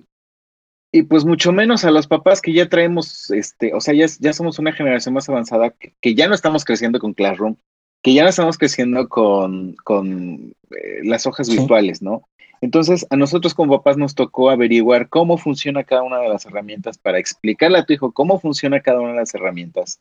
y 0.91 1.03
pues 1.05 1.25
mucho 1.25 1.53
menos 1.53 1.85
a 1.85 1.93
los 1.93 2.09
papás 2.09 2.43
que 2.43 2.53
ya 2.53 2.69
traemos, 2.69 3.31
este, 3.31 3.73
o 3.73 3.81
sea, 3.81 3.95
ya, 3.95 4.07
ya 4.19 4.33
somos 4.33 4.59
una 4.59 4.73
generación 4.73 5.15
más 5.15 5.29
avanzada, 5.29 5.71
que, 5.71 6.15
ya 6.17 6.27
no 6.27 6.35
estamos 6.35 6.65
creciendo 6.65 6.99
con 6.99 7.15
Classroom, 7.15 7.55
que 8.03 8.15
ya 8.15 8.25
no 8.25 8.31
estamos 8.31 8.59
creciendo 8.59 9.09
con, 9.09 9.77
con 9.85 10.53
eh, 10.73 11.05
las 11.05 11.27
hojas 11.27 11.49
virtuales, 11.49 12.03
¿no? 12.03 12.29
Entonces, 12.61 13.07
a 13.11 13.17
nosotros 13.17 13.55
como 13.55 13.77
papás 13.77 13.97
nos 13.97 14.17
tocó 14.17 14.51
averiguar 14.51 15.09
cómo 15.09 15.39
funciona 15.39 15.85
cada 15.85 16.03
una 16.03 16.19
de 16.19 16.29
las 16.29 16.45
herramientas 16.45 16.99
para 16.99 17.19
explicarle 17.19 17.79
a 17.79 17.85
tu 17.85 17.93
hijo 17.93 18.11
cómo 18.11 18.41
funciona 18.41 18.81
cada 18.81 19.01
una 19.01 19.13
de 19.13 19.19
las 19.19 19.35
herramientas. 19.35 20.01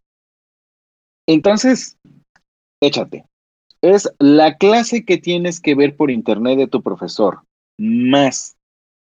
Entonces, 1.27 1.97
échate. 2.81 3.25
Es 3.83 4.11
la 4.17 4.57
clase 4.57 5.05
que 5.05 5.17
tienes 5.17 5.59
que 5.59 5.75
ver 5.75 5.95
por 5.95 6.09
internet 6.09 6.57
de 6.57 6.67
tu 6.67 6.81
profesor, 6.81 7.41
más 7.77 8.55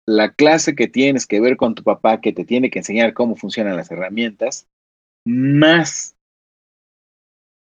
la 0.06 0.34
clase 0.34 0.76
que 0.76 0.88
tienes 0.88 1.26
que 1.26 1.39
ver 1.39 1.58
con 1.58 1.76
tu 1.76 1.84
papá 1.84 2.22
que 2.22 2.34
te 2.34 2.45
tiene 2.45 2.70
que 2.70 2.80
enseñar 2.80 3.14
cómo 3.14 3.36
funcionan 3.36 3.78
las 3.78 3.91
herramientas, 3.91 4.68
más 5.26 6.16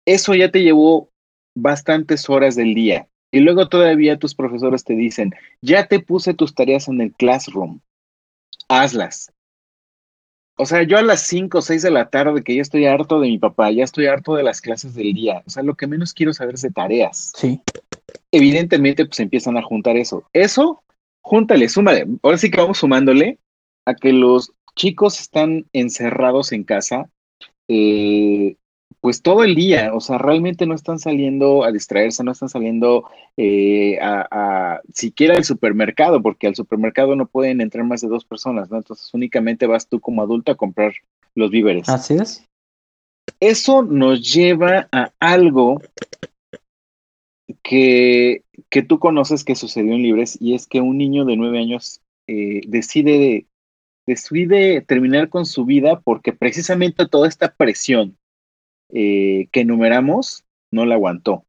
eso 0.06 0.34
ya 0.34 0.50
te 0.50 0.62
llevó 0.62 1.10
bastantes 1.56 2.28
horas 2.28 2.56
del 2.56 2.74
día. 2.74 3.08
Y 3.30 3.40
luego 3.40 3.68
todavía 3.68 4.18
tus 4.18 4.34
profesores 4.34 4.84
te 4.84 4.94
dicen, 4.94 5.34
ya 5.62 5.86
te 5.86 6.00
puse 6.00 6.34
tus 6.34 6.54
tareas 6.54 6.88
en 6.88 7.00
el 7.00 7.12
classroom, 7.12 7.80
hazlas. 8.68 9.32
O 10.58 10.66
sea, 10.66 10.82
yo 10.82 10.98
a 10.98 11.02
las 11.02 11.22
5 11.22 11.58
o 11.58 11.62
6 11.62 11.80
de 11.80 11.90
la 11.90 12.10
tarde 12.10 12.44
que 12.44 12.54
ya 12.54 12.62
estoy 12.62 12.84
harto 12.84 13.20
de 13.20 13.28
mi 13.28 13.38
papá, 13.38 13.70
ya 13.70 13.84
estoy 13.84 14.06
harto 14.06 14.34
de 14.34 14.42
las 14.42 14.60
clases 14.60 14.94
del 14.94 15.14
día. 15.14 15.42
O 15.46 15.50
sea, 15.50 15.62
lo 15.62 15.74
que 15.76 15.86
menos 15.86 16.12
quiero 16.12 16.34
saber 16.34 16.54
es 16.54 16.62
de 16.62 16.70
tareas. 16.70 17.32
Sí. 17.34 17.60
Evidentemente, 18.30 19.06
pues 19.06 19.18
empiezan 19.20 19.56
a 19.56 19.62
juntar 19.62 19.96
eso. 19.96 20.28
Eso, 20.34 20.82
júntale, 21.22 21.68
súmale. 21.68 22.06
Ahora 22.22 22.38
sí 22.38 22.50
que 22.50 22.60
vamos 22.60 22.78
sumándole 22.78 23.38
a 23.86 23.94
que 23.94 24.12
los 24.12 24.52
chicos 24.76 25.20
están 25.20 25.66
encerrados 25.72 26.52
en 26.52 26.64
casa, 26.64 27.10
eh, 27.68 28.56
pues 29.00 29.20
todo 29.20 29.42
el 29.42 29.56
día, 29.56 29.92
o 29.94 30.00
sea, 30.00 30.18
realmente 30.18 30.64
no 30.64 30.74
están 30.74 31.00
saliendo 31.00 31.64
a 31.64 31.72
distraerse, 31.72 32.22
no 32.22 32.30
están 32.30 32.48
saliendo 32.48 33.04
eh, 33.36 33.98
a, 34.00 34.80
siquiera 34.94 35.34
al 35.34 35.44
supermercado, 35.44 36.22
porque 36.22 36.46
al 36.46 36.54
supermercado 36.54 37.16
no 37.16 37.26
pueden 37.26 37.60
entrar 37.60 37.84
más 37.84 38.00
de 38.00 38.08
dos 38.08 38.24
personas, 38.24 38.70
¿no? 38.70 38.76
Entonces 38.76 39.12
únicamente 39.12 39.66
vas 39.66 39.88
tú 39.88 39.98
como 39.98 40.22
adulto 40.22 40.52
a 40.52 40.56
comprar 40.56 40.92
los 41.34 41.50
víveres. 41.50 41.88
Así 41.88 42.14
es. 42.14 42.46
Eso 43.40 43.82
nos 43.82 44.32
lleva 44.32 44.88
a 44.92 45.10
algo 45.18 45.80
que, 47.62 48.44
que 48.72 48.82
tú 48.82 48.98
conoces 48.98 49.44
que 49.44 49.54
sucedió 49.54 49.92
en 49.92 50.02
Libres 50.02 50.38
y 50.40 50.54
es 50.54 50.66
que 50.66 50.80
un 50.80 50.96
niño 50.96 51.26
de 51.26 51.36
nueve 51.36 51.58
años 51.58 52.00
eh, 52.26 52.62
decide, 52.66 53.46
decide 54.06 54.80
terminar 54.80 55.28
con 55.28 55.44
su 55.44 55.66
vida 55.66 56.00
porque 56.00 56.32
precisamente 56.32 57.06
toda 57.06 57.28
esta 57.28 57.54
presión 57.54 58.16
eh, 58.88 59.48
que 59.52 59.60
enumeramos 59.60 60.46
no 60.70 60.86
la 60.86 60.94
aguantó. 60.94 61.44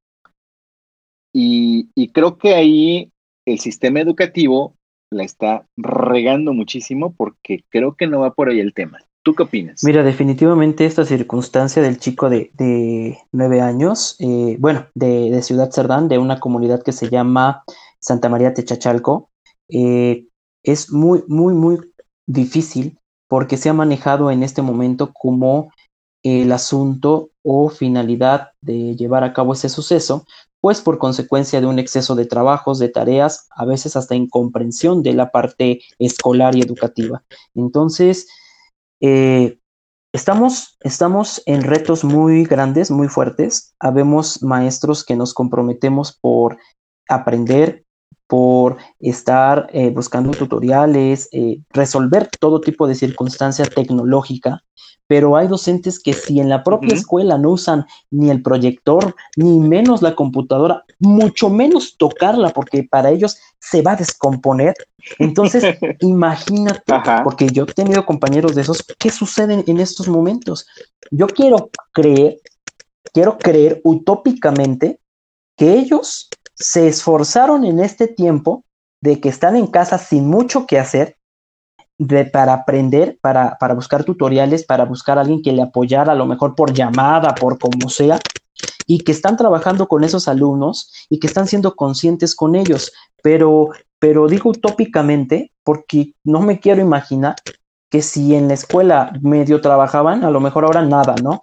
Y, 1.32 1.88
creo 2.12 2.38
que 2.38 2.56
ahí 2.56 3.12
el 3.46 3.60
sistema 3.60 4.02
educativo 4.02 4.76
la 5.10 5.24
está 5.24 5.66
regando 5.78 6.54
muchísimo 6.54 7.16
porque 7.16 7.64
creo 7.70 7.96
que 7.96 8.06
no 8.06 8.20
va 8.20 8.34
por 8.34 8.50
ahí 8.50 8.60
el 8.60 8.74
tema. 8.74 9.00
¿Tú 9.24 9.34
qué 9.36 9.44
opinas? 9.44 9.84
Mira, 9.84 10.04
definitivamente 10.04 10.86
esta 10.86 11.06
circunstancia 11.06 11.82
del 11.82 11.98
chico 11.98 12.30
de, 12.30 13.18
nueve 13.32 13.62
años, 13.62 14.18
eh, 14.20 14.58
bueno, 14.60 14.88
de, 14.96 15.42
Ciudad 15.42 15.72
Cerdán, 15.72 16.10
de 16.10 16.18
una 16.18 16.42
comunidad 16.42 16.84
que 16.84 16.92
se 16.92 17.10
llama 17.10 17.64
Santa 18.00 18.28
María 18.28 18.54
Techachalco, 18.54 19.30
eh, 19.70 20.28
es 20.62 20.92
muy, 20.92 21.24
muy, 21.28 21.54
muy 21.54 21.80
difícil 22.28 23.00
porque 23.30 23.56
se 23.56 23.70
ha 23.70 23.74
manejado 23.74 24.30
en 24.30 24.44
este 24.44 24.62
momento 24.62 25.14
como 25.14 25.72
el 26.22 26.52
asunto 26.52 27.30
o 27.44 27.70
finalidad 27.70 28.52
de 28.62 28.96
llevar 28.96 29.24
a 29.24 29.34
cabo 29.34 29.54
ese 29.54 29.70
suceso, 29.70 30.26
pues 30.60 30.82
por 30.82 30.98
consecuencia 30.98 31.62
de 31.62 31.68
un 31.68 31.80
exceso 31.80 32.16
de 32.16 32.26
trabajos, 32.26 32.78
de 32.78 32.90
tareas, 32.90 33.48
a 33.56 33.66
veces 33.66 33.96
hasta 33.96 34.16
incomprensión 34.16 35.02
de 35.02 35.14
la 35.14 35.32
parte 35.32 35.82
escolar 35.98 36.56
y 36.56 36.62
educativa. 36.62 37.24
Entonces, 37.56 38.28
eh, 39.02 39.60
estamos, 40.14 40.78
estamos 40.82 41.42
en 41.46 41.64
retos 41.64 42.04
muy 42.04 42.46
grandes, 42.46 42.92
muy 42.92 43.08
fuertes. 43.08 43.76
Habemos 43.80 44.42
maestros 44.44 45.04
que 45.04 45.16
nos 45.16 45.34
comprometemos 45.34 46.18
por 46.20 46.58
aprender, 47.08 47.83
por 48.28 48.78
estar 49.00 49.70
eh, 49.74 49.90
buscando 49.90 50.32
tutoriales, 50.32 51.30
eh, 51.32 51.62
resolver 51.70 52.30
todo 52.40 52.62
tipo 52.62 52.88
de 52.88 52.96
circunstancia 52.96 53.66
tecnológica 53.66 54.64
pero 55.08 55.36
hay 55.36 55.48
docentes 55.48 56.02
que 56.02 56.14
si 56.14 56.40
en 56.40 56.50
la 56.50 56.64
propia 56.64 56.96
escuela 56.96 57.38
no 57.38 57.52
usan 57.52 57.86
ni 58.10 58.30
el 58.30 58.42
proyector, 58.42 59.16
ni 59.36 59.60
menos 59.60 60.02
la 60.02 60.16
computadora, 60.16 60.86
mucho 60.98 61.50
menos 61.50 61.98
tocarla, 61.98 62.50
porque 62.50 62.84
para 62.84 63.12
ellos 63.12 63.38
se 63.60 63.82
va 63.82 63.92
a 63.92 63.98
descomponer. 63.98 64.74
Entonces, 65.20 65.64
imagínate, 66.00 66.94
porque 67.24 67.48
yo 67.48 67.64
he 67.64 67.74
tenido 67.74 68.06
compañeros 68.06 68.56
de 68.56 68.62
esos, 68.62 68.84
¿qué 68.98 69.10
sucede 69.10 69.64
en 69.68 69.80
estos 69.80 70.08
momentos? 70.08 70.66
Yo 71.12 71.28
quiero 71.28 71.70
creer, 71.92 72.40
quiero 73.14 73.38
creer 73.38 73.82
utópicamente 73.84 75.00
que 75.58 75.74
ellos 75.74 76.30
se 76.56 76.88
esforzaron 76.88 77.66
en 77.66 77.80
este 77.80 78.08
tiempo 78.08 78.64
de 79.02 79.20
que 79.20 79.30
están 79.30 79.56
en 79.56 79.68
casa 79.68 79.98
sin 79.98 80.28
mucho 80.28 80.66
que 80.66 80.80
hacer 80.80 81.18
para 82.32 82.54
aprender, 82.54 83.18
para, 83.22 83.58
para 83.60 83.74
buscar 83.74 84.04
tutoriales, 84.04 84.66
para 84.66 84.86
buscar 84.86 85.18
a 85.18 85.22
alguien 85.22 85.42
que 85.42 85.52
le 85.52 85.62
apoyara, 85.62 86.14
a 86.14 86.16
lo 86.16 86.26
mejor 86.26 86.56
por 86.56 86.74
llamada, 86.74 87.36
por 87.36 87.60
como 87.60 87.90
sea, 87.90 88.20
y 88.88 89.00
que 89.00 89.12
están 89.12 89.38
trabajando 89.38 89.88
con 89.88 90.04
esos 90.04 90.28
alumnos 90.28 90.92
y 91.10 91.20
que 91.20 91.28
están 91.28 91.48
siendo 91.48 91.76
conscientes 91.76 92.36
con 92.36 92.56
ellos. 92.56 92.92
Pero, 93.22 93.70
pero 94.00 94.28
digo 94.28 94.50
utópicamente, 94.50 95.52
porque 95.64 96.14
no 96.24 96.42
me 96.42 96.60
quiero 96.60 96.82
imaginar 96.82 97.36
que 97.90 98.02
si 98.02 98.36
en 98.36 98.48
la 98.48 98.56
escuela 98.56 99.14
medio 99.22 99.62
trabajaban, 99.62 100.24
a 100.24 100.32
lo 100.32 100.40
mejor 100.40 100.66
ahora 100.66 100.82
nada, 100.82 101.16
¿no? 101.22 101.40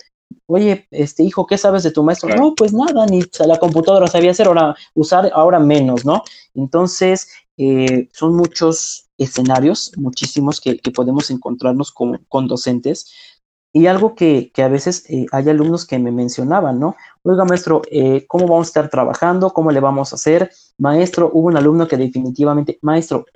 Oye, 0.47 0.89
este 0.91 1.23
hijo, 1.23 1.47
¿qué 1.47 1.57
sabes 1.57 1.83
de 1.83 1.93
tu 1.93 2.03
maestro? 2.03 2.35
No, 2.35 2.55
pues 2.55 2.73
nada, 2.73 3.07
ni 3.07 3.23
la 3.47 3.59
computadora 3.59 4.07
sabía 4.09 4.33
hacer, 4.33 4.49
ahora 4.49 4.75
usar, 4.95 5.31
ahora 5.33 5.61
menos, 5.61 6.05
¿no? 6.05 6.23
Entonces, 6.55 7.29
eh, 7.57 8.09
son 8.13 8.35
muchos 8.35 9.11
escenarios, 9.17 9.93
muchísimos 9.97 10.61
que, 10.61 10.81
podemos 10.95 11.31
encontrarnos 11.31 11.93
con, 11.93 12.25
con 12.29 12.49
docentes. 12.49 13.13
Y 13.73 13.87
algo 13.87 14.17
que, 14.17 14.51
que 14.53 14.65
a 14.65 14.69
veces 14.69 15.05
eh, 15.09 15.27
hay 15.31 15.49
alumnos 15.49 15.87
que 15.87 15.99
me 16.01 16.11
mencionaban, 16.11 16.81
¿no? 16.81 16.97
Oiga, 17.23 17.45
maestro, 17.45 17.83
eh, 17.91 18.27
¿cómo 18.27 18.49
vamos 18.49 18.67
a 18.67 18.71
estar 18.71 18.91
trabajando? 18.91 19.51
¿Cómo 19.51 19.71
le 19.71 19.79
vamos 19.79 20.13
a 20.13 20.17
hacer? 20.17 20.51
Maestro, 20.79 21.31
hubo 21.33 21.47
un 21.47 21.57
alumno 21.57 21.87
que 21.87 21.97
definitivamente, 21.97 22.79
maestro, 22.83 23.27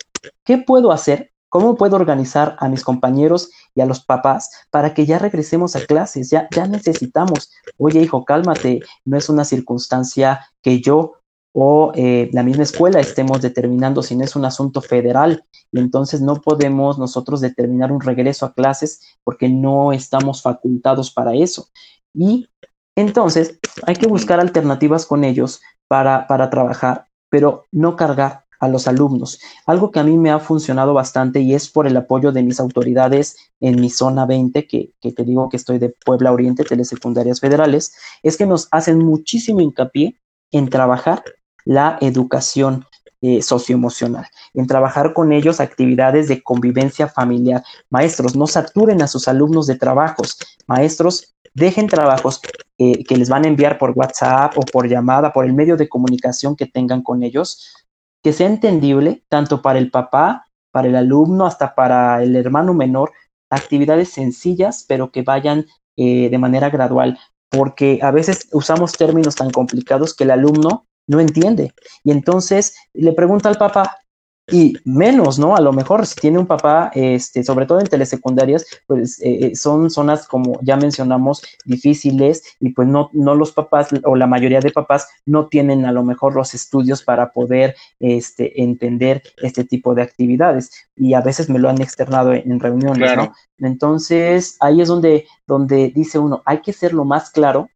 ¿qué 0.42 0.58
puedo 0.58 0.90
hacer 0.90 1.33
¿Cómo 1.54 1.76
puedo 1.76 1.94
organizar 1.94 2.56
a 2.58 2.68
mis 2.68 2.82
compañeros 2.82 3.48
y 3.76 3.80
a 3.80 3.86
los 3.86 4.04
papás 4.04 4.50
para 4.72 4.92
que 4.92 5.06
ya 5.06 5.20
regresemos 5.20 5.76
a 5.76 5.86
clases? 5.86 6.28
Ya, 6.28 6.48
ya 6.50 6.66
necesitamos. 6.66 7.52
Oye, 7.78 8.00
hijo, 8.00 8.24
cálmate. 8.24 8.80
No 9.04 9.16
es 9.16 9.28
una 9.28 9.44
circunstancia 9.44 10.48
que 10.62 10.80
yo 10.80 11.12
o 11.54 11.92
eh, 11.94 12.28
la 12.32 12.42
misma 12.42 12.64
escuela 12.64 12.98
estemos 12.98 13.40
determinando, 13.40 14.02
sino 14.02 14.24
es 14.24 14.34
un 14.34 14.44
asunto 14.44 14.80
federal. 14.80 15.44
Y 15.70 15.78
entonces 15.78 16.20
no 16.20 16.40
podemos 16.40 16.98
nosotros 16.98 17.40
determinar 17.40 17.92
un 17.92 18.00
regreso 18.00 18.46
a 18.46 18.52
clases 18.52 19.16
porque 19.22 19.48
no 19.48 19.92
estamos 19.92 20.42
facultados 20.42 21.12
para 21.12 21.34
eso. 21.34 21.68
Y 22.12 22.48
entonces 22.96 23.60
hay 23.86 23.94
que 23.94 24.08
buscar 24.08 24.40
alternativas 24.40 25.06
con 25.06 25.22
ellos 25.22 25.60
para, 25.86 26.26
para 26.26 26.50
trabajar, 26.50 27.06
pero 27.30 27.66
no 27.70 27.94
cargar 27.94 28.43
a 28.60 28.68
los 28.68 28.88
alumnos. 28.88 29.40
Algo 29.66 29.90
que 29.90 30.00
a 30.00 30.04
mí 30.04 30.16
me 30.18 30.30
ha 30.30 30.38
funcionado 30.38 30.94
bastante 30.94 31.40
y 31.40 31.54
es 31.54 31.68
por 31.68 31.86
el 31.86 31.96
apoyo 31.96 32.32
de 32.32 32.42
mis 32.42 32.60
autoridades 32.60 33.36
en 33.60 33.80
mi 33.80 33.90
zona 33.90 34.26
20, 34.26 34.66
que, 34.66 34.92
te 35.00 35.24
digo 35.24 35.48
que 35.48 35.56
estoy 35.56 35.78
de 35.78 35.94
Puebla 36.04 36.32
Oriente, 36.32 36.64
telesecundarias 36.64 37.40
federales, 37.40 37.94
es 38.22 38.36
que 38.36 38.46
nos 38.46 38.68
hacen 38.70 38.98
muchísimo 38.98 39.60
hincapié 39.60 40.20
en 40.50 40.68
trabajar 40.68 41.22
la 41.64 41.98
educación 42.00 42.86
eh, 43.22 43.40
socioemocional, 43.40 44.26
en 44.52 44.66
trabajar 44.66 45.14
con 45.14 45.32
ellos 45.32 45.60
actividades 45.60 46.28
de 46.28 46.42
convivencia 46.42 47.08
familiar. 47.08 47.62
Maestros, 47.88 48.36
no 48.36 48.46
saturen 48.46 49.00
a 49.00 49.06
sus 49.06 49.28
alumnos 49.28 49.66
de 49.66 49.76
trabajos. 49.76 50.36
Maestros, 50.66 51.34
dejen 51.54 51.86
trabajos 51.86 52.40
eh, 52.76 53.04
que 53.04 53.16
les 53.16 53.28
van 53.28 53.44
a 53.44 53.48
enviar 53.48 53.78
por 53.78 53.92
WhatsApp 53.96 54.58
o 54.58 54.60
por 54.62 54.88
llamada, 54.88 55.32
por 55.32 55.46
el 55.46 55.54
medio 55.54 55.76
de 55.76 55.88
comunicación 55.88 56.56
que 56.56 56.66
tengan 56.66 57.02
con 57.02 57.22
ellos, 57.22 57.83
que 58.24 58.32
sea 58.32 58.48
entendible 58.48 59.22
tanto 59.28 59.60
para 59.60 59.78
el 59.78 59.90
papá, 59.90 60.46
para 60.72 60.88
el 60.88 60.96
alumno, 60.96 61.44
hasta 61.44 61.74
para 61.74 62.22
el 62.22 62.34
hermano 62.34 62.72
menor, 62.72 63.12
actividades 63.50 64.08
sencillas, 64.08 64.86
pero 64.88 65.12
que 65.12 65.22
vayan 65.22 65.66
eh, 65.96 66.30
de 66.30 66.38
manera 66.38 66.70
gradual, 66.70 67.18
porque 67.50 68.00
a 68.02 68.10
veces 68.10 68.48
usamos 68.50 68.92
términos 68.92 69.36
tan 69.36 69.50
complicados 69.50 70.14
que 70.14 70.24
el 70.24 70.30
alumno 70.30 70.86
no 71.06 71.20
entiende. 71.20 71.74
Y 72.02 72.12
entonces 72.12 72.74
le 72.94 73.12
pregunta 73.12 73.50
al 73.50 73.58
papá, 73.58 73.98
y 74.46 74.74
menos, 74.84 75.38
¿no? 75.38 75.56
A 75.56 75.60
lo 75.60 75.72
mejor 75.72 76.06
si 76.06 76.16
tiene 76.16 76.38
un 76.38 76.46
papá, 76.46 76.90
este, 76.94 77.42
sobre 77.42 77.64
todo 77.64 77.80
en 77.80 77.86
telesecundarias, 77.86 78.66
pues 78.86 79.20
eh, 79.22 79.46
eh, 79.46 79.56
son 79.56 79.90
zonas 79.90 80.28
como 80.28 80.58
ya 80.62 80.76
mencionamos 80.76 81.42
difíciles 81.64 82.42
y 82.60 82.70
pues 82.70 82.86
no, 82.86 83.08
no 83.12 83.34
los 83.34 83.52
papás 83.52 83.88
o 84.04 84.16
la 84.16 84.26
mayoría 84.26 84.60
de 84.60 84.70
papás 84.70 85.08
no 85.24 85.48
tienen 85.48 85.86
a 85.86 85.92
lo 85.92 86.04
mejor 86.04 86.34
los 86.34 86.54
estudios 86.54 87.02
para 87.02 87.32
poder 87.32 87.74
este, 88.00 88.62
entender 88.62 89.22
este 89.38 89.64
tipo 89.64 89.94
de 89.94 90.02
actividades 90.02 90.70
y 90.94 91.14
a 91.14 91.22
veces 91.22 91.48
me 91.48 91.58
lo 91.58 91.70
han 91.70 91.80
externado 91.80 92.34
en, 92.34 92.60
reuniones, 92.60 93.16
¿no? 93.16 93.32
Entonces 93.58 94.56
ahí 94.60 94.82
es 94.82 94.88
donde, 94.88 95.26
donde 95.46 95.88
dice 95.88 96.18
uno, 96.18 96.42
hay 96.44 96.60
que 96.60 96.72
ser 96.72 96.92
lo 96.92 97.04
más 97.04 97.30
claro, 97.30 97.70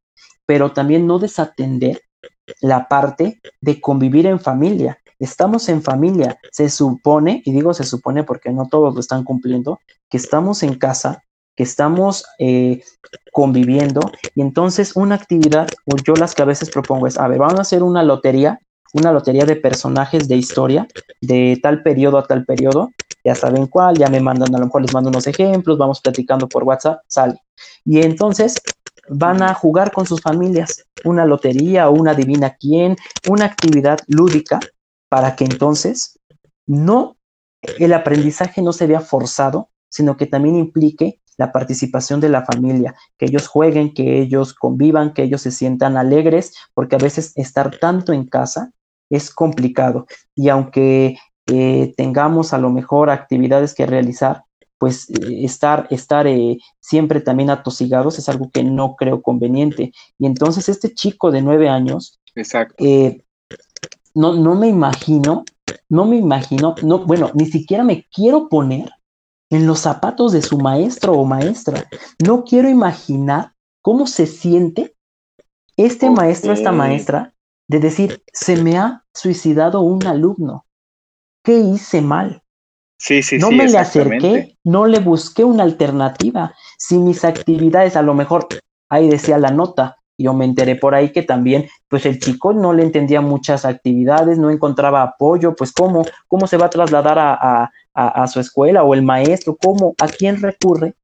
pero 0.44 0.72
también 0.72 1.06
no 1.06 1.18
desatender 1.18 2.02
la 2.60 2.88
parte 2.88 3.40
de 3.60 3.80
convivir 3.80 4.26
en 4.26 4.40
familia 4.40 4.98
estamos 5.18 5.68
en 5.68 5.82
familia. 5.82 6.38
Se 6.52 6.68
supone, 6.68 7.42
y 7.44 7.52
digo 7.52 7.74
se 7.74 7.84
supone 7.84 8.24
porque 8.24 8.50
no 8.50 8.68
todos 8.68 8.94
lo 8.94 9.00
están 9.00 9.24
cumpliendo, 9.24 9.80
que 10.08 10.16
estamos 10.16 10.62
en 10.62 10.74
casa, 10.74 11.22
que 11.56 11.64
estamos 11.64 12.24
eh, 12.38 12.82
conviviendo. 13.32 14.00
Y 14.34 14.42
entonces 14.42 14.94
una 14.94 15.16
actividad, 15.16 15.68
o 15.86 15.96
yo 15.96 16.14
las 16.14 16.34
que 16.34 16.42
a 16.42 16.46
veces 16.46 16.70
propongo 16.70 17.06
es, 17.06 17.18
a 17.18 17.28
ver, 17.28 17.38
vamos 17.38 17.58
a 17.58 17.62
hacer 17.62 17.82
una 17.82 18.02
lotería, 18.02 18.60
una 18.94 19.12
lotería 19.12 19.44
de 19.44 19.56
personajes 19.56 20.28
de 20.28 20.36
historia, 20.36 20.86
de 21.20 21.58
tal 21.62 21.82
periodo 21.82 22.18
a 22.18 22.26
tal 22.26 22.44
periodo. 22.44 22.90
Ya 23.24 23.34
saben 23.34 23.66
cuál, 23.66 23.98
ya 23.98 24.08
me 24.08 24.20
mandan, 24.20 24.54
a 24.54 24.58
lo 24.58 24.66
mejor 24.66 24.82
les 24.82 24.94
mando 24.94 25.10
unos 25.10 25.26
ejemplos, 25.26 25.76
vamos 25.76 26.00
platicando 26.00 26.48
por 26.48 26.64
WhatsApp, 26.64 27.00
sale. 27.08 27.42
Y 27.84 28.00
entonces 28.00 28.54
van 29.08 29.42
a 29.42 29.52
jugar 29.54 29.90
con 29.92 30.06
sus 30.06 30.20
familias, 30.20 30.84
una 31.04 31.24
lotería 31.24 31.88
una 31.90 32.14
divina 32.14 32.56
quién, 32.58 32.96
una 33.28 33.46
actividad 33.46 33.98
lúdica 34.06 34.60
para 35.09 35.36
que 35.36 35.44
entonces 35.44 36.18
no 36.66 37.16
el 37.78 37.92
aprendizaje 37.92 38.62
no 38.62 38.72
se 38.72 38.86
vea 38.86 39.00
forzado, 39.00 39.70
sino 39.88 40.16
que 40.16 40.26
también 40.26 40.56
implique 40.56 41.20
la 41.36 41.52
participación 41.52 42.20
de 42.20 42.28
la 42.28 42.44
familia, 42.44 42.94
que 43.16 43.26
ellos 43.26 43.46
jueguen, 43.46 43.94
que 43.94 44.20
ellos 44.20 44.54
convivan, 44.54 45.14
que 45.14 45.22
ellos 45.22 45.42
se 45.42 45.52
sientan 45.52 45.96
alegres, 45.96 46.54
porque 46.74 46.96
a 46.96 46.98
veces 46.98 47.32
estar 47.36 47.76
tanto 47.78 48.12
en 48.12 48.26
casa 48.26 48.72
es 49.09 49.30
complicado. 49.30 50.06
Y 50.34 50.48
aunque 50.48 51.16
eh, 51.46 51.94
tengamos 51.96 52.52
a 52.52 52.59
lo 52.59 52.70
mejor 52.70 53.09
actividades 53.09 53.74
que 53.74 53.86
realizar, 53.86 54.42
pues 54.78 55.09
eh, 55.11 55.44
estar, 55.44 55.86
estar 55.90 56.26
eh, 56.26 56.59
siempre 56.80 57.20
también 57.20 57.50
atosigados 57.50 58.18
es 58.18 58.28
algo 58.28 58.50
que 58.50 58.64
no 58.64 58.96
creo 58.96 59.22
conveniente. 59.22 59.92
Y 60.18 60.26
entonces 60.26 60.68
este 60.68 60.92
chico 60.92 61.30
de 61.30 61.42
nueve 61.42 61.68
años, 61.68 62.20
Exacto 62.34 62.84
no, 64.18 64.34
no 64.34 64.56
me 64.56 64.66
imagino, 64.66 65.44
no 65.88 66.04
me 66.04 66.16
imagino, 66.16 66.74
no, 66.82 66.98
bueno, 67.06 67.30
ni 67.34 67.46
siquiera 67.46 67.84
me 67.84 68.04
quiero 68.12 68.48
poner 68.48 68.90
en 69.48 69.64
los 69.64 69.78
zapatos 69.78 70.32
de 70.32 70.42
su 70.42 70.58
maestro 70.58 71.12
o 71.12 71.24
maestra. 71.24 71.88
No 72.24 72.42
quiero 72.42 72.68
imaginar 72.68 73.52
cómo 73.80 74.08
se 74.08 74.26
siente 74.26 74.96
este 75.76 76.10
maestro, 76.10 76.52
esta 76.52 76.72
maestra, 76.72 77.32
de 77.68 77.78
decir, 77.78 78.24
se 78.32 78.60
me 78.60 78.76
ha 78.76 79.04
suicidado 79.14 79.82
un 79.82 80.04
alumno. 80.04 80.66
¿Qué 81.44 81.60
hice 81.60 82.00
mal? 82.02 82.42
Sí, 82.98 83.22
sí, 83.22 83.38
no 83.38 83.52
me 83.52 83.68
le 83.68 83.78
acerqué, 83.78 84.58
no 84.64 84.86
le 84.86 84.98
busqué 84.98 85.44
una 85.44 85.62
alternativa. 85.62 86.52
Si 86.76 86.98
mis 86.98 87.24
actividades, 87.24 87.94
a 87.94 88.02
lo 88.02 88.14
mejor, 88.14 88.48
ahí 88.88 89.08
decía 89.08 89.38
la 89.38 89.52
nota, 89.52 89.97
yo 90.18 90.34
me 90.34 90.44
enteré 90.44 90.76
por 90.76 90.94
ahí 90.94 91.12
que 91.12 91.22
también, 91.22 91.68
pues 91.88 92.04
el 92.04 92.18
chico 92.18 92.52
no 92.52 92.72
le 92.72 92.82
entendía 92.82 93.20
muchas 93.20 93.64
actividades, 93.64 94.38
no 94.38 94.50
encontraba 94.50 95.02
apoyo, 95.02 95.54
pues 95.54 95.72
cómo, 95.72 96.04
cómo 96.26 96.46
se 96.46 96.56
va 96.56 96.66
a 96.66 96.70
trasladar 96.70 97.18
a, 97.18 97.70
a, 97.94 98.26
su 98.28 98.40
escuela 98.40 98.84
o 98.84 98.94
el 98.94 99.02
maestro, 99.02 99.56
cómo, 99.56 99.94
a 100.00 100.08
quién 100.08 100.40
recurre, 100.40 100.94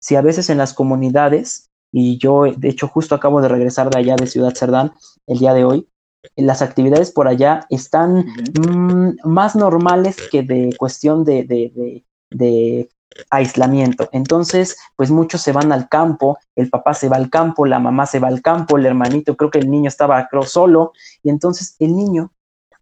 si 0.00 0.16
a 0.16 0.22
veces 0.22 0.48
en 0.50 0.58
las 0.58 0.74
comunidades, 0.74 1.70
y 1.92 2.18
yo 2.18 2.44
de 2.44 2.68
hecho 2.68 2.88
justo 2.88 3.14
acabo 3.14 3.40
de 3.40 3.48
regresar 3.48 3.90
de 3.90 3.98
allá 3.98 4.16
de 4.16 4.26
Ciudad 4.26 4.54
Cerdán 4.54 4.92
el 5.26 5.38
día 5.38 5.54
de 5.54 5.64
hoy, 5.64 5.88
las 6.36 6.62
actividades 6.62 7.10
por 7.10 7.28
allá 7.28 7.66
están 7.70 8.26
mm, 8.60 9.16
más 9.24 9.56
normales 9.56 10.16
que 10.30 10.42
de 10.42 10.74
cuestión 10.76 11.24
de, 11.24 11.44
de, 11.44 12.04
de 12.30 12.88
aislamiento. 13.30 14.08
Entonces, 14.12 14.76
pues 14.96 15.10
muchos 15.10 15.42
se 15.42 15.52
van 15.52 15.72
al 15.72 15.88
campo, 15.88 16.38
el 16.56 16.70
papá 16.70 16.94
se 16.94 17.08
va 17.08 17.16
al 17.16 17.30
campo, 17.30 17.66
la 17.66 17.78
mamá 17.78 18.06
se 18.06 18.18
va 18.18 18.28
al 18.28 18.42
campo, 18.42 18.78
el 18.78 18.86
hermanito, 18.86 19.36
creo 19.36 19.50
que 19.50 19.58
el 19.58 19.70
niño 19.70 19.88
estaba 19.88 20.28
solo, 20.46 20.92
y 21.22 21.30
entonces 21.30 21.76
el 21.78 21.96
niño, 21.96 22.32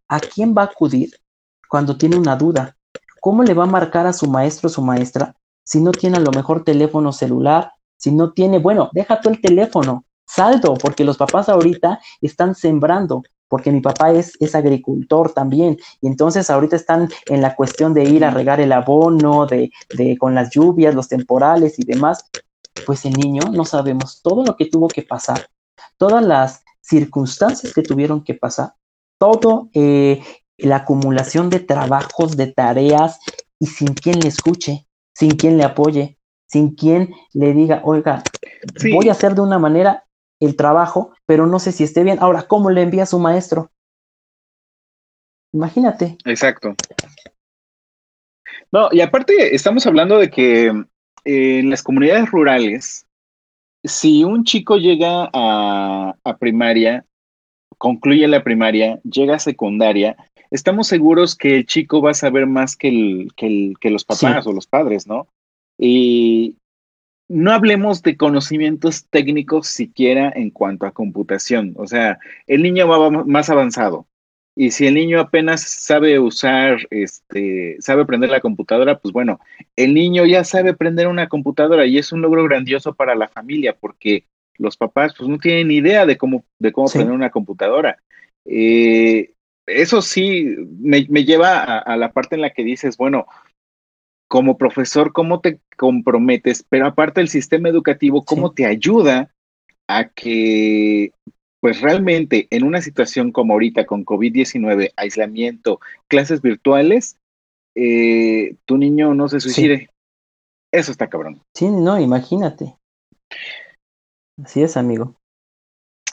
¿a 0.08 0.20
quién 0.20 0.54
va 0.56 0.62
a 0.62 0.66
acudir 0.66 1.10
cuando 1.68 1.96
tiene 1.96 2.16
una 2.16 2.36
duda? 2.36 2.76
¿Cómo 3.20 3.42
le 3.42 3.54
va 3.54 3.64
a 3.64 3.66
marcar 3.68 4.06
a 4.06 4.12
su 4.12 4.28
maestro 4.28 4.68
o 4.68 4.70
su 4.70 4.82
maestra 4.82 5.34
si 5.64 5.80
no 5.80 5.90
tiene 5.90 6.18
a 6.18 6.20
lo 6.20 6.30
mejor 6.30 6.62
teléfono 6.62 7.12
celular, 7.12 7.72
si 7.96 8.12
no 8.12 8.32
tiene, 8.32 8.58
bueno, 8.60 8.88
deja 8.92 9.20
tú 9.20 9.30
el 9.30 9.40
teléfono, 9.40 10.04
saldo, 10.24 10.74
porque 10.74 11.04
los 11.04 11.16
papás 11.16 11.48
ahorita 11.48 11.98
están 12.20 12.54
sembrando, 12.54 13.22
porque 13.48 13.70
mi 13.70 13.80
papá 13.80 14.12
es, 14.12 14.32
es 14.40 14.54
agricultor 14.54 15.32
también, 15.32 15.78
y 16.00 16.06
entonces 16.06 16.50
ahorita 16.50 16.76
están 16.76 17.08
en 17.26 17.42
la 17.42 17.54
cuestión 17.54 17.94
de 17.94 18.04
ir 18.04 18.24
a 18.24 18.30
regar 18.30 18.60
el 18.60 18.72
abono, 18.72 19.46
de, 19.46 19.70
de 19.96 20.16
con 20.18 20.34
las 20.34 20.50
lluvias, 20.50 20.94
los 20.94 21.08
temporales 21.08 21.78
y 21.78 21.84
demás, 21.84 22.28
pues 22.84 23.04
el 23.04 23.14
niño 23.14 23.42
no 23.52 23.64
sabemos 23.64 24.20
todo 24.22 24.44
lo 24.44 24.56
que 24.56 24.66
tuvo 24.66 24.88
que 24.88 25.02
pasar, 25.02 25.48
todas 25.96 26.24
las 26.24 26.62
circunstancias 26.80 27.72
que 27.72 27.82
tuvieron 27.82 28.22
que 28.22 28.34
pasar, 28.34 28.74
todo 29.18 29.68
eh, 29.74 30.22
la 30.58 30.76
acumulación 30.76 31.50
de 31.50 31.60
trabajos, 31.60 32.36
de 32.36 32.48
tareas, 32.48 33.18
y 33.58 33.66
sin 33.66 33.94
quien 33.94 34.20
le 34.20 34.28
escuche, 34.28 34.86
sin 35.14 35.30
quien 35.30 35.56
le 35.56 35.64
apoye, 35.64 36.18
sin 36.46 36.74
quien 36.74 37.12
le 37.32 37.52
diga, 37.52 37.80
oiga, 37.84 38.22
voy 38.92 39.08
a 39.08 39.12
hacer 39.12 39.34
de 39.34 39.40
una 39.40 39.58
manera 39.58 40.05
el 40.40 40.56
trabajo, 40.56 41.12
pero 41.26 41.46
no 41.46 41.58
sé 41.58 41.72
si 41.72 41.84
esté 41.84 42.02
bien. 42.02 42.18
Ahora, 42.20 42.42
¿cómo 42.42 42.70
le 42.70 42.82
envía 42.82 43.04
a 43.04 43.06
su 43.06 43.18
maestro? 43.18 43.70
Imagínate. 45.52 46.18
Exacto. 46.24 46.74
No, 48.72 48.88
y 48.92 49.00
aparte 49.00 49.54
estamos 49.54 49.86
hablando 49.86 50.18
de 50.18 50.30
que 50.30 50.66
eh, 51.24 51.58
en 51.60 51.70
las 51.70 51.82
comunidades 51.82 52.30
rurales 52.30 53.06
si 53.86 54.24
un 54.24 54.44
chico 54.44 54.76
llega 54.76 55.30
a, 55.32 56.14
primaria, 56.38 57.04
concluye 57.78 58.26
la 58.28 58.42
primaria, 58.42 59.00
llega 59.04 59.36
a 59.36 59.40
secundaria, 59.40 60.16
estamos 60.50 60.88
seguros 60.88 61.36
que 61.36 61.56
el 61.56 61.66
chico 61.66 62.02
va 62.02 62.10
a 62.10 62.14
saber 62.14 62.46
más 62.46 62.76
que, 62.76 62.88
el, 62.88 63.76
que, 63.80 63.90
los 63.90 64.04
papás 64.04 64.46
o 64.46 64.52
los 64.52 64.66
padres, 64.66 65.06
¿no? 65.06 65.28
Y 65.78 66.56
no 67.28 67.52
hablemos 67.52 68.02
de 68.02 68.16
conocimientos 68.16 69.06
técnicos 69.08 69.66
siquiera 69.66 70.32
en 70.34 70.50
cuanto 70.50 70.86
a 70.86 70.92
computación. 70.92 71.74
O 71.76 71.86
sea, 71.86 72.18
el 72.46 72.62
niño 72.62 72.86
va 72.88 73.10
más 73.24 73.50
avanzado. 73.50 74.06
Y 74.58 74.70
si 74.70 74.86
el 74.86 74.94
niño 74.94 75.20
apenas 75.20 75.60
sabe 75.62 76.18
usar, 76.18 76.78
este, 76.90 77.76
sabe 77.80 78.02
aprender 78.02 78.30
la 78.30 78.40
computadora, 78.40 78.98
pues 78.98 79.12
bueno, 79.12 79.38
el 79.76 79.92
niño 79.92 80.24
ya 80.24 80.44
sabe 80.44 80.70
aprender 80.70 81.08
una 81.08 81.28
computadora 81.28 81.84
y 81.84 81.98
es 81.98 82.10
un 82.10 82.22
logro 82.22 82.44
grandioso 82.44 82.94
para 82.94 83.14
la 83.14 83.28
familia 83.28 83.76
porque 83.78 84.24
los 84.56 84.78
papás 84.78 85.14
pues 85.16 85.28
no 85.28 85.38
tienen 85.38 85.70
idea 85.70 86.06
de 86.06 86.16
cómo, 86.16 86.46
de 86.58 86.72
cómo 86.72 86.88
aprender 86.88 87.14
una 87.14 87.30
computadora. 87.30 87.98
Eh, 88.46 89.32
eso 89.66 90.00
sí 90.00 90.56
me, 90.78 91.04
lleva 91.04 91.78
a, 91.78 91.96
la 91.96 92.12
parte 92.12 92.36
en 92.36 92.40
la 92.40 92.50
que 92.50 92.62
dices, 92.62 92.96
bueno, 92.96 93.26
como 94.36 94.58
profesor, 94.58 95.14
¿cómo 95.14 95.40
te 95.40 95.60
comprometes? 95.78 96.62
Pero 96.68 96.84
aparte 96.84 97.22
el 97.22 97.30
sistema 97.30 97.70
educativo, 97.70 98.22
¿cómo 98.22 98.52
te 98.52 98.66
ayuda 98.66 99.32
a 99.88 100.10
que 100.10 101.12
pues 101.58 101.80
realmente 101.80 102.46
en 102.50 102.62
una 102.62 102.82
situación 102.82 103.32
como 103.32 103.54
ahorita 103.54 103.86
con 103.86 104.04
COVID-19, 104.04 104.92
aislamiento, 104.94 105.80
clases 106.06 106.42
virtuales, 106.42 107.16
eh, 107.74 108.56
tu 108.66 108.76
niño 108.76 109.14
no 109.14 109.26
se 109.30 109.40
suicide. 109.40 109.88
Eso 110.70 110.92
está 110.92 111.08
cabrón. 111.08 111.40
Sí, 111.54 111.70
no, 111.70 111.98
imagínate. 111.98 112.76
Así 114.44 114.62
es, 114.62 114.76
amigo. 114.76 115.14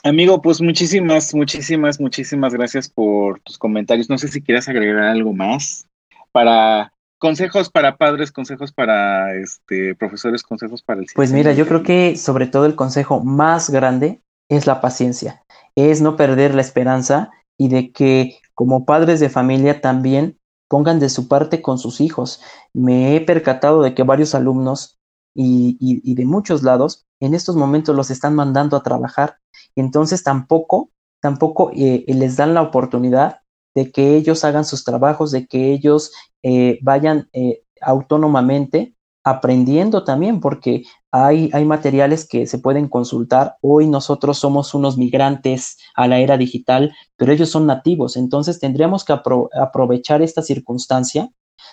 Amigo, 0.02 0.40
pues 0.40 0.62
muchísimas, 0.62 1.34
muchísimas, 1.34 2.00
muchísimas 2.00 2.54
gracias 2.54 2.88
por 2.88 3.40
tus 3.40 3.58
comentarios. 3.58 4.08
No 4.08 4.16
sé 4.16 4.28
si 4.28 4.40
quieras 4.40 4.66
agregar 4.70 5.02
algo 5.02 5.34
más 5.34 5.86
para 6.32 6.93
consejos 7.18 7.70
para 7.70 7.96
padres, 7.96 8.32
consejos 8.32 8.72
para 8.72 9.34
este 9.34 9.94
profesores, 9.94 10.42
consejos 10.42 10.82
para 10.82 11.00
el 11.00 11.06
Pues 11.14 11.32
mira, 11.32 11.52
yo 11.52 11.66
creo 11.66 11.82
que 11.82 12.16
sobre 12.16 12.46
todo 12.46 12.66
el 12.66 12.76
consejo 12.76 13.22
más 13.22 13.70
grande 13.70 14.20
es 14.48 14.66
la 14.66 14.80
paciencia, 14.80 15.42
es 15.74 16.00
no 16.00 16.16
perder 16.16 16.54
la 16.54 16.60
esperanza 16.60 17.30
y 17.58 17.68
de 17.68 17.92
que 17.92 18.38
como 18.54 18.84
padres 18.84 19.20
de 19.20 19.30
familia 19.30 19.80
también 19.80 20.38
pongan 20.68 21.00
de 21.00 21.08
su 21.08 21.28
parte 21.28 21.62
con 21.62 21.78
sus 21.78 22.00
hijos. 22.00 22.42
Me 22.72 23.16
he 23.16 23.20
percatado 23.20 23.82
de 23.82 23.94
que 23.94 24.02
varios 24.02 24.34
alumnos 24.34 24.98
y, 25.34 26.14
de 26.14 26.24
muchos 26.24 26.62
lados 26.62 27.06
en 27.20 27.34
estos 27.34 27.56
momentos 27.56 27.94
los 27.96 28.10
están 28.10 28.34
mandando 28.34 28.76
a 28.76 28.82
trabajar. 28.82 29.38
Entonces 29.76 30.22
tampoco, 30.22 30.90
tampoco 31.20 31.70
eh, 31.74 32.04
les 32.08 32.36
dan 32.36 32.54
la 32.54 32.62
oportunidad 32.62 33.40
de 33.74 33.90
que 33.90 34.16
ellos 34.16 34.44
hagan 34.44 34.64
sus 34.64 34.84
trabajos, 34.84 35.30
de 35.30 35.46
que 35.46 35.72
ellos 35.72 36.12
eh, 36.42 36.78
vayan 36.82 37.28
eh, 37.32 37.62
autónomamente 37.80 38.94
aprendiendo 39.24 40.04
también, 40.04 40.40
porque 40.40 40.84
hay, 41.10 41.48
hay 41.54 41.64
materiales 41.64 42.28
que 42.28 42.46
se 42.46 42.58
pueden 42.58 42.88
consultar. 42.88 43.56
Hoy 43.62 43.86
nosotros 43.86 44.38
somos 44.38 44.74
unos 44.74 44.98
migrantes 44.98 45.78
a 45.94 46.06
la 46.06 46.18
era 46.18 46.36
digital, 46.36 46.94
pero 47.16 47.32
ellos 47.32 47.48
son 47.48 47.66
nativos. 47.66 48.16
Entonces 48.16 48.60
tendríamos 48.60 49.04
que 49.04 49.14
aprovechar 49.14 50.20
esta 50.20 50.42
circunstancia 50.42 51.30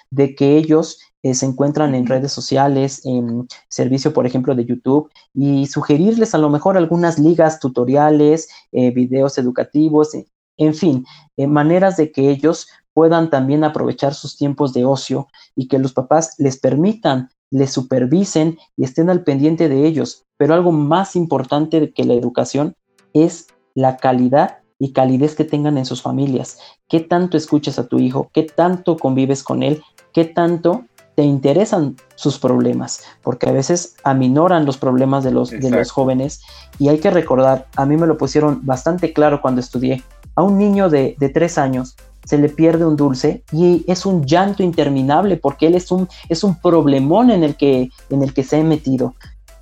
de 0.09 0.35
que 0.35 0.57
ellos 0.57 0.99
eh, 1.23 1.33
se 1.35 1.45
encuentran 1.45 1.93
en 1.93 2.07
redes 2.07 2.31
sociales, 2.31 3.05
en 3.05 3.47
servicio, 3.69 4.13
por 4.13 4.25
ejemplo, 4.25 4.55
de 4.55 4.65
YouTube, 4.65 5.11
y 5.33 5.67
sugerirles 5.67 6.33
a 6.33 6.37
lo 6.39 6.49
mejor 6.49 6.77
algunas 6.77 7.19
ligas, 7.19 7.59
tutoriales, 7.59 8.49
eh, 8.71 8.91
videos 8.91 9.37
educativos, 9.37 10.15
en 10.57 10.73
fin, 10.73 11.05
eh, 11.37 11.47
maneras 11.47 11.97
de 11.97 12.11
que 12.11 12.29
ellos 12.29 12.67
puedan 12.93 13.29
también 13.29 13.63
aprovechar 13.63 14.13
sus 14.13 14.37
tiempos 14.37 14.73
de 14.73 14.85
ocio 14.85 15.27
y 15.55 15.67
que 15.67 15.79
los 15.79 15.93
papás 15.93 16.35
les 16.37 16.59
permitan 16.59 17.29
les 17.51 17.71
supervisen 17.71 18.57
y 18.77 18.85
estén 18.85 19.09
al 19.09 19.23
pendiente 19.23 19.69
de 19.69 19.85
ellos. 19.85 20.23
Pero 20.37 20.55
algo 20.55 20.71
más 20.71 21.15
importante 21.15 21.91
que 21.91 22.05
la 22.05 22.13
educación 22.13 22.75
es 23.13 23.47
la 23.75 23.97
calidad 23.97 24.59
y 24.79 24.93
calidez 24.93 25.35
que 25.35 25.45
tengan 25.45 25.77
en 25.77 25.85
sus 25.85 26.01
familias. 26.01 26.57
¿Qué 26.87 27.01
tanto 27.01 27.37
escuchas 27.37 27.77
a 27.77 27.87
tu 27.87 27.99
hijo? 27.99 28.31
¿Qué 28.33 28.43
tanto 28.43 28.97
convives 28.97 29.43
con 29.43 29.61
él? 29.61 29.83
¿Qué 30.13 30.25
tanto 30.25 30.85
te 31.15 31.23
interesan 31.23 31.97
sus 32.15 32.39
problemas? 32.39 33.03
Porque 33.21 33.49
a 33.49 33.51
veces 33.51 33.95
aminoran 34.03 34.65
los 34.65 34.77
problemas 34.77 35.23
de 35.23 35.31
los, 35.31 35.51
de 35.51 35.69
los 35.69 35.91
jóvenes 35.91 36.41
y 36.79 36.87
hay 36.87 36.99
que 36.99 37.11
recordar, 37.11 37.67
a 37.75 37.85
mí 37.85 37.95
me 37.97 38.07
lo 38.07 38.17
pusieron 38.17 38.65
bastante 38.65 39.13
claro 39.13 39.41
cuando 39.41 39.61
estudié, 39.61 40.03
a 40.35 40.43
un 40.43 40.57
niño 40.57 40.89
de, 40.89 41.15
de 41.19 41.29
tres 41.29 41.57
años 41.57 41.95
se 42.25 42.37
le 42.37 42.49
pierde 42.49 42.85
un 42.85 42.95
dulce 42.95 43.43
y 43.51 43.83
es 43.87 44.05
un 44.05 44.25
llanto 44.25 44.63
interminable 44.63 45.37
porque 45.37 45.67
él 45.67 45.75
es 45.75 45.91
un, 45.91 46.07
es 46.29 46.43
un 46.43 46.55
problemón 46.55 47.31
en 47.31 47.43
el, 47.43 47.55
que, 47.55 47.89
en 48.09 48.23
el 48.23 48.33
que 48.33 48.43
se 48.43 48.59
ha 48.59 48.63
metido. 48.63 49.15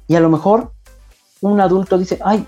Y 0.08 0.16
a 0.16 0.20
lo 0.20 0.30
mejor 0.30 0.74
un 1.42 1.62
adulto 1.62 1.98
dice, 1.98 2.20
ay, 2.24 2.46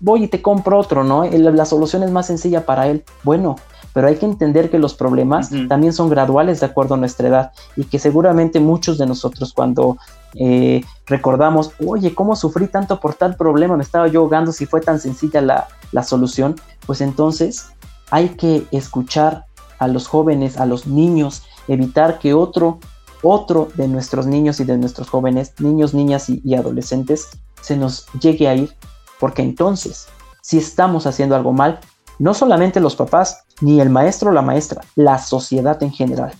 voy 0.00 0.24
y 0.24 0.28
te 0.28 0.42
compro 0.42 0.78
otro, 0.78 1.04
¿no? 1.04 1.24
La 1.24 1.64
solución 1.64 2.02
es 2.02 2.10
más 2.10 2.26
sencilla 2.26 2.66
para 2.66 2.88
él. 2.88 3.04
Bueno, 3.22 3.56
pero 3.92 4.08
hay 4.08 4.16
que 4.16 4.26
entender 4.26 4.70
que 4.70 4.78
los 4.78 4.94
problemas 4.94 5.50
también 5.68 5.92
son 5.92 6.08
graduales 6.08 6.60
de 6.60 6.66
acuerdo 6.66 6.94
a 6.94 6.98
nuestra 6.98 7.28
edad 7.28 7.52
y 7.76 7.84
que 7.84 7.98
seguramente 7.98 8.60
muchos 8.60 8.98
de 8.98 9.06
nosotros 9.06 9.52
cuando 9.52 9.96
eh, 10.34 10.82
recordamos, 11.06 11.72
oye, 11.84 12.14
¿cómo 12.14 12.36
sufrí 12.36 12.68
tanto 12.68 13.00
por 13.00 13.14
tal 13.14 13.34
problema? 13.36 13.76
Me 13.76 13.82
estaba 13.82 14.06
yo 14.06 14.20
ahogando 14.20 14.52
si 14.52 14.66
fue 14.66 14.80
tan 14.80 15.00
sencilla 15.00 15.40
la, 15.40 15.66
la 15.90 16.04
solución, 16.04 16.54
pues 16.86 17.00
entonces 17.00 17.68
hay 18.10 18.30
que 18.30 18.66
escuchar 18.72 19.46
a 19.78 19.88
los 19.88 20.06
jóvenes, 20.06 20.58
a 20.58 20.66
los 20.66 20.86
niños, 20.86 21.42
evitar 21.68 22.18
que 22.18 22.34
otro, 22.34 22.78
otro 23.22 23.68
de 23.74 23.88
nuestros 23.88 24.26
niños 24.26 24.60
y 24.60 24.64
de 24.64 24.76
nuestros 24.76 25.08
jóvenes, 25.08 25.54
niños, 25.58 25.94
niñas 25.94 26.28
y, 26.28 26.54
adolescentes, 26.54 27.28
se 27.60 27.76
nos 27.76 28.06
llegue 28.20 28.48
a 28.48 28.54
ir, 28.54 28.74
porque 29.18 29.42
entonces, 29.42 30.08
si 30.42 30.58
estamos 30.58 31.06
haciendo 31.06 31.34
algo 31.34 31.52
mal, 31.52 31.80
no 32.18 32.34
solamente 32.34 32.80
los 32.80 32.96
papás, 32.96 33.44
ni 33.60 33.80
el 33.80 33.88
maestro 33.90 34.30
o 34.30 34.32
la 34.32 34.42
maestra, 34.42 34.82
la 34.94 35.18
sociedad 35.18 35.82
en 35.82 35.92
general, 35.92 36.32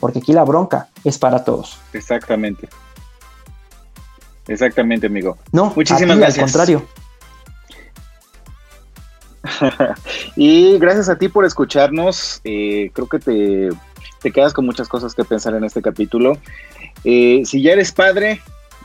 porque 0.00 0.20
aquí 0.20 0.32
la 0.32 0.44
bronca 0.44 0.88
es 1.02 1.18
para 1.18 1.44
todos. 1.44 1.78
Exactamente. 1.92 2.68
Exactamente, 4.46 5.06
amigo. 5.06 5.38
No, 5.52 5.72
muchísimas 5.74 6.18
gracias. 6.18 6.38
Al 6.38 6.44
contrario. 6.44 7.03
y 10.36 10.78
gracias 10.78 11.08
a 11.08 11.16
ti 11.16 11.28
por 11.28 11.44
escucharnos. 11.44 12.40
Eh, 12.44 12.90
creo 12.92 13.08
que 13.08 13.18
te, 13.18 13.68
te, 14.20 14.30
quedas 14.30 14.52
con 14.52 14.66
muchas 14.66 14.88
cosas 14.88 15.14
que 15.14 15.24
pensar 15.24 15.54
en 15.54 15.64
este 15.64 15.82
capítulo. 15.82 16.38
Eh, 17.04 17.42
si 17.44 17.62
ya 17.62 17.72
eres 17.72 17.92
padre, 17.92 18.40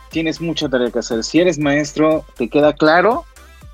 tienes 0.10 0.42
mucha 0.42 0.70
tarea 0.70 0.92
que 0.92 1.00
hacer. 1.00 1.24
Si 1.24 1.40
eres 1.40 1.60
maestro, 1.60 2.26
te 2.38 2.50
queda 2.50 2.74
claro 2.74 3.26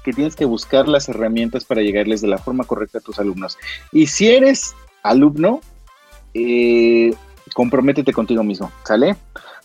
que 0.04 0.14
tienes 0.14 0.36
que 0.36 0.46
buscar 0.46 0.88
las 0.88 1.10
herramientas 1.10 1.66
para 1.66 1.82
llegarles 1.82 2.22
de 2.22 2.28
la 2.28 2.38
forma 2.38 2.64
correcta 2.64 3.00
a 3.00 3.02
tus 3.02 3.18
alumnos. 3.18 3.58
Y 3.92 4.08
si 4.08 4.30
eres 4.30 4.76
alumno, 5.02 5.62
eh, 6.36 7.14
comprométete 7.56 8.14
contigo 8.14 8.44
mismo, 8.44 8.72
¿sale? 8.84 9.16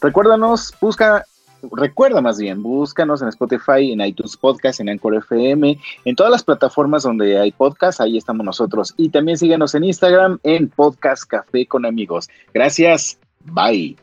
Recuérdanos, 0.01 0.75
busca 0.81 1.27
recuerda 1.73 2.21
más 2.21 2.39
bien, 2.39 2.63
búscanos 2.63 3.23
en 3.23 3.29
Spotify, 3.29 3.93
en 3.93 4.01
iTunes 4.01 4.37
Podcast, 4.37 4.81
en 4.81 4.89
Anchor 4.89 5.15
FM, 5.17 5.79
en 6.05 6.17
todas 6.17 6.33
las 6.33 6.43
plataformas 6.43 7.03
donde 7.03 7.39
hay 7.39 7.53
podcast, 7.53 8.01
ahí 8.01 8.17
estamos 8.17 8.45
nosotros. 8.45 8.95
Y 8.97 9.11
también 9.11 9.39
síguenos 9.39 9.75
en 9.75 9.85
Instagram 9.85 10.39
en 10.43 10.69
Podcast 10.69 11.25
Café 11.25 11.67
con 11.67 11.87
Amigos. 11.87 12.29
Gracias, 12.55 13.19
bye. 13.45 13.97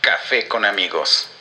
Café 0.00 0.46
con 0.48 0.64
Amigos. 0.64 1.35